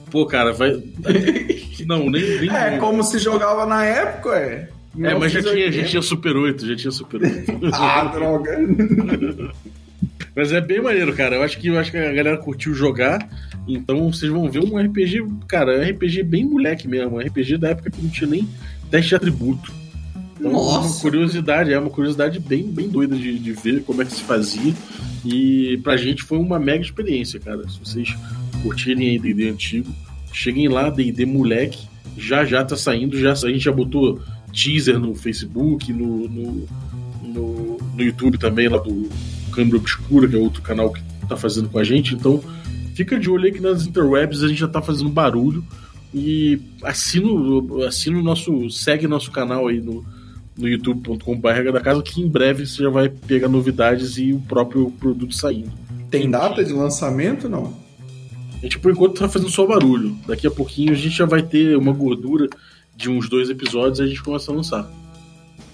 Pô, 0.09 0.25
cara, 0.25 0.53
vai. 0.53 0.71
Não, 1.85 2.09
nem. 2.09 2.41
nem 2.43 2.51
é, 2.51 2.79
como 2.79 3.03
se 3.03 3.19
jogava 3.19 3.67
na 3.67 3.85
época, 3.85 4.37
é. 4.37 4.69
É, 5.01 5.15
mas 5.17 5.33
já 5.33 5.43
tinha, 5.43 5.73
já 5.73 5.85
tinha 5.85 6.03
Super 6.03 6.37
8, 6.37 6.65
já 6.65 6.77
tinha 6.77 6.91
Super 6.93 7.23
8. 7.23 7.61
ah, 7.75 8.05
droga. 8.05 8.57
Mas 10.35 10.53
é 10.53 10.61
bem 10.61 10.80
maneiro, 10.80 11.14
cara. 11.14 11.37
Eu 11.37 11.43
acho 11.43 11.59
que, 11.59 11.68
eu 11.68 11.78
acho 11.78 11.91
que 11.91 11.97
a 11.97 12.12
galera 12.12 12.37
curtiu 12.37 12.74
jogar. 12.74 13.28
Então 13.68 14.12
vocês 14.12 14.30
vão 14.30 14.51
ver 14.51 14.61
um 14.61 14.76
RPG, 14.76 15.24
cara, 15.47 15.78
um 15.78 15.91
RPG 15.91 16.22
bem 16.24 16.45
moleque 16.45 16.89
mesmo. 16.89 17.16
Um 17.16 17.20
RPG 17.20 17.59
da 17.59 17.70
época 17.70 17.91
que 17.91 18.03
não 18.03 18.11
tinha 18.11 18.28
nem 18.28 18.49
teste 18.91 19.11
de 19.11 19.14
atributo. 19.14 19.72
Então, 20.39 20.53
Nossa. 20.53 20.89
uma 20.89 21.01
curiosidade, 21.01 21.72
é 21.72 21.78
uma 21.78 21.91
curiosidade 21.91 22.41
bem, 22.41 22.64
bem 22.64 22.89
doida 22.89 23.16
de, 23.16 23.39
de 23.39 23.53
ver 23.53 23.82
como 23.85 24.03
é 24.03 24.05
que 24.05 24.12
se 24.12 24.22
fazia. 24.22 24.74
E 25.24 25.78
pra 25.82 25.97
gente 25.97 26.22
foi 26.22 26.39
uma 26.39 26.59
mega 26.59 26.82
experiência, 26.82 27.39
cara. 27.39 27.66
Se 27.68 27.78
vocês 27.78 28.14
curtirem 28.62 29.11
aí 29.11 29.18
D&D 29.18 29.49
antigo, 29.49 29.95
cheguem 30.32 30.68
lá, 30.68 30.91
D&D 30.91 31.24
moleque. 31.24 31.87
Já 32.16 32.45
já 32.45 32.64
tá 32.64 32.76
saindo, 32.76 33.18
já, 33.18 33.32
a 33.32 33.35
gente 33.35 33.61
já 33.61 33.72
botou 33.72 34.20
teaser 34.53 34.99
no 34.99 35.14
Facebook, 35.14 35.93
no, 35.93 36.28
no, 36.28 36.66
no, 37.22 37.78
no 37.78 38.03
YouTube 38.03 38.39
também, 38.39 38.68
lá 38.68 38.78
do 38.78 39.09
Câmara 39.55 39.77
Obscura, 39.77 40.29
que 40.29 40.37
é 40.37 40.39
outro 40.39 40.63
canal 40.63 40.93
que 40.93 41.03
tá 41.29 41.37
fazendo 41.37 41.69
com 41.69 41.79
a 41.79 41.85
gente. 41.85 42.15
Então, 42.15 42.43
fica 42.95 43.19
de 43.19 43.31
olho 43.31 43.45
aí 43.45 43.53
que 43.53 43.61
nas 43.61 43.87
interwebs 43.87 44.43
a 44.43 44.49
gente 44.49 44.61
já 44.61 44.69
tá 44.69 44.83
fazendo 44.83 45.09
barulho. 45.11 45.65
E 46.13 46.61
assina, 46.83 47.29
assina 47.87 48.19
o 48.19 48.23
nosso. 48.23 48.71
segue 48.71 49.09
nosso 49.09 49.31
canal 49.33 49.67
aí 49.67 49.81
no, 49.81 50.05
no 50.57 50.69
youtube.com.br 50.69 51.73
da 51.73 51.81
casa, 51.81 52.03
que 52.03 52.21
em 52.21 52.29
breve 52.29 52.67
você 52.67 52.83
já 52.83 52.91
vai 52.91 53.09
pegar 53.09 53.49
novidades 53.49 54.17
e 54.17 54.33
o 54.33 54.41
próprio 54.41 54.91
produto 54.93 55.35
saindo. 55.35 55.73
Tem 56.11 56.31
data 56.31 56.65
de 56.65 56.73
lançamento 56.73 57.49
não? 57.49 57.75
A 58.59 58.63
gente 58.63 58.79
por 58.79 58.93
enquanto 58.93 59.19
tá 59.19 59.29
fazendo 59.29 59.51
só 59.51 59.67
barulho. 59.67 60.17
Daqui 60.27 60.47
a 60.47 60.51
pouquinho 60.51 60.93
a 60.93 60.97
gente 60.97 61.17
já 61.17 61.27
vai 61.27 61.43
ter 61.43 61.77
uma 61.77 61.93
gordura 61.93 62.49
de 62.97 63.11
uns 63.11 63.29
dois 63.29 63.51
episódios 63.51 63.99
e 63.99 64.03
a 64.03 64.07
gente 64.07 64.23
começa 64.23 64.53
a 64.53 64.55
lançar. 64.55 64.91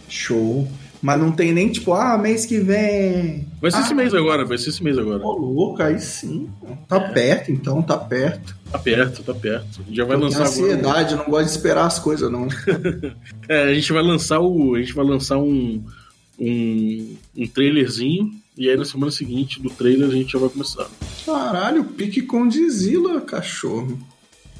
Show. 0.08 0.66
Mas 1.02 1.18
não 1.18 1.32
tem 1.32 1.50
nem 1.50 1.70
tipo, 1.70 1.94
ah, 1.94 2.18
mês 2.18 2.44
que 2.44 2.58
vem. 2.58 3.46
Vai 3.60 3.70
ser 3.70 3.78
ah, 3.78 3.80
esse 3.80 3.94
mês 3.94 4.12
agora, 4.12 4.44
vai 4.44 4.58
ser 4.58 4.68
esse 4.68 4.84
mês 4.84 4.98
agora. 4.98 5.24
Ô, 5.24 5.32
louco, 5.32 5.82
aí 5.82 5.98
sim. 5.98 6.50
Tá 6.86 6.96
é. 6.96 7.08
perto, 7.12 7.50
então, 7.50 7.80
tá 7.80 7.96
perto. 7.96 8.54
Tá 8.70 8.78
perto, 8.78 9.22
tá 9.22 9.34
perto. 9.34 9.80
Já 9.90 10.04
vai 10.04 10.16
Eu 10.16 10.20
lançar 10.20 10.42
ansiedade, 10.42 11.14
agora. 11.14 11.16
não 11.16 11.30
gosto 11.30 11.46
de 11.46 11.50
esperar 11.52 11.86
as 11.86 11.98
coisas, 11.98 12.30
não. 12.30 12.46
é, 13.48 13.62
a 13.62 13.74
gente 13.74 13.92
vai 13.92 14.02
lançar 14.02 14.40
o. 14.40 14.74
A 14.74 14.80
gente 14.80 14.92
vai 14.92 15.04
lançar 15.04 15.38
um, 15.38 15.82
um, 16.38 17.16
um 17.36 17.46
trailerzinho. 17.46 18.30
E 18.56 18.68
aí 18.68 18.76
na 18.76 18.84
semana 18.84 19.10
seguinte 19.10 19.62
do 19.62 19.70
trailer 19.70 20.08
a 20.08 20.12
gente 20.12 20.32
já 20.32 20.38
vai 20.38 20.50
começar. 20.50 20.86
Caralho, 21.24 21.82
pique 21.82 22.20
com 22.20 22.46
Dizila, 22.46 23.22
cachorro. 23.22 23.98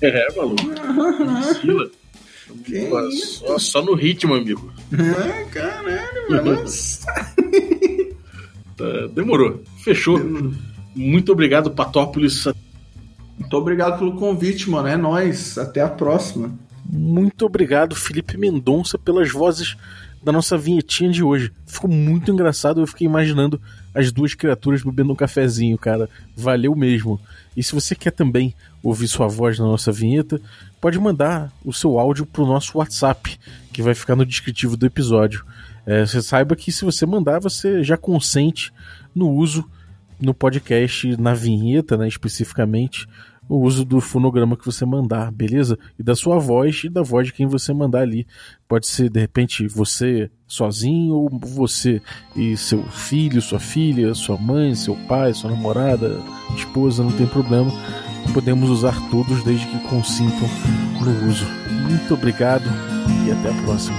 É, 0.01 0.35
maluco. 0.35 0.63
Dizila. 1.53 1.91
Só, 3.13 3.59
só, 3.59 3.83
no 3.83 3.95
ritmo, 3.95 4.35
amigo. 4.35 4.73
Ah, 4.93 5.45
caralho, 5.51 6.31
mano. 6.31 6.65
tá, 8.77 9.07
demorou. 9.15 9.63
Fechou. 9.85 10.19
Muito 10.95 11.33
obrigado, 11.33 11.71
Patópolis. 11.71 12.47
Muito 13.39 13.57
obrigado 13.57 13.99
pelo 13.99 14.17
convite, 14.17 14.69
mano. 14.69 14.89
É 14.89 14.97
nóis. 14.97 15.57
Até 15.57 15.81
a 15.81 15.89
próxima. 15.89 16.53
Muito 16.85 17.47
obrigado, 17.47 17.95
Felipe 17.95 18.37
Mendonça, 18.37 18.99
pelas 18.99 19.31
vozes 19.31 19.77
da 20.23 20.33
nossa 20.33 20.59
vinhetinha 20.59 21.11
de 21.11 21.23
hoje. 21.23 21.53
Ficou 21.67 21.89
muito 21.89 22.31
engraçado. 22.31 22.81
Eu 22.81 22.87
fiquei 22.87 23.07
imaginando 23.07 23.61
as 23.95 24.13
duas 24.13 24.35
criaturas 24.35 24.83
bebendo 24.83 25.13
um 25.13 25.17
cafezinho, 25.17 25.79
cara. 25.79 26.09
Valeu 26.37 26.75
mesmo. 26.75 27.21
E 27.57 27.63
se 27.63 27.75
você 27.75 27.95
quer 27.95 28.11
também 28.11 28.55
ouvir 28.83 29.09
sua 29.09 29.27
voz 29.27 29.59
na 29.59 29.65
nossa 29.65 29.91
vinheta, 29.91 30.41
pode 30.81 30.99
mandar 30.99 31.53
o 31.65 31.73
seu 31.73 31.99
áudio 31.99 32.25
para 32.25 32.43
o 32.43 32.47
nosso 32.47 32.79
WhatsApp, 32.79 33.39
que 33.73 33.83
vai 33.83 33.95
ficar 33.95 34.17
no 34.17 34.25
descritivo 34.25 34.77
do 34.77 34.87
episódio. 34.87 35.45
É, 35.87 36.05
você 36.07 36.23
saiba 36.23 36.57
que 36.57 36.73
se 36.73 36.85
você 36.85 37.05
mandar, 37.05 37.41
você 37.41 37.83
já 37.83 37.97
consente 37.97 38.73
no 39.15 39.29
uso 39.31 39.69
no 40.21 40.35
podcast, 40.35 41.17
na 41.17 41.33
vinheta, 41.33 41.97
né, 41.97 42.07
especificamente, 42.07 43.07
o 43.49 43.59
uso 43.59 43.85
do 43.85 44.01
fonograma 44.01 44.57
que 44.57 44.65
você 44.65 44.87
mandar, 44.87 45.33
beleza? 45.33 45.77
E 45.99 46.05
da 46.05 46.15
sua 46.15 46.39
voz 46.39 46.85
e 46.85 46.89
da 46.89 47.03
voz 47.03 47.27
de 47.27 47.33
quem 47.33 47.49
você 47.49 47.73
mandar 47.73 48.03
ali. 48.03 48.25
Pode 48.69 48.87
ser, 48.87 49.11
de 49.11 49.19
repente, 49.19 49.67
você 49.67 50.31
sozinho, 50.47 51.15
ou 51.15 51.29
você 51.29 52.01
e 52.37 52.57
seu 52.57 52.85
filho, 52.85 53.43
sua 53.43 53.59
filha, 53.59 54.15
sua 54.15 54.37
mãe, 54.37 54.75
seu 54.77 54.95
pai, 55.09 55.35
sua 55.35 55.51
namorada, 55.51 56.21
esposa, 56.55 57.03
não 57.03 57.11
tem 57.11 57.27
problema. 57.27 57.73
Podemos 58.33 58.71
usar 58.71 58.95
todos 59.11 59.43
desde 59.43 59.67
que 59.67 59.79
consintam 59.89 60.49
no 61.01 61.29
uso. 61.29 61.47
Muito 61.89 62.15
obrigado 62.15 62.65
e 63.27 63.31
até 63.33 63.51
a 63.51 63.63
próxima. 63.63 63.99